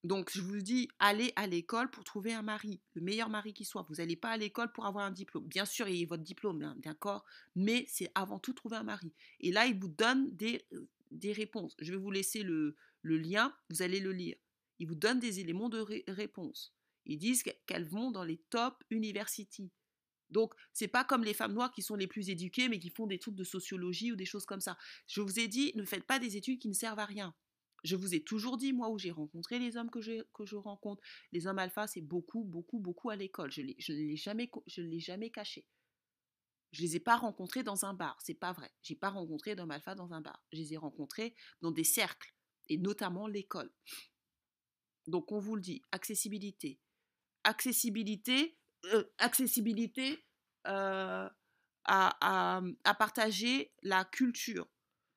Donc, 0.04 0.30
je 0.30 0.42
vous 0.42 0.60
dis, 0.60 0.88
allez 0.98 1.32
à 1.34 1.46
l'école 1.46 1.90
pour 1.90 2.04
trouver 2.04 2.34
un 2.34 2.42
mari, 2.42 2.78
le 2.92 3.00
meilleur 3.00 3.30
mari 3.30 3.54
qui 3.54 3.64
soit. 3.64 3.86
Vous 3.88 3.96
n'allez 3.96 4.16
pas 4.16 4.30
à 4.30 4.36
l'école 4.36 4.70
pour 4.70 4.84
avoir 4.84 5.06
un 5.06 5.10
diplôme. 5.10 5.46
Bien 5.46 5.64
sûr, 5.64 5.86
ayez 5.86 6.04
votre 6.04 6.22
diplôme, 6.22 6.62
hein, 6.62 6.76
d'accord, 6.78 7.24
mais 7.56 7.86
c'est 7.88 8.10
avant 8.14 8.38
tout 8.38 8.52
trouver 8.52 8.76
un 8.76 8.82
mari. 8.82 9.14
Et 9.40 9.50
là, 9.50 9.64
il 9.66 9.78
vous 9.78 9.88
donne 9.88 10.30
des, 10.36 10.66
réponses. 11.32 11.74
Je 11.78 11.92
vais 11.92 11.98
vous 11.98 12.10
laisser 12.10 12.42
le, 12.42 12.76
le 13.00 13.16
lien, 13.16 13.54
vous 13.70 13.80
allez 13.80 13.98
le 13.98 14.12
lire. 14.12 14.36
Il 14.78 14.88
vous 14.88 14.94
donne 14.94 15.20
des 15.20 15.40
éléments 15.40 15.70
de 15.70 15.82
réponse. 16.08 16.74
Ils 17.06 17.18
disent 17.18 17.42
qu'elles 17.66 17.88
vont 17.88 18.10
dans 18.10 18.24
les 18.24 18.38
top 18.50 18.84
universities. 18.90 19.70
Donc, 20.28 20.52
c'est 20.74 20.88
pas 20.88 21.04
comme 21.04 21.24
les 21.24 21.34
femmes 21.34 21.54
noires 21.54 21.72
qui 21.72 21.82
sont 21.82 21.94
les 21.94 22.06
plus 22.06 22.28
éduquées, 22.28 22.68
mais 22.68 22.78
qui 22.78 22.90
font 22.90 23.06
des 23.06 23.18
trucs 23.18 23.36
de 23.36 23.44
sociologie 23.44 24.12
ou 24.12 24.16
des 24.16 24.24
choses 24.26 24.44
comme 24.44 24.60
ça. 24.60 24.76
Je 25.06 25.22
vous 25.22 25.38
ai 25.38 25.48
dit, 25.48 25.72
ne 25.76 25.84
faites 25.84 26.04
pas 26.04 26.18
des 26.18 26.36
études 26.36 26.58
qui 26.58 26.68
ne 26.68 26.74
servent 26.74 26.98
à 26.98 27.06
rien. 27.06 27.34
Je 27.84 27.96
vous 27.96 28.14
ai 28.14 28.24
toujours 28.24 28.56
dit, 28.56 28.72
moi, 28.72 28.88
où 28.88 28.98
j'ai 28.98 29.10
rencontré 29.10 29.58
les 29.58 29.76
hommes 29.76 29.90
que, 29.90 30.00
que 30.32 30.46
je 30.46 30.56
rencontre, 30.56 31.02
les 31.32 31.46
hommes 31.46 31.58
alpha, 31.58 31.86
c'est 31.86 32.00
beaucoup, 32.00 32.42
beaucoup, 32.42 32.80
beaucoup 32.80 33.10
à 33.10 33.16
l'école. 33.16 33.52
Je 33.52 33.60
ne 33.60 33.98
l'ai 33.98 34.16
jamais, 34.16 34.50
jamais 34.66 35.30
caché. 35.30 35.66
Je 36.72 36.82
ne 36.82 36.88
les 36.88 36.96
ai 36.96 37.00
pas 37.00 37.16
rencontrés 37.16 37.62
dans 37.62 37.84
un 37.84 37.94
bar, 37.94 38.18
c'est 38.20 38.34
pas 38.34 38.52
vrai. 38.52 38.72
J'ai 38.82 38.96
pas 38.96 39.10
rencontré 39.10 39.54
d'hommes 39.54 39.70
alpha 39.70 39.94
dans 39.94 40.12
un 40.12 40.20
bar. 40.20 40.42
Je 40.50 40.58
les 40.58 40.72
ai 40.72 40.76
rencontrés 40.76 41.34
dans 41.60 41.70
des 41.70 41.84
cercles, 41.84 42.34
et 42.68 42.78
notamment 42.78 43.28
l'école. 43.28 43.72
Donc, 45.06 45.30
on 45.30 45.38
vous 45.38 45.54
le 45.54 45.62
dit, 45.62 45.82
accessibilité. 45.92 46.80
Accessibilité, 47.44 48.58
euh, 48.86 49.04
accessibilité 49.18 50.24
euh, 50.66 51.28
à, 51.84 52.62
à, 52.84 52.94
partager 52.94 53.72
la 53.82 54.04
culture. 54.04 54.66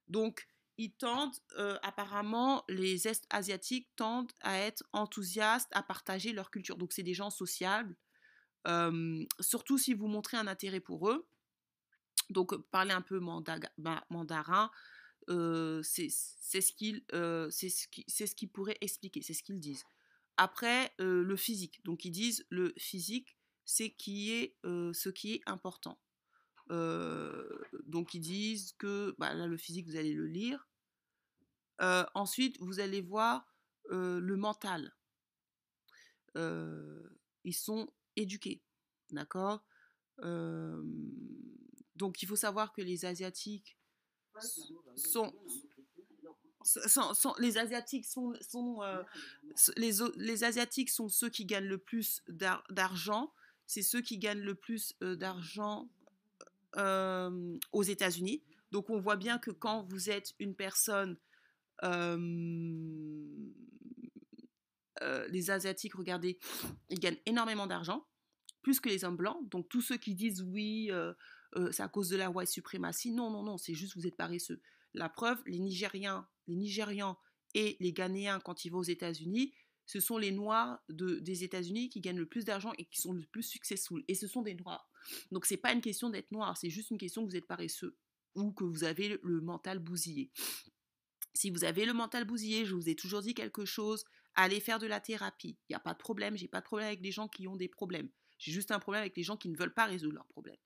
Donc, 0.09 0.47
ils 0.77 0.91
tendent, 0.91 1.35
euh, 1.57 1.77
apparemment, 1.81 2.63
les 2.69 3.07
Est 3.07 3.25
asiatiques 3.29 3.89
tendent 3.95 4.31
à 4.41 4.59
être 4.59 4.83
enthousiastes, 4.93 5.69
à 5.73 5.81
partager 5.81 6.33
leur 6.33 6.51
culture. 6.51 6.77
Donc, 6.77 6.93
c'est 6.93 7.03
des 7.03 7.15
gens 7.15 7.31
sociables, 7.31 7.95
euh, 8.67 9.25
surtout 9.39 9.77
si 9.77 9.93
vous 9.93 10.07
montrez 10.07 10.37
un 10.37 10.47
intérêt 10.47 10.79
pour 10.79 11.09
eux. 11.09 11.27
Donc, 12.29 12.55
parler 12.69 12.91
un 12.91 13.01
peu 13.01 13.19
mandarin, 13.19 14.71
euh, 15.29 15.81
c'est 15.83 16.09
ce 16.09 16.73
qu'ils 16.73 17.03
ce 17.11 18.35
qui, 18.35 18.47
pourraient 18.47 18.77
expliquer, 18.81 19.21
c'est 19.21 19.33
ce 19.33 19.43
qu'ils 19.43 19.59
disent. 19.59 19.83
Après, 20.37 20.93
le 20.99 21.35
physique. 21.35 21.83
Donc, 21.83 22.05
ils 22.05 22.11
disent 22.11 22.45
le 22.49 22.73
physique, 22.77 23.37
c'est 23.65 23.89
qui 23.89 24.53
ce 24.63 25.09
qui 25.09 25.35
est 25.35 25.41
important. 25.47 25.99
Donc 26.69 28.13
ils 28.13 28.19
disent 28.19 28.73
que 28.77 29.15
bah, 29.17 29.33
là 29.33 29.47
le 29.47 29.57
physique 29.57 29.87
vous 29.87 29.95
allez 29.95 30.13
le 30.13 30.27
lire. 30.27 30.67
ensuite 32.13 32.57
vous 32.59 32.79
allez 32.79 33.01
voir 33.01 33.53
le 33.89 34.35
mental. 34.35 34.93
ils 36.35 37.55
sont 37.55 37.89
éduqués, 38.15 38.61
d'accord? 39.11 39.63
donc 41.95 42.21
il 42.21 42.27
faut 42.27 42.35
savoir 42.35 42.73
que 42.73 42.81
les 42.81 43.05
asiatiques 43.05 43.77
sont, 44.95 45.33
les 47.39 47.57
asiatiques 47.57 48.05
sont, 48.05 48.33
sont 48.41 48.81
les, 49.77 49.91
les 50.15 50.43
asiatiques 50.43 50.89
sont 50.89 51.09
ceux 51.09 51.29
qui 51.29 51.45
gagnent 51.45 51.67
le 51.67 51.77
plus 51.77 52.23
d'argent. 52.27 53.33
C'est 53.65 53.81
ceux 53.81 54.01
qui 54.01 54.17
gagnent 54.17 54.41
le 54.41 54.55
plus 54.55 54.95
d'argent 55.01 55.89
euh, 56.75 57.57
aux 57.71 57.83
États-Unis. 57.83 58.43
Donc 58.71 58.89
on 58.89 58.99
voit 58.99 59.15
bien 59.15 59.37
que 59.37 59.51
quand 59.51 59.83
vous 59.83 60.09
êtes 60.09 60.33
une 60.39 60.55
personne, 60.55 61.17
euh, 61.83 62.17
euh, 65.01 65.27
les 65.29 65.49
Asiatiques, 65.49 65.95
regardez, 65.95 66.37
ils 66.89 66.99
gagnent 66.99 67.19
énormément 67.25 67.67
d'argent, 67.67 68.05
plus 68.61 68.79
que 68.79 68.89
les 68.89 69.05
hommes 69.05 69.15
blancs. 69.15 69.37
Donc 69.49 69.69
tous 69.69 69.81
ceux 69.81 69.97
qui 69.97 70.13
disent 70.13 70.41
oui, 70.41 70.91
c'est 71.71 71.83
à 71.83 71.87
cause 71.87 72.09
de 72.09 72.17
la 72.17 72.29
white 72.29 72.49
suprématie, 72.49 73.11
non, 73.11 73.31
non, 73.31 73.43
non, 73.43 73.57
c'est 73.57 73.73
juste 73.73 73.95
vous 73.95 74.05
êtes 74.05 74.17
paresseux. 74.17 74.61
La 74.93 75.09
preuve, 75.09 75.41
les 75.45 75.59
Nigériens, 75.59 76.27
les 76.47 76.55
Nigérians 76.55 77.17
et 77.53 77.77
les 77.79 77.93
Ghanéens, 77.93 78.39
quand 78.39 78.65
ils 78.65 78.69
vont 78.69 78.79
aux 78.79 78.83
États-Unis, 78.83 79.53
ce 79.85 80.01
sont 80.01 80.17
les 80.17 80.31
Noirs 80.31 80.83
des 80.89 81.43
États-Unis 81.45 81.89
qui 81.89 82.01
gagnent 82.01 82.19
le 82.19 82.27
plus 82.27 82.43
d'argent 82.43 82.73
et 82.77 82.85
qui 82.85 82.99
sont 82.99 83.13
le 83.13 83.23
plus 83.23 83.43
successful. 83.43 84.03
Et 84.09 84.15
ce 84.15 84.27
sont 84.27 84.41
des 84.41 84.53
Noirs. 84.53 84.91
Donc 85.31 85.45
c'est 85.45 85.57
pas 85.57 85.73
une 85.73 85.81
question 85.81 86.09
d'être 86.09 86.31
noir, 86.31 86.57
c'est 86.57 86.69
juste 86.69 86.91
une 86.91 86.97
question 86.97 87.25
que 87.25 87.29
vous 87.29 87.35
êtes 87.35 87.47
paresseux 87.47 87.97
ou 88.35 88.51
que 88.51 88.63
vous 88.63 88.83
avez 88.83 89.19
le 89.23 89.41
mental 89.41 89.79
bousillé. 89.79 90.31
Si 91.33 91.49
vous 91.49 91.63
avez 91.63 91.85
le 91.85 91.93
mental 91.93 92.25
bousillé, 92.25 92.65
je 92.65 92.75
vous 92.75 92.89
ai 92.89 92.95
toujours 92.95 93.21
dit 93.21 93.33
quelque 93.33 93.65
chose, 93.65 94.05
allez 94.35 94.59
faire 94.59 94.79
de 94.79 94.87
la 94.87 94.99
thérapie. 94.99 95.57
Il 95.69 95.73
n'y 95.73 95.75
a 95.75 95.79
pas 95.79 95.93
de 95.93 95.99
problème, 95.99 96.35
j'ai 96.37 96.47
pas 96.47 96.61
de 96.61 96.65
problème 96.65 96.87
avec 96.87 97.01
les 97.01 97.11
gens 97.11 97.27
qui 97.27 97.47
ont 97.47 97.55
des 97.55 97.67
problèmes. 97.67 98.09
J'ai 98.37 98.51
juste 98.51 98.71
un 98.71 98.79
problème 98.79 99.01
avec 99.01 99.17
les 99.17 99.23
gens 99.23 99.37
qui 99.37 99.49
ne 99.49 99.57
veulent 99.57 99.73
pas 99.73 99.85
résoudre 99.85 100.15
leurs 100.15 100.27
problèmes. 100.27 100.57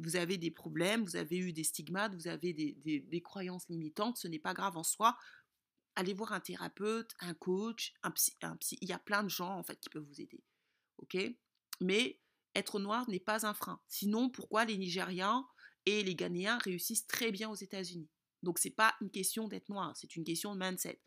Vous 0.00 0.16
avez, 0.16 0.38
des 0.38 0.50
problèmes, 0.50 1.04
vous 1.04 1.16
avez 1.16 1.36
eu 1.36 1.52
des 1.52 1.64
stigmates, 1.64 2.14
vous 2.14 2.28
avez 2.28 2.54
des, 2.54 3.00
des 3.00 3.20
croyances 3.20 3.68
limitantes, 3.68 4.16
ce 4.16 4.26
n'est 4.26 4.38
pas 4.38 4.54
grave 4.54 4.78
en 4.78 4.82
soi 4.82 5.18
allez 5.96 6.12
voir 6.12 6.32
un 6.32 6.40
thérapeute, 6.40 7.14
un 7.20 7.34
coach, 7.34 7.94
un 8.02 8.10
psy, 8.12 8.36
un 8.42 8.56
psy. 8.56 8.78
Il 8.80 8.88
y 8.88 8.92
a 8.92 8.98
plein 8.98 9.24
de 9.24 9.30
gens 9.30 9.58
en 9.58 9.62
fait 9.64 9.80
qui 9.80 9.88
peuvent 9.88 10.04
vous 10.04 10.20
aider. 10.20 10.44
Ok? 10.98 11.16
Mais 11.80 12.20
être 12.56 12.78
noir 12.80 13.08
n'est 13.08 13.20
pas 13.20 13.46
un 13.46 13.54
frein. 13.54 13.80
Sinon, 13.88 14.30
pourquoi 14.30 14.64
les 14.64 14.78
Nigérians 14.78 15.46
et 15.84 16.02
les 16.02 16.14
Ghanéens 16.14 16.58
réussissent 16.58 17.06
très 17.06 17.30
bien 17.30 17.50
aux 17.50 17.54
États-Unis? 17.54 18.08
Donc, 18.42 18.58
c'est 18.58 18.70
pas 18.70 18.94
une 19.00 19.10
question 19.10 19.48
d'être 19.48 19.68
noir, 19.68 19.96
c'est 19.96 20.16
une 20.16 20.24
question 20.24 20.54
de 20.54 20.60
mindset. 20.64 21.00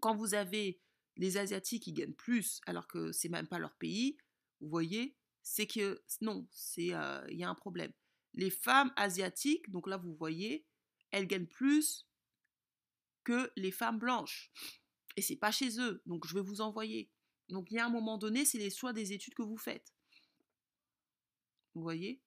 Quand 0.00 0.14
vous 0.14 0.34
avez 0.34 0.80
les 1.16 1.36
Asiatiques 1.36 1.84
qui 1.84 1.92
gagnent 1.92 2.14
plus 2.14 2.60
alors 2.66 2.86
que 2.86 3.12
c'est 3.12 3.28
même 3.28 3.46
pas 3.46 3.58
leur 3.58 3.74
pays, 3.76 4.18
vous 4.60 4.68
voyez, 4.68 5.16
c'est 5.42 5.66
que 5.66 6.02
non, 6.20 6.46
euh, 6.78 7.26
il 7.30 7.38
y 7.38 7.44
a 7.44 7.48
un 7.48 7.54
problème. 7.54 7.92
Les 8.34 8.50
femmes 8.50 8.92
asiatiques, 8.96 9.70
donc 9.70 9.86
là 9.86 9.96
vous 9.96 10.14
voyez, 10.14 10.66
elles 11.10 11.26
gagnent 11.26 11.46
plus 11.46 12.06
que 13.24 13.50
les 13.56 13.70
femmes 13.70 13.98
blanches. 13.98 14.50
Et 15.16 15.22
c'est 15.22 15.36
pas 15.36 15.52
chez 15.52 15.80
eux, 15.80 16.02
donc 16.04 16.26
je 16.26 16.34
vais 16.34 16.42
vous 16.42 16.60
envoyer. 16.60 17.10
Donc 17.48 17.70
il 17.70 17.74
y 17.74 17.78
a 17.78 17.86
un 17.86 17.90
moment 17.90 18.18
donné, 18.18 18.44
c'est 18.44 18.58
les 18.58 18.70
choix 18.70 18.92
des 18.92 19.12
études 19.12 19.34
que 19.34 19.42
vous 19.42 19.56
faites. 19.56 19.95
Vous 21.76 21.82
voyez? 21.82 22.22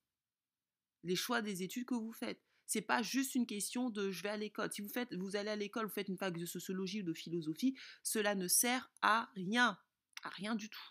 Les 1.03 1.15
choix 1.15 1.41
des 1.41 1.63
études 1.63 1.85
que 1.85 1.95
vous 1.95 2.13
faites. 2.13 2.39
C'est 2.67 2.83
pas 2.83 3.01
juste 3.01 3.33
une 3.33 3.47
question 3.47 3.89
de 3.89 4.11
je 4.11 4.21
vais 4.21 4.29
à 4.29 4.37
l'école. 4.37 4.71
Si 4.71 4.83
vous 4.83 4.89
faites, 4.89 5.11
vous 5.15 5.35
allez 5.35 5.49
à 5.49 5.55
l'école, 5.55 5.87
vous 5.87 5.91
faites 5.91 6.07
une 6.07 6.19
fac 6.19 6.37
de 6.37 6.45
sociologie 6.45 7.01
ou 7.01 7.03
de 7.03 7.13
philosophie, 7.13 7.75
cela 8.03 8.35
ne 8.35 8.47
sert 8.47 8.91
à 9.01 9.27
rien, 9.33 9.79
à 10.21 10.29
rien 10.29 10.53
du 10.53 10.69
tout. 10.69 10.87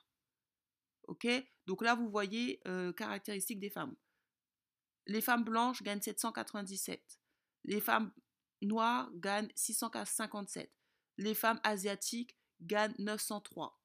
Ok? 1.05 1.29
Donc 1.67 1.83
là, 1.83 1.95
vous 1.95 2.11
voyez 2.11 2.61
euh, 2.67 2.93
caractéristiques 2.93 3.61
des 3.61 3.71
femmes. 3.71 3.95
Les 5.07 5.21
femmes 5.21 5.45
blanches 5.45 5.85
gagnent 5.85 6.03
797. 6.03 7.21
Les 7.63 7.81
femmes 7.81 8.11
noires 8.61 9.09
gagnent 9.15 9.53
657. 9.55 10.69
Les 11.17 11.35
femmes 11.35 11.61
asiatiques 11.63 12.37
gagnent 12.61 12.97
903. 12.99 13.81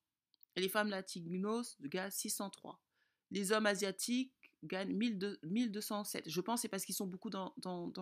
Et 0.56 0.62
les 0.62 0.70
femmes 0.70 0.90
latinos 0.90 1.78
gagnent 1.80 2.10
603. 2.10 2.82
Les 3.30 3.52
hommes 3.52 3.68
asiatiques 3.68 4.34
gagnent 4.64 4.94
1207. 4.94 6.30
Je 6.30 6.42
pense 6.42 6.62
c'est 6.62 6.70
parce 6.70 6.86
qu'ils 6.86 6.96
sont 6.96 7.08
beaucoup 7.08 7.30
dans, 7.30 7.54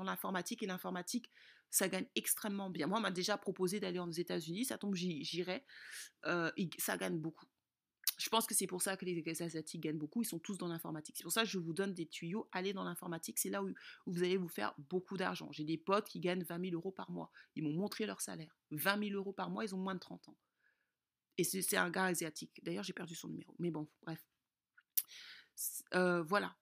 l'informatique 0.03 0.63
et 0.63 0.67
l'informatique, 0.67 1.29
ça 1.69 1.87
gagne 1.87 2.05
extrêmement 2.15 2.69
bien. 2.69 2.87
Moi, 2.87 2.99
on 2.99 3.01
m'a 3.01 3.11
déjà 3.11 3.37
proposé 3.37 3.79
d'aller 3.79 3.99
aux 3.99 4.11
États-Unis, 4.11 4.65
ça 4.65 4.77
tombe, 4.77 4.95
j'irai. 4.95 5.63
Euh, 6.25 6.51
ça 6.77 6.97
gagne 6.97 7.17
beaucoup. 7.17 7.45
Je 8.21 8.29
pense 8.29 8.45
que 8.45 8.53
c'est 8.53 8.67
pour 8.67 8.83
ça 8.83 8.97
que 8.97 9.05
les 9.05 9.41
Asiatiques 9.41 9.81
gagnent 9.81 9.97
beaucoup. 9.97 10.21
Ils 10.21 10.27
sont 10.27 10.37
tous 10.37 10.55
dans 10.55 10.67
l'informatique. 10.67 11.15
C'est 11.17 11.23
pour 11.23 11.31
ça 11.31 11.41
que 11.41 11.47
je 11.49 11.57
vous 11.57 11.73
donne 11.73 11.95
des 11.95 12.05
tuyaux. 12.05 12.47
Allez 12.51 12.71
dans 12.71 12.83
l'informatique. 12.83 13.39
C'est 13.39 13.49
là 13.49 13.63
où, 13.63 13.73
vous 14.05 14.21
allez 14.21 14.37
vous 14.37 14.47
faire 14.47 14.75
beaucoup 14.89 15.17
d'argent. 15.17 15.51
J'ai 15.51 15.63
des 15.63 15.77
potes 15.77 16.07
qui 16.07 16.19
gagnent 16.19 16.43
20 16.43 16.69
000 16.69 16.75
euros 16.75 16.91
par 16.91 17.09
mois. 17.09 17.31
Ils 17.55 17.63
m'ont 17.63 17.73
montré 17.73 18.05
leur 18.05 18.21
salaire. 18.21 18.55
20 18.69 19.07
000 19.09 19.15
euros 19.15 19.33
par 19.33 19.49
mois, 19.49 19.65
ils 19.65 19.73
ont 19.73 19.79
moins 19.79 19.95
de 19.95 19.99
30 19.99 20.29
ans. 20.29 20.37
Et 21.39 21.43
c'est 21.43 21.77
un 21.77 21.89
gars 21.89 22.05
asiatique. 22.05 22.61
D'ailleurs, 22.63 22.83
j'ai 22.83 22.93
perdu 22.93 23.15
son 23.15 23.27
numéro. 23.27 23.55
Mais 23.57 23.71
bon, 23.71 23.87
bref. 24.03 24.23
Euh, 25.93 26.21
voilà. 26.23 26.55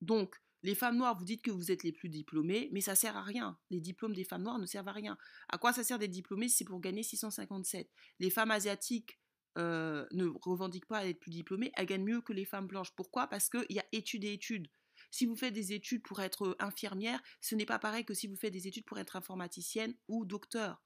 Donc, 0.00 0.36
les 0.62 0.74
femmes 0.74 0.96
noires, 0.96 1.16
vous 1.16 1.24
dites 1.24 1.42
que 1.42 1.50
vous 1.50 1.70
êtes 1.70 1.82
les 1.82 1.92
plus 1.92 2.08
diplômées, 2.08 2.70
mais 2.72 2.80
ça 2.80 2.94
sert 2.94 3.16
à 3.16 3.22
rien. 3.22 3.58
Les 3.70 3.80
diplômes 3.80 4.14
des 4.14 4.24
femmes 4.24 4.42
noires 4.42 4.58
ne 4.58 4.66
servent 4.66 4.88
à 4.88 4.92
rien. 4.92 5.18
À 5.50 5.58
quoi 5.58 5.72
ça 5.72 5.84
sert 5.84 5.98
d'être 5.98 6.10
diplômée 6.10 6.48
si 6.48 6.56
c'est 6.56 6.64
pour 6.64 6.80
gagner 6.80 7.02
657 7.02 7.90
Les 8.18 8.30
femmes 8.30 8.50
asiatiques 8.50 9.18
euh, 9.58 10.06
ne 10.12 10.26
revendiquent 10.42 10.86
pas 10.86 10.98
à 10.98 11.06
être 11.06 11.20
plus 11.20 11.30
diplômées, 11.30 11.70
elles 11.74 11.86
gagnent 11.86 12.04
mieux 12.04 12.20
que 12.22 12.32
les 12.32 12.44
femmes 12.44 12.66
blanches. 12.66 12.92
Pourquoi? 12.96 13.26
Parce 13.26 13.50
qu'il 13.50 13.66
y 13.70 13.78
a 13.78 13.84
études 13.92 14.24
et 14.24 14.32
études. 14.32 14.68
Si 15.10 15.26
vous 15.26 15.36
faites 15.36 15.52
des 15.52 15.72
études 15.72 16.02
pour 16.02 16.20
être 16.20 16.56
infirmière, 16.58 17.20
ce 17.40 17.54
n'est 17.54 17.66
pas 17.66 17.78
pareil 17.78 18.04
que 18.04 18.14
si 18.14 18.26
vous 18.26 18.36
faites 18.36 18.52
des 18.52 18.66
études 18.66 18.84
pour 18.84 18.98
être 18.98 19.16
informaticienne 19.16 19.94
ou 20.08 20.24
docteur. 20.24 20.82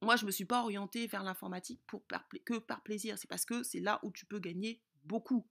Moi, 0.00 0.16
je 0.16 0.22
ne 0.22 0.28
me 0.28 0.30
suis 0.30 0.44
pas 0.44 0.62
orientée 0.62 1.06
vers 1.06 1.24
l'informatique 1.24 1.82
que 2.44 2.58
par 2.58 2.82
plaisir. 2.82 3.18
C'est 3.18 3.26
parce 3.26 3.44
que 3.44 3.62
c'est 3.62 3.80
là 3.80 3.98
où 4.04 4.12
tu 4.12 4.26
peux 4.26 4.38
gagner 4.38 4.80
beaucoup. 5.04 5.44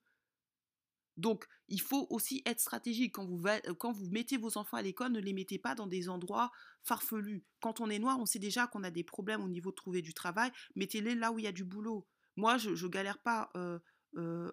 Donc, 1.17 1.45
il 1.67 1.81
faut 1.81 2.07
aussi 2.09 2.43
être 2.45 2.59
stratégique. 2.59 3.15
Quand 3.15 3.25
vous, 3.25 3.43
quand 3.79 3.91
vous 3.91 4.09
mettez 4.11 4.37
vos 4.37 4.57
enfants 4.57 4.77
à 4.77 4.81
l'école, 4.81 5.11
ne 5.11 5.19
les 5.19 5.33
mettez 5.33 5.57
pas 5.57 5.75
dans 5.75 5.87
des 5.87 6.09
endroits 6.09 6.51
farfelus. 6.83 7.43
Quand 7.59 7.81
on 7.81 7.89
est 7.89 7.99
noir, 7.99 8.17
on 8.19 8.25
sait 8.25 8.39
déjà 8.39 8.67
qu'on 8.67 8.83
a 8.83 8.91
des 8.91 9.03
problèmes 9.03 9.41
au 9.41 9.49
niveau 9.49 9.71
de 9.71 9.75
trouver 9.75 10.01
du 10.01 10.13
travail. 10.13 10.51
Mettez-les 10.75 11.15
là 11.15 11.31
où 11.31 11.39
il 11.39 11.45
y 11.45 11.47
a 11.47 11.51
du 11.51 11.63
boulot. 11.63 12.07
Moi, 12.35 12.57
je 12.57 12.69
ne 12.69 12.89
galère 12.89 13.17
pas 13.17 13.49
euh, 13.55 13.79
euh, 14.15 14.51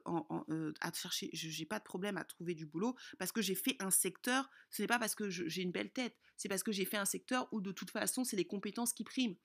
euh, 0.50 0.72
à 0.80 0.92
chercher, 0.92 1.30
je 1.32 1.58
n'ai 1.58 1.66
pas 1.66 1.78
de 1.78 1.84
problème 1.84 2.16
à 2.16 2.24
trouver 2.24 2.54
du 2.54 2.66
boulot 2.66 2.96
parce 3.18 3.30
que 3.30 3.42
j'ai 3.42 3.54
fait 3.54 3.76
un 3.80 3.90
secteur. 3.90 4.50
Ce 4.70 4.82
n'est 4.82 4.88
pas 4.88 4.98
parce 4.98 5.14
que 5.14 5.30
j'ai 5.30 5.62
une 5.62 5.70
belle 5.70 5.92
tête, 5.92 6.16
c'est 6.36 6.48
parce 6.48 6.62
que 6.62 6.72
j'ai 6.72 6.84
fait 6.84 6.96
un 6.96 7.04
secteur 7.04 7.46
où 7.52 7.60
de 7.60 7.72
toute 7.72 7.90
façon, 7.90 8.24
c'est 8.24 8.36
les 8.36 8.46
compétences 8.46 8.92
qui 8.92 9.04
priment. 9.04 9.36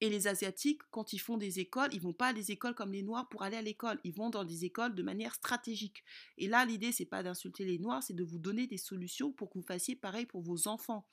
Et 0.00 0.08
les 0.08 0.26
Asiatiques, 0.26 0.80
quand 0.90 1.12
ils 1.12 1.18
font 1.18 1.36
des 1.36 1.60
écoles, 1.60 1.90
ils 1.92 2.00
vont 2.00 2.14
pas 2.14 2.28
à 2.28 2.32
des 2.32 2.50
écoles 2.50 2.74
comme 2.74 2.92
les 2.92 3.02
Noirs 3.02 3.28
pour 3.28 3.42
aller 3.42 3.56
à 3.56 3.62
l'école. 3.62 4.00
Ils 4.04 4.14
vont 4.14 4.30
dans 4.30 4.44
des 4.44 4.64
écoles 4.64 4.94
de 4.94 5.02
manière 5.02 5.34
stratégique. 5.34 6.02
Et 6.38 6.48
là, 6.48 6.64
l'idée, 6.64 6.92
c'est 6.92 7.04
pas 7.04 7.22
d'insulter 7.22 7.64
les 7.64 7.78
Noirs, 7.78 8.02
c'est 8.02 8.14
de 8.14 8.24
vous 8.24 8.38
donner 8.38 8.66
des 8.66 8.78
solutions 8.78 9.30
pour 9.30 9.50
que 9.50 9.58
vous 9.58 9.64
fassiez 9.64 9.96
pareil 9.96 10.24
pour 10.24 10.40
vos 10.40 10.68
enfants. 10.68 11.06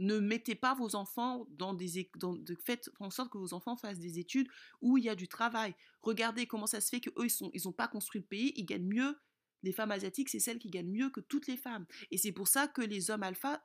Ne 0.00 0.18
mettez 0.18 0.54
pas 0.54 0.74
vos 0.74 0.96
enfants 0.96 1.46
dans 1.50 1.74
des 1.74 2.10
dans, 2.16 2.34
de, 2.34 2.56
faites 2.64 2.90
en 3.00 3.10
sorte 3.10 3.30
que 3.32 3.38
vos 3.38 3.54
enfants 3.54 3.76
fassent 3.76 3.98
des 3.98 4.18
études 4.18 4.48
où 4.82 4.98
il 4.98 5.04
y 5.04 5.08
a 5.08 5.14
du 5.14 5.28
travail. 5.28 5.74
Regardez 6.02 6.46
comment 6.46 6.66
ça 6.66 6.80
se 6.80 6.90
fait 6.90 7.00
que 7.00 7.10
eux 7.18 7.24
ils 7.24 7.30
sont 7.30 7.50
ils 7.54 7.66
ont 7.68 7.72
pas 7.72 7.88
construit 7.88 8.20
le 8.20 8.26
pays, 8.26 8.52
ils 8.56 8.66
gagnent 8.66 8.86
mieux 8.86 9.18
les 9.62 9.72
femmes 9.72 9.90
asiatiques, 9.90 10.28
c'est 10.28 10.38
celles 10.38 10.58
qui 10.58 10.70
gagnent 10.70 10.90
mieux 10.90 11.10
que 11.10 11.20
toutes 11.20 11.46
les 11.46 11.56
femmes. 11.56 11.86
Et 12.10 12.18
c'est 12.18 12.32
pour 12.32 12.48
ça 12.48 12.68
que 12.68 12.82
les 12.82 13.10
hommes 13.10 13.22
alpha 13.22 13.62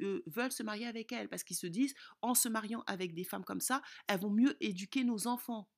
euh, 0.00 0.22
veulent 0.26 0.52
se 0.52 0.62
marier 0.62 0.86
avec 0.86 1.12
elles, 1.12 1.28
parce 1.28 1.44
qu'ils 1.44 1.56
se 1.56 1.66
disent, 1.66 1.94
en 2.20 2.34
se 2.34 2.48
mariant 2.48 2.82
avec 2.86 3.14
des 3.14 3.24
femmes 3.24 3.44
comme 3.44 3.60
ça, 3.60 3.82
elles 4.06 4.20
vont 4.20 4.30
mieux 4.30 4.56
éduquer 4.60 5.04
nos 5.04 5.26
enfants. 5.26 5.68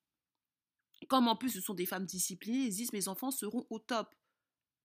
Comme 1.09 1.29
en 1.29 1.37
plus 1.37 1.51
ce 1.51 1.61
sont 1.61 1.75
des 1.75 1.87
femmes 1.87 2.07
disciplinées, 2.07 2.67
ils 2.67 2.75
disent, 2.75 2.93
mes 2.93 3.09
enfants 3.09 3.31
seront 3.31 3.67
au 3.71 3.79
top. 3.79 4.15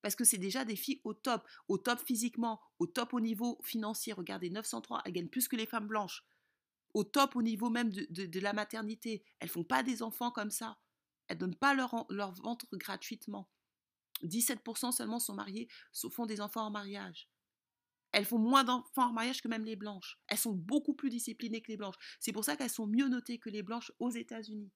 Parce 0.02 0.16
que 0.16 0.24
c'est 0.24 0.38
déjà 0.38 0.64
des 0.64 0.76
filles 0.76 1.02
au 1.04 1.14
top, 1.14 1.46
au 1.68 1.78
top 1.78 2.00
physiquement, 2.00 2.62
au 2.80 2.88
top 2.88 3.14
au 3.14 3.20
niveau 3.20 3.60
financier. 3.64 4.14
Regardez, 4.14 4.50
903, 4.50 5.02
elles 5.06 5.12
gagnent 5.12 5.28
plus 5.28 5.48
que 5.48 5.58
les 5.58 5.66
femmes 5.66 5.88
blanches. 5.88 6.24
Au 6.94 7.04
top 7.04 7.36
au 7.36 7.42
niveau 7.42 7.70
même 7.70 7.92
de, 7.92 8.40
la 8.40 8.54
maternité. 8.54 9.24
Elles 9.40 9.50
font 9.50 9.64
pas 9.64 9.84
des 9.84 10.02
enfants 10.02 10.32
comme 10.32 10.52
ça. 10.52 10.80
Elles 11.28 11.38
donnent 11.38 11.56
pas 11.56 11.74
leur, 11.74 12.06
leur 12.10 12.32
ventre 12.32 12.66
gratuitement. 12.74 13.50
17% 14.24 14.92
seulement 14.92 15.20
sont 15.20 15.34
mariées, 15.34 15.68
font 16.12 16.26
des 16.26 16.42
enfants 16.42 16.66
en 16.66 16.72
mariage. 16.72 17.30
Elles 18.12 18.26
font 18.26 18.40
moins 18.40 18.64
d'enfants 18.64 19.10
en 19.10 19.14
mariage 19.14 19.42
que 19.42 19.48
même 19.48 19.66
les 19.66 19.76
blanches. 19.76 20.20
Elles 20.28 20.38
sont 20.38 20.54
beaucoup 20.54 20.94
plus 20.94 21.10
disciplinées 21.10 21.62
que 21.62 21.72
les 21.72 21.78
blanches. 21.78 21.98
C'est 22.20 22.32
pour 22.32 22.44
ça 22.44 22.56
qu'elles 22.56 22.70
sont 22.70 22.88
mieux 22.88 23.08
notées 23.08 23.38
que 23.38 23.50
les 23.50 23.62
blanches 23.62 23.92
aux 24.00 24.10
États-Unis. 24.10 24.72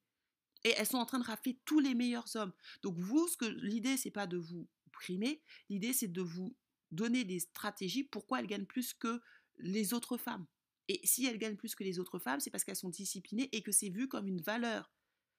Et 0.64 0.74
elles 0.78 0.86
sont 0.86 0.98
en 0.98 1.06
train 1.06 1.20
de 1.20 1.26
rafler 1.26 1.60
tous 1.66 1.80
les 1.80 1.96
meilleurs 1.96 2.36
hommes. 2.36 2.54
Donc 2.84 2.98
vous, 2.98 3.28
ce 3.28 3.38
que 3.38 3.46
l'idée, 3.46 3.98
c'est 3.98 4.12
pas 4.12 4.28
de 4.28 4.38
vous 4.38 4.68
primer. 4.92 5.42
L'idée, 5.70 5.94
c'est 5.94 6.08
de 6.08 6.22
vous 6.22 6.56
donner 6.92 7.24
des 7.24 7.40
stratégies. 7.40 8.04
Pourquoi 8.04 8.40
elles 8.40 8.48
gagnent 8.48 8.66
plus 8.66 8.94
que 8.94 9.22
les 9.58 9.94
autres 9.94 10.18
femmes 10.18 10.46
Et 10.88 11.02
si 11.04 11.26
elles 11.26 11.40
gagnent 11.40 11.58
plus 11.58 11.76
que 11.76 11.84
les 11.84 12.00
autres 12.00 12.20
femmes, 12.20 12.40
c'est 12.40 12.52
parce 12.52 12.64
qu'elles 12.64 12.76
sont 12.76 12.90
disciplinées 12.90 13.50
et 13.52 13.62
que 13.64 13.72
c'est 13.72 13.90
vu 13.90 14.08
comme 14.08 14.28
une 14.28 14.42
valeur. 14.42 14.92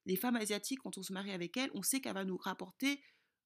Les 0.06 0.16
femmes 0.16 0.36
asiatiques, 0.36 0.80
quand 0.80 0.98
on 0.98 1.02
se 1.02 1.12
marie 1.12 1.32
avec 1.32 1.56
elles, 1.56 1.70
on 1.74 1.82
sait 1.82 2.00
qu'elle 2.00 2.14
va 2.14 2.24
nous 2.24 2.36
rapporter 2.36 3.00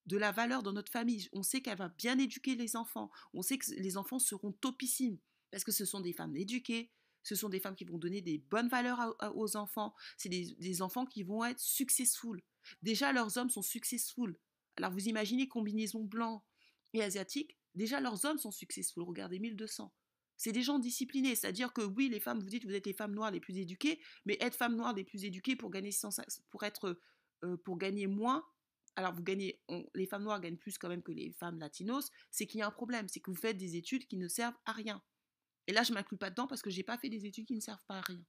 de 0.09 0.17
la 0.17 0.33
valeur 0.33 0.63
dans 0.63 0.73
notre 0.73 0.91
famille. 0.91 1.29
On 1.33 1.43
sait 1.43 1.61
qu'elle 1.61 1.79
va 1.79 1.89
bien 1.91 2.19
éduquer 2.19 2.57
les 2.57 2.77
enfants. 2.77 3.11
On 3.35 3.43
sait 3.43 3.59
que 3.59 3.71
les 3.75 3.97
enfants 3.97 4.19
seront 4.19 4.53
topissimes 4.53 5.19
parce 5.51 5.65
que 5.65 5.73
ce 5.73 5.85
sont 5.85 6.01
des 6.01 6.13
femmes 6.13 6.35
éduquées. 6.35 6.91
Ce 7.23 7.35
sont 7.35 7.51
des 7.51 7.61
femmes 7.61 7.77
qui 7.77 7.85
vont 7.85 7.99
donner 7.99 8.23
des 8.23 8.39
bonnes 8.39 8.69
valeurs 8.69 9.15
aux 9.35 9.57
enfants. 9.57 9.95
C'est 10.17 10.31
des, 10.31 10.83
enfants 10.83 11.05
qui 11.05 11.23
vont 11.23 11.45
être 11.45 11.61
successful. 11.61 12.41
Déjà, 12.83 13.13
leurs 13.13 13.37
hommes 13.37 13.51
sont 13.51 13.63
successful. 13.63 14.39
Alors, 14.79 14.93
vous 14.93 15.09
imaginez 15.09 15.47
combinaison 15.47 16.05
blanc 16.05 16.45
et 16.95 17.03
asiatique. 17.03 17.59
Déjà, 17.75 18.01
leurs 18.01 18.25
hommes 18.25 18.39
sont 18.39 18.51
successful. 18.51 19.03
Regardez, 19.03 19.39
1200. 19.39 19.93
C'est 20.39 20.53
des 20.53 20.63
gens 20.63 20.79
disciplinés. 20.79 21.35
C'est-à-dire 21.35 21.73
que 21.75 21.83
oui, 21.83 22.09
les 22.09 22.21
femmes, 22.21 22.41
vous 22.41 22.49
dites, 22.49 22.65
vous 22.65 22.75
êtes 22.75 22.87
les 22.87 22.95
femmes 22.95 23.15
noires 23.15 23.31
les 23.31 23.41
plus 23.41 23.59
éduquées, 23.59 24.01
mais 24.25 24.39
être 24.41 24.55
femme 24.57 24.77
noire 24.77 24.95
les 24.95 25.05
plus 25.05 25.25
éduquées 25.25 25.57
pour 25.57 25.71
gagner, 25.71 25.91
pour 26.51 26.63
être, 26.63 26.99
euh, 27.45 27.57
pour 27.59 27.77
gagner 27.77 28.07
moins, 28.07 28.47
alors 28.99 29.15
vous 29.15 29.23
gagnez, 29.23 29.61
les 29.95 30.07
femmes 30.09 30.25
noires 30.25 30.41
gagnent 30.41 30.57
plus 30.57 30.77
quand 30.77 30.89
même 30.89 31.05
que 31.05 31.13
les 31.13 31.31
femmes 31.31 31.61
latinos, 31.61 32.11
c'est 32.33 32.49
qu'il 32.49 32.59
y 32.59 32.63
a 32.65 32.67
un 32.67 32.73
problème, 32.73 33.07
c'est 33.07 33.21
que 33.21 33.31
vous 33.31 33.37
faites 33.37 33.57
des 33.57 33.77
études 33.77 34.09
qui 34.09 34.17
ne 34.17 34.27
servent 34.27 34.59
à 34.65 34.73
rien. 34.73 35.01
Et 35.69 35.73
là, 35.73 35.85
je 35.85 35.93
ne 35.93 35.95
m'inclus 35.95 36.17
pas 36.17 36.31
dedans 36.31 36.49
parce 36.49 36.63
que 36.63 36.69
je 36.69 36.79
n'ai 36.79 36.83
pas 36.83 36.99
fait 36.99 37.09
des 37.09 37.25
études 37.25 37.47
qui 37.47 37.55
ne 37.55 37.61
servent 37.61 37.85
pas 37.87 37.99
à 37.99 38.01
rien. 38.01 38.21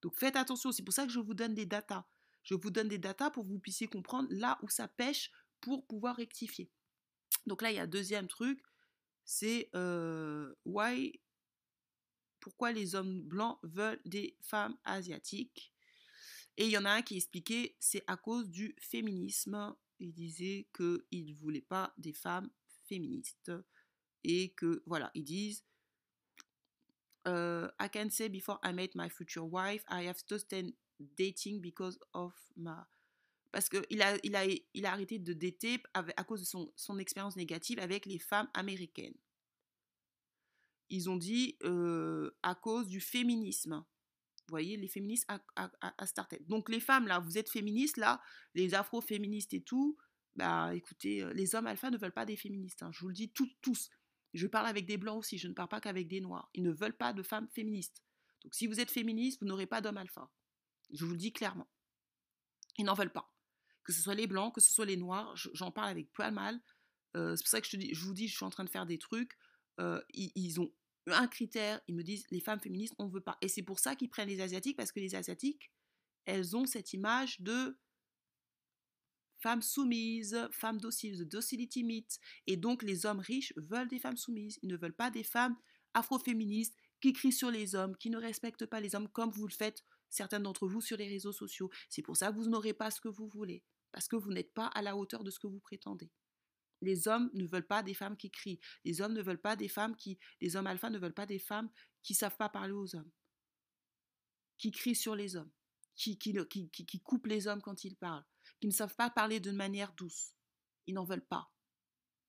Donc 0.00 0.16
faites 0.16 0.34
attention, 0.36 0.72
c'est 0.72 0.82
pour 0.82 0.94
ça 0.94 1.04
que 1.04 1.12
je 1.12 1.20
vous 1.20 1.34
donne 1.34 1.54
des 1.54 1.66
datas. 1.66 2.06
Je 2.44 2.54
vous 2.54 2.70
donne 2.70 2.88
des 2.88 2.96
datas 2.96 3.30
pour 3.30 3.44
que 3.44 3.50
vous 3.50 3.58
puissiez 3.58 3.88
comprendre 3.88 4.26
là 4.30 4.58
où 4.62 4.70
ça 4.70 4.88
pêche 4.88 5.30
pour 5.60 5.86
pouvoir 5.86 6.16
rectifier. 6.16 6.70
Donc 7.44 7.60
là, 7.60 7.70
il 7.70 7.76
y 7.76 7.78
a 7.78 7.82
un 7.82 7.86
deuxième 7.86 8.26
truc, 8.26 8.58
c'est 9.26 9.68
euh, 9.74 10.54
why, 10.64 11.20
pourquoi 12.40 12.72
les 12.72 12.94
hommes 12.94 13.20
blancs 13.20 13.58
veulent 13.64 14.00
des 14.06 14.34
femmes 14.40 14.78
asiatiques? 14.84 15.74
Et 16.56 16.64
il 16.64 16.70
y 16.70 16.78
en 16.78 16.86
a 16.86 16.90
un 16.90 17.02
qui 17.02 17.16
expliquait, 17.16 17.76
c'est 17.80 18.02
à 18.06 18.16
cause 18.16 18.48
du 18.48 18.74
féminisme 18.80 19.76
il 19.98 20.12
disait 20.12 20.68
qu'il 20.74 21.26
ne 21.26 21.34
voulait 21.34 21.60
pas 21.60 21.92
des 21.98 22.12
femmes 22.12 22.50
féministes 22.88 23.52
et 24.24 24.50
que, 24.50 24.82
voilà, 24.86 25.10
ils 25.14 25.24
disent 25.24 25.64
uh, 27.26 27.68
I 27.78 27.88
can 27.88 28.10
say 28.10 28.28
before 28.28 28.58
I 28.62 28.72
met 28.72 28.94
my 28.94 29.08
future 29.08 29.44
wife, 29.44 29.84
I 29.88 30.04
have 30.04 30.18
stopped 30.18 30.54
dating 31.16 31.60
because 31.60 31.98
of 32.14 32.32
my. 32.56 32.84
Parce 33.52 33.68
qu'il 33.68 34.02
a, 34.02 34.18
il 34.22 34.36
a, 34.36 34.44
il 34.74 34.86
a 34.86 34.92
arrêté 34.92 35.18
de 35.18 35.32
dater 35.32 35.82
à 35.94 36.24
cause 36.24 36.40
de 36.40 36.46
son, 36.46 36.70
son 36.76 36.98
expérience 36.98 37.36
négative 37.36 37.78
avec 37.78 38.04
les 38.04 38.18
femmes 38.18 38.48
américaines. 38.52 39.14
Ils 40.90 41.08
ont 41.08 41.16
dit 41.16 41.56
euh, 41.62 42.36
à 42.42 42.54
cause 42.54 42.86
du 42.86 43.00
féminisme. 43.00 43.84
Vous 44.48 44.52
voyez, 44.52 44.76
les 44.76 44.88
féministes 44.88 45.24
à, 45.28 45.40
à, 45.56 45.70
à, 45.82 46.28
Donc 46.46 46.68
les 46.68 46.78
femmes, 46.80 47.08
là, 47.08 47.18
vous 47.18 47.36
êtes 47.36 47.50
féministes, 47.50 47.96
là, 47.96 48.22
les 48.54 48.74
afro-féministes 48.74 49.54
et 49.54 49.62
tout, 49.62 49.96
bah 50.36 50.74
écoutez, 50.74 51.22
euh, 51.22 51.32
les 51.32 51.54
hommes 51.54 51.66
alpha 51.66 51.90
ne 51.90 51.96
veulent 51.96 52.12
pas 52.12 52.26
des 52.26 52.36
féministes. 52.36 52.82
Hein. 52.82 52.90
je 52.92 53.00
vous 53.00 53.08
le 53.08 53.14
dis 53.14 53.30
tous, 53.30 53.48
tous. 53.60 53.90
Je 54.34 54.46
parle 54.46 54.66
avec 54.66 54.86
des 54.86 54.98
blancs 54.98 55.18
aussi, 55.18 55.38
je 55.38 55.48
ne 55.48 55.54
parle 55.54 55.68
pas 55.68 55.80
qu'avec 55.80 56.08
des 56.08 56.20
noirs. 56.20 56.50
Ils 56.54 56.62
ne 56.62 56.72
veulent 56.72 56.96
pas 56.96 57.12
de 57.12 57.22
femmes 57.22 57.48
féministes. 57.48 58.02
Donc 58.44 58.54
si 58.54 58.66
vous 58.66 58.80
êtes 58.80 58.90
féministe, 58.90 59.40
vous 59.40 59.46
n'aurez 59.46 59.66
pas 59.66 59.80
d'homme 59.80 59.96
alpha. 59.96 60.30
Je 60.92 61.04
vous 61.04 61.12
le 61.12 61.16
dis 61.16 61.32
clairement. 61.32 61.68
Ils 62.78 62.84
n'en 62.84 62.94
veulent 62.94 63.12
pas. 63.12 63.32
Que 63.82 63.92
ce 63.92 64.02
soit 64.02 64.14
les 64.14 64.26
blancs, 64.26 64.54
que 64.54 64.60
ce 64.60 64.72
soit 64.72 64.84
les 64.84 64.96
noirs, 64.96 65.34
j'en 65.34 65.72
parle 65.72 65.88
avec 65.88 66.12
pas 66.12 66.30
mal. 66.30 66.60
Euh, 67.16 67.34
c'est 67.34 67.42
pour 67.42 67.50
ça 67.50 67.60
que 67.60 67.66
je, 67.66 67.76
dis, 67.76 67.94
je, 67.94 68.04
vous 68.04 68.12
dis, 68.12 68.28
je 68.28 68.36
suis 68.36 68.44
en 68.44 68.50
train 68.50 68.64
de 68.64 68.70
faire 68.70 68.86
des 68.86 68.98
trucs. 68.98 69.36
Euh, 69.80 70.00
ils, 70.12 70.60
ont 70.60 70.70
un 71.12 71.28
critère, 71.28 71.80
ils 71.88 71.94
me 71.94 72.02
disent 72.02 72.26
les 72.30 72.40
femmes 72.40 72.60
féministes, 72.60 72.94
on 72.98 73.06
ne 73.06 73.10
veut 73.10 73.20
pas. 73.20 73.38
Et 73.40 73.48
c'est 73.48 73.62
pour 73.62 73.78
ça 73.78 73.94
qu'ils 73.94 74.10
prennent 74.10 74.28
les 74.28 74.40
asiatiques, 74.40 74.76
parce 74.76 74.92
que 74.92 75.00
les 75.00 75.14
asiatiques, 75.14 75.70
elles 76.24 76.56
ont 76.56 76.66
cette 76.66 76.92
image 76.92 77.40
de 77.40 77.78
femmes 79.38 79.62
soumises, 79.62 80.48
femmes 80.50 80.80
dociles, 80.80 81.18
de 81.18 81.24
docility 81.24 81.84
myth. 81.84 82.18
Et 82.46 82.56
donc 82.56 82.82
les 82.82 83.06
hommes 83.06 83.20
riches 83.20 83.52
veulent 83.56 83.88
des 83.88 83.98
femmes 83.98 84.16
soumises, 84.16 84.58
ils 84.62 84.68
ne 84.68 84.76
veulent 84.76 84.96
pas 84.96 85.10
des 85.10 85.22
femmes 85.22 85.56
afroféministes 85.94 86.74
qui 87.00 87.12
crient 87.12 87.32
sur 87.32 87.50
les 87.50 87.74
hommes, 87.74 87.96
qui 87.96 88.10
ne 88.10 88.18
respectent 88.18 88.66
pas 88.66 88.80
les 88.80 88.94
hommes 88.94 89.08
comme 89.08 89.30
vous 89.30 89.46
le 89.46 89.52
faites 89.52 89.84
certains 90.08 90.40
d'entre 90.40 90.66
vous 90.66 90.80
sur 90.80 90.96
les 90.96 91.08
réseaux 91.08 91.32
sociaux. 91.32 91.70
C'est 91.88 92.02
pour 92.02 92.16
ça 92.16 92.32
que 92.32 92.36
vous 92.36 92.48
n'aurez 92.48 92.74
pas 92.74 92.90
ce 92.90 93.00
que 93.00 93.08
vous 93.08 93.28
voulez, 93.28 93.62
parce 93.92 94.08
que 94.08 94.16
vous 94.16 94.32
n'êtes 94.32 94.52
pas 94.52 94.66
à 94.68 94.82
la 94.82 94.96
hauteur 94.96 95.24
de 95.24 95.30
ce 95.30 95.38
que 95.38 95.46
vous 95.46 95.60
prétendez. 95.60 96.10
Les 96.82 97.08
hommes 97.08 97.30
ne 97.32 97.46
veulent 97.46 97.66
pas 97.66 97.82
des 97.82 97.94
femmes 97.94 98.16
qui 98.16 98.30
crient. 98.30 98.60
Les 98.84 99.00
hommes 99.00 99.14
ne 99.14 99.22
veulent 99.22 99.40
pas 99.40 99.56
des 99.56 99.68
femmes 99.68 99.96
qui. 99.96 100.18
Les 100.40 100.56
hommes 100.56 100.66
alpha 100.66 100.90
ne 100.90 100.98
veulent 100.98 101.14
pas 101.14 101.26
des 101.26 101.38
femmes 101.38 101.70
qui 102.02 102.12
ne 102.12 102.18
savent 102.18 102.36
pas 102.36 102.48
parler 102.48 102.72
aux 102.72 102.94
hommes. 102.94 103.10
Qui 104.58 104.70
crient 104.70 104.94
sur 104.94 105.16
les 105.16 105.36
hommes. 105.36 105.50
Qui, 105.96 106.18
qui, 106.18 107.00
coupent 107.02 107.26
les 107.26 107.46
hommes 107.46 107.62
quand 107.62 107.84
ils 107.84 107.96
parlent. 107.96 108.24
Qui 108.60 108.66
ne 108.66 108.72
savent 108.72 108.94
pas 108.94 109.10
parler 109.10 109.40
d'une 109.40 109.56
manière 109.56 109.92
douce. 109.94 110.34
Ils 110.86 110.94
n'en 110.94 111.04
veulent 111.04 111.26
pas. 111.26 111.50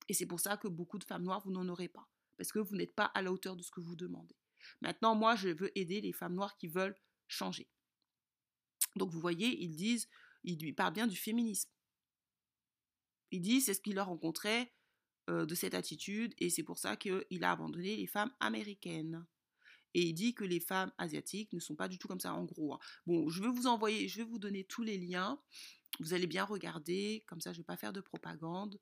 Et 0.08 0.14
c'est 0.14 0.26
pour 0.26 0.40
ça 0.40 0.58
que 0.58 0.68
beaucoup 0.68 0.98
de 0.98 1.04
femmes 1.04 1.24
noires, 1.24 1.42
vous 1.44 1.52
n'en 1.52 1.68
aurez 1.68 1.90
pas. 1.90 2.08
Parce 2.38 2.52
que 2.52 2.60
vous 2.60 2.76
n'êtes 2.76 2.96
pas 2.96 3.06
à 3.06 3.22
la 3.22 3.32
hauteur 3.32 3.56
de 3.56 3.64
ce 3.64 3.72
que 3.72 3.82
vous 3.82 3.96
demandez. 3.96 4.36
Maintenant, 4.82 5.16
moi, 5.16 5.36
je 5.36 5.50
veux 5.50 5.78
aider 5.78 6.02
les 6.02 6.14
femmes 6.14 6.36
noires 6.36 6.56
qui 6.58 6.68
veulent 6.68 6.96
changer. 7.28 7.70
Donc, 8.96 9.12
vous 9.12 9.20
voyez, 9.20 9.62
ils 9.64 9.76
disent, 9.76 10.08
ils 10.44 10.60
lui 10.60 10.74
parlent 10.74 10.94
bien 10.94 11.08
du 11.08 11.18
féminisme. 11.18 11.70
Il 13.32 13.42
dit 13.42 13.62
c'est 13.62 13.74
ce 13.74 13.82
qu'il 13.82 14.00
a 14.00 14.04
rencontré 14.04 14.72
euh, 15.30 15.46
de 15.46 15.56
cette 15.56 15.74
attitude 15.74 16.34
et 16.38 16.50
c'est 16.50 16.64
pour 16.64 16.78
ça 16.78 16.96
qu'il 16.96 17.44
a 17.44 17.52
abandonné 17.52 17.96
les 17.96 18.08
femmes 18.08 18.32
américaines. 18.40 19.26
Et 19.94 20.02
il 20.02 20.14
dit 20.14 20.34
que 20.34 20.44
les 20.44 20.60
femmes 20.60 20.92
asiatiques 20.98 21.52
ne 21.54 21.60
sont 21.60 21.76
pas 21.76 21.88
du 21.88 21.98
tout 21.98 22.08
comme 22.08 22.20
ça 22.20 22.34
en 22.34 22.44
gros. 22.44 22.74
Hein. 22.74 22.80
Bon, 23.06 23.30
je 23.30 23.42
vais 23.42 23.50
vous 23.50 23.68
envoyer, 23.68 24.08
je 24.08 24.18
vais 24.18 24.24
vous 24.24 24.40
donner 24.40 24.64
tous 24.64 24.84
les 24.84 24.98
liens. 24.98 25.40
Vous 26.00 26.14
allez 26.14 26.28
bien 26.28 26.44
regarder, 26.44 27.24
comme 27.28 27.42
ça 27.42 27.52
je 27.52 27.58
ne 27.58 27.64
vais 27.64 27.66
pas 27.66 27.78
faire 27.78 27.94
de 27.94 28.02
propagande. 28.02 28.80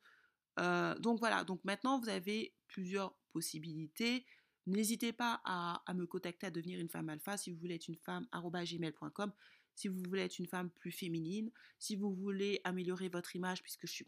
Euh, 0.60 0.98
donc 1.00 1.20
voilà, 1.20 1.44
donc 1.44 1.64
maintenant 1.64 2.00
vous 2.00 2.10
avez 2.10 2.54
plusieurs 2.68 3.16
possibilités. 3.32 4.26
N'hésitez 4.68 5.14
pas 5.14 5.42
à, 5.46 5.94
me 5.94 6.06
contacter 6.06 6.48
à 6.48 6.52
devenir 6.52 6.80
une 6.80 6.90
femme 6.90 7.10
alpha 7.10 7.38
si 7.38 7.52
vous 7.52 7.60
voulez 7.60 7.76
être 7.76 7.88
une 7.88 7.98
femme 7.98 8.28
gmail.com. 8.34 9.32
si 9.76 9.88
vous 9.88 10.02
voulez 10.08 10.22
être 10.22 10.40
une 10.40 10.48
femme 10.48 10.70
plus 10.70 10.92
féminine, 10.92 11.52
si 11.78 11.96
vous 11.96 12.14
voulez 12.14 12.62
améliorer 12.64 13.10
votre 13.10 13.36
image, 13.36 13.62
puisque 13.62 13.88
je 13.88 13.92
suis 13.92 14.06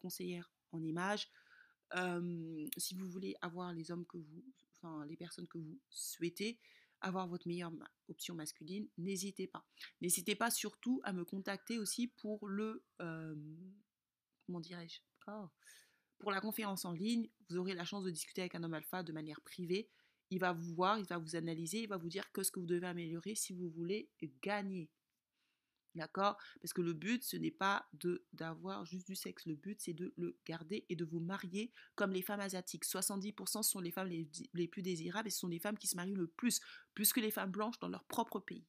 conseillère 0.00 0.50
en 0.72 0.82
image, 0.82 1.30
si 2.76 2.94
vous 2.94 3.08
voulez 3.08 3.36
avoir 3.40 3.72
les 3.72 3.90
hommes 3.90 4.06
que 4.06 4.16
vous, 4.16 4.44
enfin 4.76 5.04
les 5.06 5.16
personnes 5.16 5.46
que 5.46 5.58
vous 5.58 5.78
souhaitez, 5.90 6.58
avoir 7.00 7.28
votre 7.28 7.46
meilleure 7.46 7.72
option 8.08 8.34
masculine, 8.34 8.88
n'hésitez 8.96 9.46
pas. 9.46 9.66
N'hésitez 10.00 10.34
pas 10.34 10.50
surtout 10.50 11.00
à 11.04 11.12
me 11.12 11.24
contacter 11.24 11.78
aussi 11.78 12.08
pour 12.08 12.48
le, 12.48 12.82
comment 14.46 14.60
dirais-je, 14.60 15.00
oh, 15.28 15.48
pour 16.18 16.30
la 16.30 16.40
conférence 16.40 16.84
en 16.86 16.92
ligne. 16.92 17.28
Vous 17.48 17.58
aurez 17.58 17.74
la 17.74 17.84
chance 17.84 18.04
de 18.04 18.10
discuter 18.10 18.40
avec 18.40 18.54
un 18.54 18.62
homme 18.62 18.74
alpha 18.74 19.02
de 19.02 19.12
manière 19.12 19.42
privée. 19.42 19.90
Il 20.34 20.40
va 20.40 20.52
vous 20.52 20.74
voir, 20.74 20.98
il 20.98 21.06
va 21.06 21.18
vous 21.18 21.36
analyser, 21.36 21.82
il 21.82 21.88
va 21.88 21.96
vous 21.96 22.08
dire 22.08 22.32
que 22.32 22.42
ce 22.42 22.50
que 22.50 22.58
vous 22.58 22.66
devez 22.66 22.88
améliorer 22.88 23.36
si 23.36 23.52
vous 23.52 23.70
voulez 23.70 24.10
gagner. 24.42 24.90
D'accord? 25.94 26.36
Parce 26.60 26.72
que 26.72 26.82
le 26.82 26.92
but, 26.92 27.22
ce 27.22 27.36
n'est 27.36 27.52
pas 27.52 27.86
de 27.92 28.24
d'avoir 28.32 28.84
juste 28.84 29.06
du 29.06 29.14
sexe. 29.14 29.46
Le 29.46 29.54
but, 29.54 29.80
c'est 29.80 29.92
de 29.92 30.12
le 30.16 30.36
garder 30.44 30.84
et 30.88 30.96
de 30.96 31.04
vous 31.04 31.20
marier 31.20 31.72
comme 31.94 32.10
les 32.10 32.22
femmes 32.22 32.40
asiatiques. 32.40 32.84
70% 32.84 33.62
sont 33.62 33.78
les 33.78 33.92
femmes 33.92 34.08
les, 34.08 34.66
plus 34.66 34.82
désirables 34.82 35.28
et 35.28 35.30
ce 35.30 35.38
sont 35.38 35.46
les 35.46 35.60
femmes 35.60 35.78
qui 35.78 35.86
se 35.86 35.94
marient 35.94 36.14
le 36.14 36.26
plus, 36.26 36.60
plus 36.94 37.12
que 37.12 37.20
les 37.20 37.30
femmes 37.30 37.52
blanches 37.52 37.78
dans 37.78 37.88
leur 37.88 38.02
propre 38.06 38.40
pays. 38.40 38.66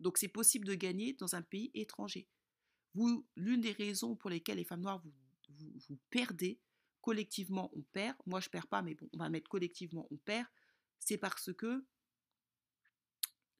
Donc 0.00 0.18
c'est 0.18 0.28
possible 0.28 0.66
de 0.66 0.74
gagner 0.74 1.14
dans 1.14 1.34
un 1.34 1.40
pays 1.40 1.70
étranger. 1.72 2.28
Vous, 2.92 3.26
l'une 3.36 3.62
des 3.62 3.72
raisons 3.72 4.14
pour 4.14 4.28
lesquelles 4.28 4.58
les 4.58 4.64
femmes 4.64 4.82
noires 4.82 5.00
vous, 5.00 5.72
vous, 5.88 5.98
perdez, 6.10 6.60
collectivement 7.00 7.70
on 7.74 7.80
perd, 7.80 8.16
moi 8.26 8.40
je 8.40 8.50
perds 8.50 8.66
pas, 8.66 8.82
mais 8.82 8.94
bon, 8.94 9.08
on 9.14 9.18
va 9.18 9.30
mettre 9.30 9.48
collectivement 9.48 10.06
on 10.10 10.16
perd, 10.18 10.46
c'est 11.00 11.18
parce 11.18 11.52
que 11.52 11.84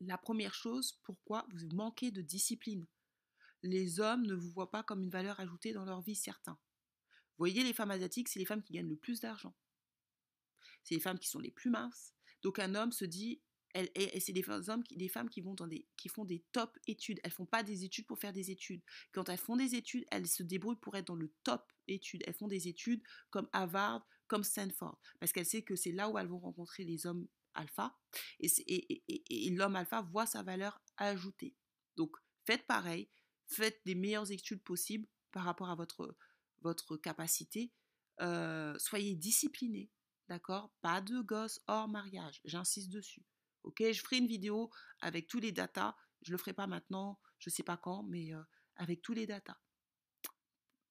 la 0.01 0.17
première 0.17 0.55
chose, 0.55 0.99
pourquoi 1.03 1.47
vous 1.53 1.69
manquez 1.75 2.11
de 2.11 2.23
discipline. 2.23 2.87
Les 3.63 4.01
hommes 4.01 4.27
ne 4.27 4.35
vous 4.35 4.51
voient 4.51 4.71
pas 4.71 4.83
comme 4.83 5.03
une 5.03 5.11
valeur 5.11 5.39
ajoutée 5.41 5.73
dans 5.73 5.85
leur 5.85 6.01
vie, 6.01 6.15
certains. 6.15 6.59
Vous 7.03 7.47
voyez, 7.47 7.63
les 7.63 7.75
femmes 7.75 7.91
asiatiques, 7.91 8.29
c'est 8.29 8.39
les 8.39 8.47
femmes 8.47 8.63
qui 8.63 8.73
gagnent 8.73 8.89
le 8.89 8.97
plus 8.97 9.21
d'argent. 9.21 9.55
C'est 10.83 10.95
les 10.95 11.01
femmes 11.01 11.19
qui 11.19 11.29
sont 11.29 11.39
les 11.39 11.51
plus 11.51 11.71
minces. 11.71 12.15
Donc 12.43 12.59
un 12.59 12.75
homme 12.75 12.93
se 12.93 13.05
dit, 13.05 13.43
c'est 13.75 14.33
des 14.33 14.45
des 14.91 15.09
femmes 15.09 15.29
qui 15.29 15.41
vont 15.41 15.55
dans 15.55 15.67
des, 15.67 15.87
qui 15.97 16.09
font 16.09 16.25
des 16.25 16.45
top 16.53 16.79
études. 16.87 17.21
Elles 17.23 17.31
font 17.31 17.47
pas 17.47 17.63
des 17.63 17.85
études 17.85 18.07
pour 18.07 18.19
faire 18.19 18.33
des 18.33 18.51
études. 18.51 18.83
Quand 19.13 19.29
elles 19.29 19.39
font 19.39 19.57
des 19.57 19.75
études, 19.75 20.05
elles 20.11 20.27
se 20.27 20.43
débrouillent 20.43 20.81
pour 20.81 20.97
être 20.97 21.07
dans 21.07 21.15
le 21.15 21.33
top 21.45 21.71
études. 21.87 22.23
Elles 22.27 22.35
font 22.35 22.49
des 22.49 22.69
études 22.69 23.03
comme 23.31 23.49
Harvard, 23.53 24.07
comme 24.31 24.45
Stanford, 24.45 24.97
parce 25.19 25.33
qu'elles 25.33 25.45
savent 25.45 25.63
que 25.63 25.75
c'est 25.75 25.91
là 25.91 26.09
où 26.09 26.17
elles 26.17 26.29
vont 26.29 26.39
rencontrer 26.39 26.85
les 26.85 27.05
hommes 27.05 27.27
alpha, 27.55 27.99
et, 28.39 29.51
l'homme 29.51 29.75
alpha 29.75 30.03
voit 30.03 30.25
sa 30.25 30.45
valeur 30.45 30.81
ajoutée. 30.99 31.57
Donc, 31.97 32.17
faites 32.45 32.65
pareil, 32.65 33.11
faites 33.49 33.81
des 33.85 33.97
meilleures 33.97 34.31
études 34.31 34.63
possibles 34.63 35.09
par 35.33 35.43
rapport 35.43 35.69
à 35.69 35.75
votre, 35.75 36.17
votre 36.61 36.97
capacité. 36.97 37.73
Euh, 38.21 38.79
soyez 38.79 39.17
disciplinés, 39.17 39.91
d'accord? 40.29 40.73
Pas 40.81 41.01
de 41.01 41.21
gosses 41.23 41.61
hors 41.67 41.89
mariage, 41.89 42.41
j'insiste 42.45 42.91
dessus. 42.91 43.27
Ok, 43.65 43.83
je 43.83 44.01
ferai 44.01 44.19
une 44.19 44.29
vidéo 44.29 44.71
avec 45.01 45.27
tous 45.27 45.41
les 45.41 45.51
datas. 45.51 45.97
Je 46.23 46.31
le 46.31 46.39
ferai 46.39 46.53
pas 46.53 46.69
maintenant, 46.69 47.19
je 47.41 47.51
sais 47.51 47.65
pas 47.65 47.77
quand, 47.77 48.05
mais 48.05 48.33
euh, 48.33 48.43
avec 48.77 49.03
tous 49.03 49.13
les 49.13 49.27
datas. 49.27 49.59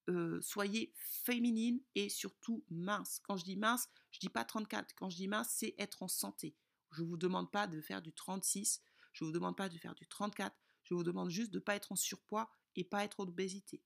Euh, 0.09 0.41
soyez 0.41 0.93
féminine 0.95 1.81
et 1.95 2.09
surtout 2.09 2.63
mince. 2.69 3.19
Quand 3.23 3.37
je 3.37 3.43
dis 3.43 3.57
mince, 3.57 3.87
je 4.11 4.19
dis 4.19 4.29
pas 4.29 4.43
34. 4.43 4.95
Quand 4.95 5.09
je 5.09 5.17
dis 5.17 5.27
mince, 5.27 5.49
c'est 5.51 5.75
être 5.77 6.01
en 6.01 6.07
santé. 6.07 6.55
Je 6.91 7.03
ne 7.03 7.07
vous 7.07 7.17
demande 7.17 7.51
pas 7.51 7.67
de 7.67 7.81
faire 7.81 8.01
du 8.01 8.13
36, 8.13 8.81
je 9.13 9.23
ne 9.23 9.29
vous 9.29 9.33
demande 9.33 9.55
pas 9.55 9.69
de 9.69 9.77
faire 9.77 9.93
du 9.93 10.07
34, 10.07 10.55
je 10.83 10.93
vous 10.93 11.03
demande 11.03 11.29
juste 11.29 11.51
de 11.51 11.57
ne 11.57 11.63
pas 11.63 11.75
être 11.75 11.91
en 11.91 11.95
surpoids 11.95 12.51
et 12.75 12.83
pas 12.83 13.03
être 13.03 13.19
en 13.19 13.27
obésité. 13.27 13.83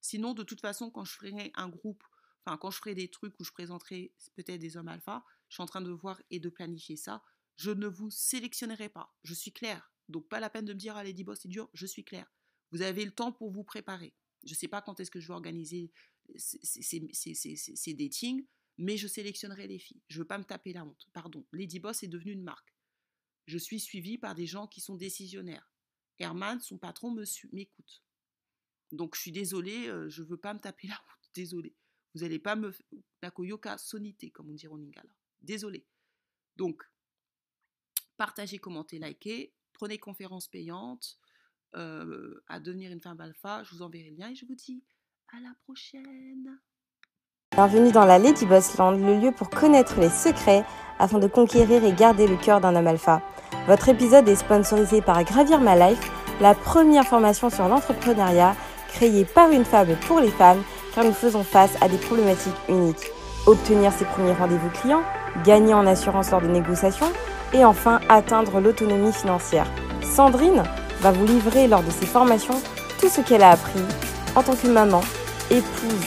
Sinon, 0.00 0.34
de 0.34 0.42
toute 0.42 0.60
façon, 0.60 0.90
quand 0.90 1.04
je 1.04 1.12
ferai 1.12 1.52
un 1.54 1.68
groupe, 1.68 2.04
enfin 2.44 2.56
quand 2.56 2.70
je 2.70 2.78
ferai 2.78 2.94
des 2.94 3.08
trucs 3.08 3.38
où 3.38 3.44
je 3.44 3.52
présenterai 3.52 4.12
peut-être 4.34 4.60
des 4.60 4.76
hommes 4.76 4.88
alpha, 4.88 5.24
je 5.48 5.54
suis 5.54 5.62
en 5.62 5.66
train 5.66 5.82
de 5.82 5.90
voir 5.90 6.20
et 6.30 6.40
de 6.40 6.48
planifier 6.48 6.96
ça, 6.96 7.22
je 7.56 7.70
ne 7.70 7.86
vous 7.86 8.10
sélectionnerai 8.10 8.88
pas. 8.88 9.14
Je 9.22 9.34
suis 9.34 9.52
claire. 9.52 9.92
Donc 10.08 10.28
pas 10.28 10.40
la 10.40 10.50
peine 10.50 10.64
de 10.64 10.72
me 10.72 10.78
dire, 10.78 10.96
allez, 10.96 11.12
dis 11.12 11.24
boss, 11.24 11.40
c'est 11.42 11.48
dur, 11.48 11.68
je 11.74 11.86
suis 11.86 12.04
claire. 12.04 12.32
Vous 12.72 12.82
avez 12.82 13.04
le 13.04 13.12
temps 13.12 13.32
pour 13.32 13.50
vous 13.50 13.64
préparer. 13.64 14.14
Je 14.44 14.52
ne 14.52 14.56
sais 14.56 14.68
pas 14.68 14.82
quand 14.82 15.00
est-ce 15.00 15.10
que 15.10 15.20
je 15.20 15.28
vais 15.28 15.34
organiser 15.34 15.90
ces 16.36 17.94
datings, 17.94 18.46
mais 18.78 18.96
je 18.96 19.06
sélectionnerai 19.06 19.66
les 19.66 19.78
filles. 19.78 20.02
Je 20.08 20.18
ne 20.18 20.22
veux 20.22 20.26
pas 20.26 20.38
me 20.38 20.44
taper 20.44 20.72
la 20.72 20.84
honte. 20.84 21.08
Pardon. 21.12 21.44
Lady 21.52 21.78
Boss 21.78 22.02
est 22.02 22.08
devenue 22.08 22.32
une 22.32 22.42
marque. 22.42 22.74
Je 23.46 23.58
suis 23.58 23.80
suivie 23.80 24.16
par 24.16 24.34
des 24.34 24.46
gens 24.46 24.66
qui 24.66 24.80
sont 24.80 24.96
décisionnaires. 24.96 25.70
Herman, 26.18 26.60
son 26.60 26.78
patron, 26.78 27.14
m'écoute. 27.52 28.02
Donc 28.92 29.14
je 29.14 29.20
suis 29.20 29.32
désolée, 29.32 29.88
euh, 29.88 30.08
je 30.08 30.22
ne 30.22 30.28
veux 30.28 30.36
pas 30.36 30.54
me 30.54 30.60
taper 30.60 30.88
la 30.88 30.94
honte. 30.94 31.30
Désolée. 31.34 31.74
Vous 32.14 32.20
n'allez 32.20 32.38
pas 32.38 32.56
me. 32.56 32.74
La 33.22 33.30
koyoka 33.30 33.78
sonité, 33.78 34.30
comme 34.30 34.50
on 34.50 34.54
dit 34.54 34.66
en 34.66 34.76
lingala. 34.76 35.14
Désolée. 35.40 35.86
Donc, 36.56 36.82
partagez, 38.16 38.58
commentez, 38.58 38.98
likez. 38.98 39.54
Prenez 39.72 39.98
conférence 39.98 40.48
payante. 40.48 41.18
Euh, 41.76 42.42
à 42.48 42.58
devenir 42.58 42.90
une 42.90 43.00
femme 43.00 43.20
alpha. 43.20 43.62
Je 43.62 43.76
vous 43.76 43.82
enverrai 43.82 44.10
le 44.10 44.16
lien 44.16 44.30
et 44.30 44.34
je 44.34 44.44
vous 44.44 44.56
dis 44.56 44.82
à 45.32 45.36
la 45.40 45.50
prochaine. 45.64 46.58
Bienvenue 47.52 47.92
dans 47.92 48.04
la 48.04 48.18
Lady 48.18 48.44
Boss 48.44 48.76
Land, 48.76 48.92
le 48.92 49.20
lieu 49.20 49.30
pour 49.30 49.50
connaître 49.50 50.00
les 50.00 50.08
secrets 50.08 50.64
afin 50.98 51.20
de 51.20 51.28
conquérir 51.28 51.84
et 51.84 51.92
garder 51.92 52.26
le 52.26 52.36
cœur 52.36 52.60
d'un 52.60 52.74
homme 52.74 52.88
alpha. 52.88 53.22
Votre 53.68 53.88
épisode 53.88 54.28
est 54.28 54.34
sponsorisé 54.34 55.00
par 55.00 55.22
Gravir 55.22 55.60
My 55.60 55.78
Life, 55.78 56.10
la 56.40 56.56
première 56.56 57.06
formation 57.06 57.50
sur 57.50 57.68
l'entrepreneuriat 57.68 58.56
créée 58.88 59.24
par 59.24 59.50
une 59.52 59.64
femme 59.64 59.96
pour 60.08 60.18
les 60.18 60.30
femmes 60.30 60.64
car 60.92 61.04
nous 61.04 61.12
faisons 61.12 61.44
face 61.44 61.80
à 61.80 61.88
des 61.88 61.98
problématiques 61.98 62.52
uniques. 62.68 63.10
Obtenir 63.46 63.92
ses 63.92 64.06
premiers 64.06 64.32
rendez-vous 64.32 64.70
clients, 64.70 65.04
gagner 65.44 65.74
en 65.74 65.86
assurance 65.86 66.32
lors 66.32 66.42
de 66.42 66.48
négociations 66.48 67.12
et 67.52 67.64
enfin 67.64 68.00
atteindre 68.08 68.60
l'autonomie 68.60 69.12
financière. 69.12 69.70
Sandrine 70.02 70.64
va 71.00 71.12
vous 71.12 71.26
livrer 71.26 71.66
lors 71.66 71.82
de 71.82 71.90
ses 71.90 72.06
formations 72.06 72.60
tout 73.00 73.08
ce 73.08 73.20
qu'elle 73.20 73.42
a 73.42 73.50
appris 73.50 73.80
en 74.34 74.42
tant 74.42 74.54
que 74.54 74.68
maman, 74.68 75.00
épouse, 75.50 76.06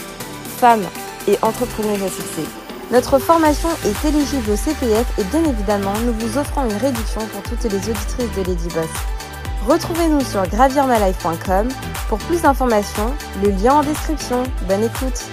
femme 0.57 0.83
et 1.27 1.37
entrepreneuse 1.41 2.03
à 2.03 2.09
succès. 2.09 2.47
Notre 2.91 3.17
formation 3.17 3.69
est 3.85 4.07
éligible 4.07 4.51
au 4.51 4.55
CPF 4.55 5.05
et 5.17 5.23
bien 5.23 5.43
évidemment, 5.43 5.93
nous 6.05 6.13
vous 6.13 6.37
offrons 6.37 6.65
une 6.65 6.77
réduction 6.77 7.21
pour 7.27 7.41
toutes 7.43 7.63
les 7.63 7.75
auditrices 7.75 8.31
de 8.37 8.43
Lady 8.43 8.67
Boss. 8.69 8.89
Retrouvez-nous 9.67 10.21
sur 10.21 10.45
gravirmalife.com 10.47 11.69
pour 12.09 12.17
plus 12.19 12.41
d'informations, 12.41 13.13
le 13.41 13.49
lien 13.49 13.75
en 13.75 13.81
description. 13.83 14.43
Bonne 14.67 14.83
écoute 14.83 15.23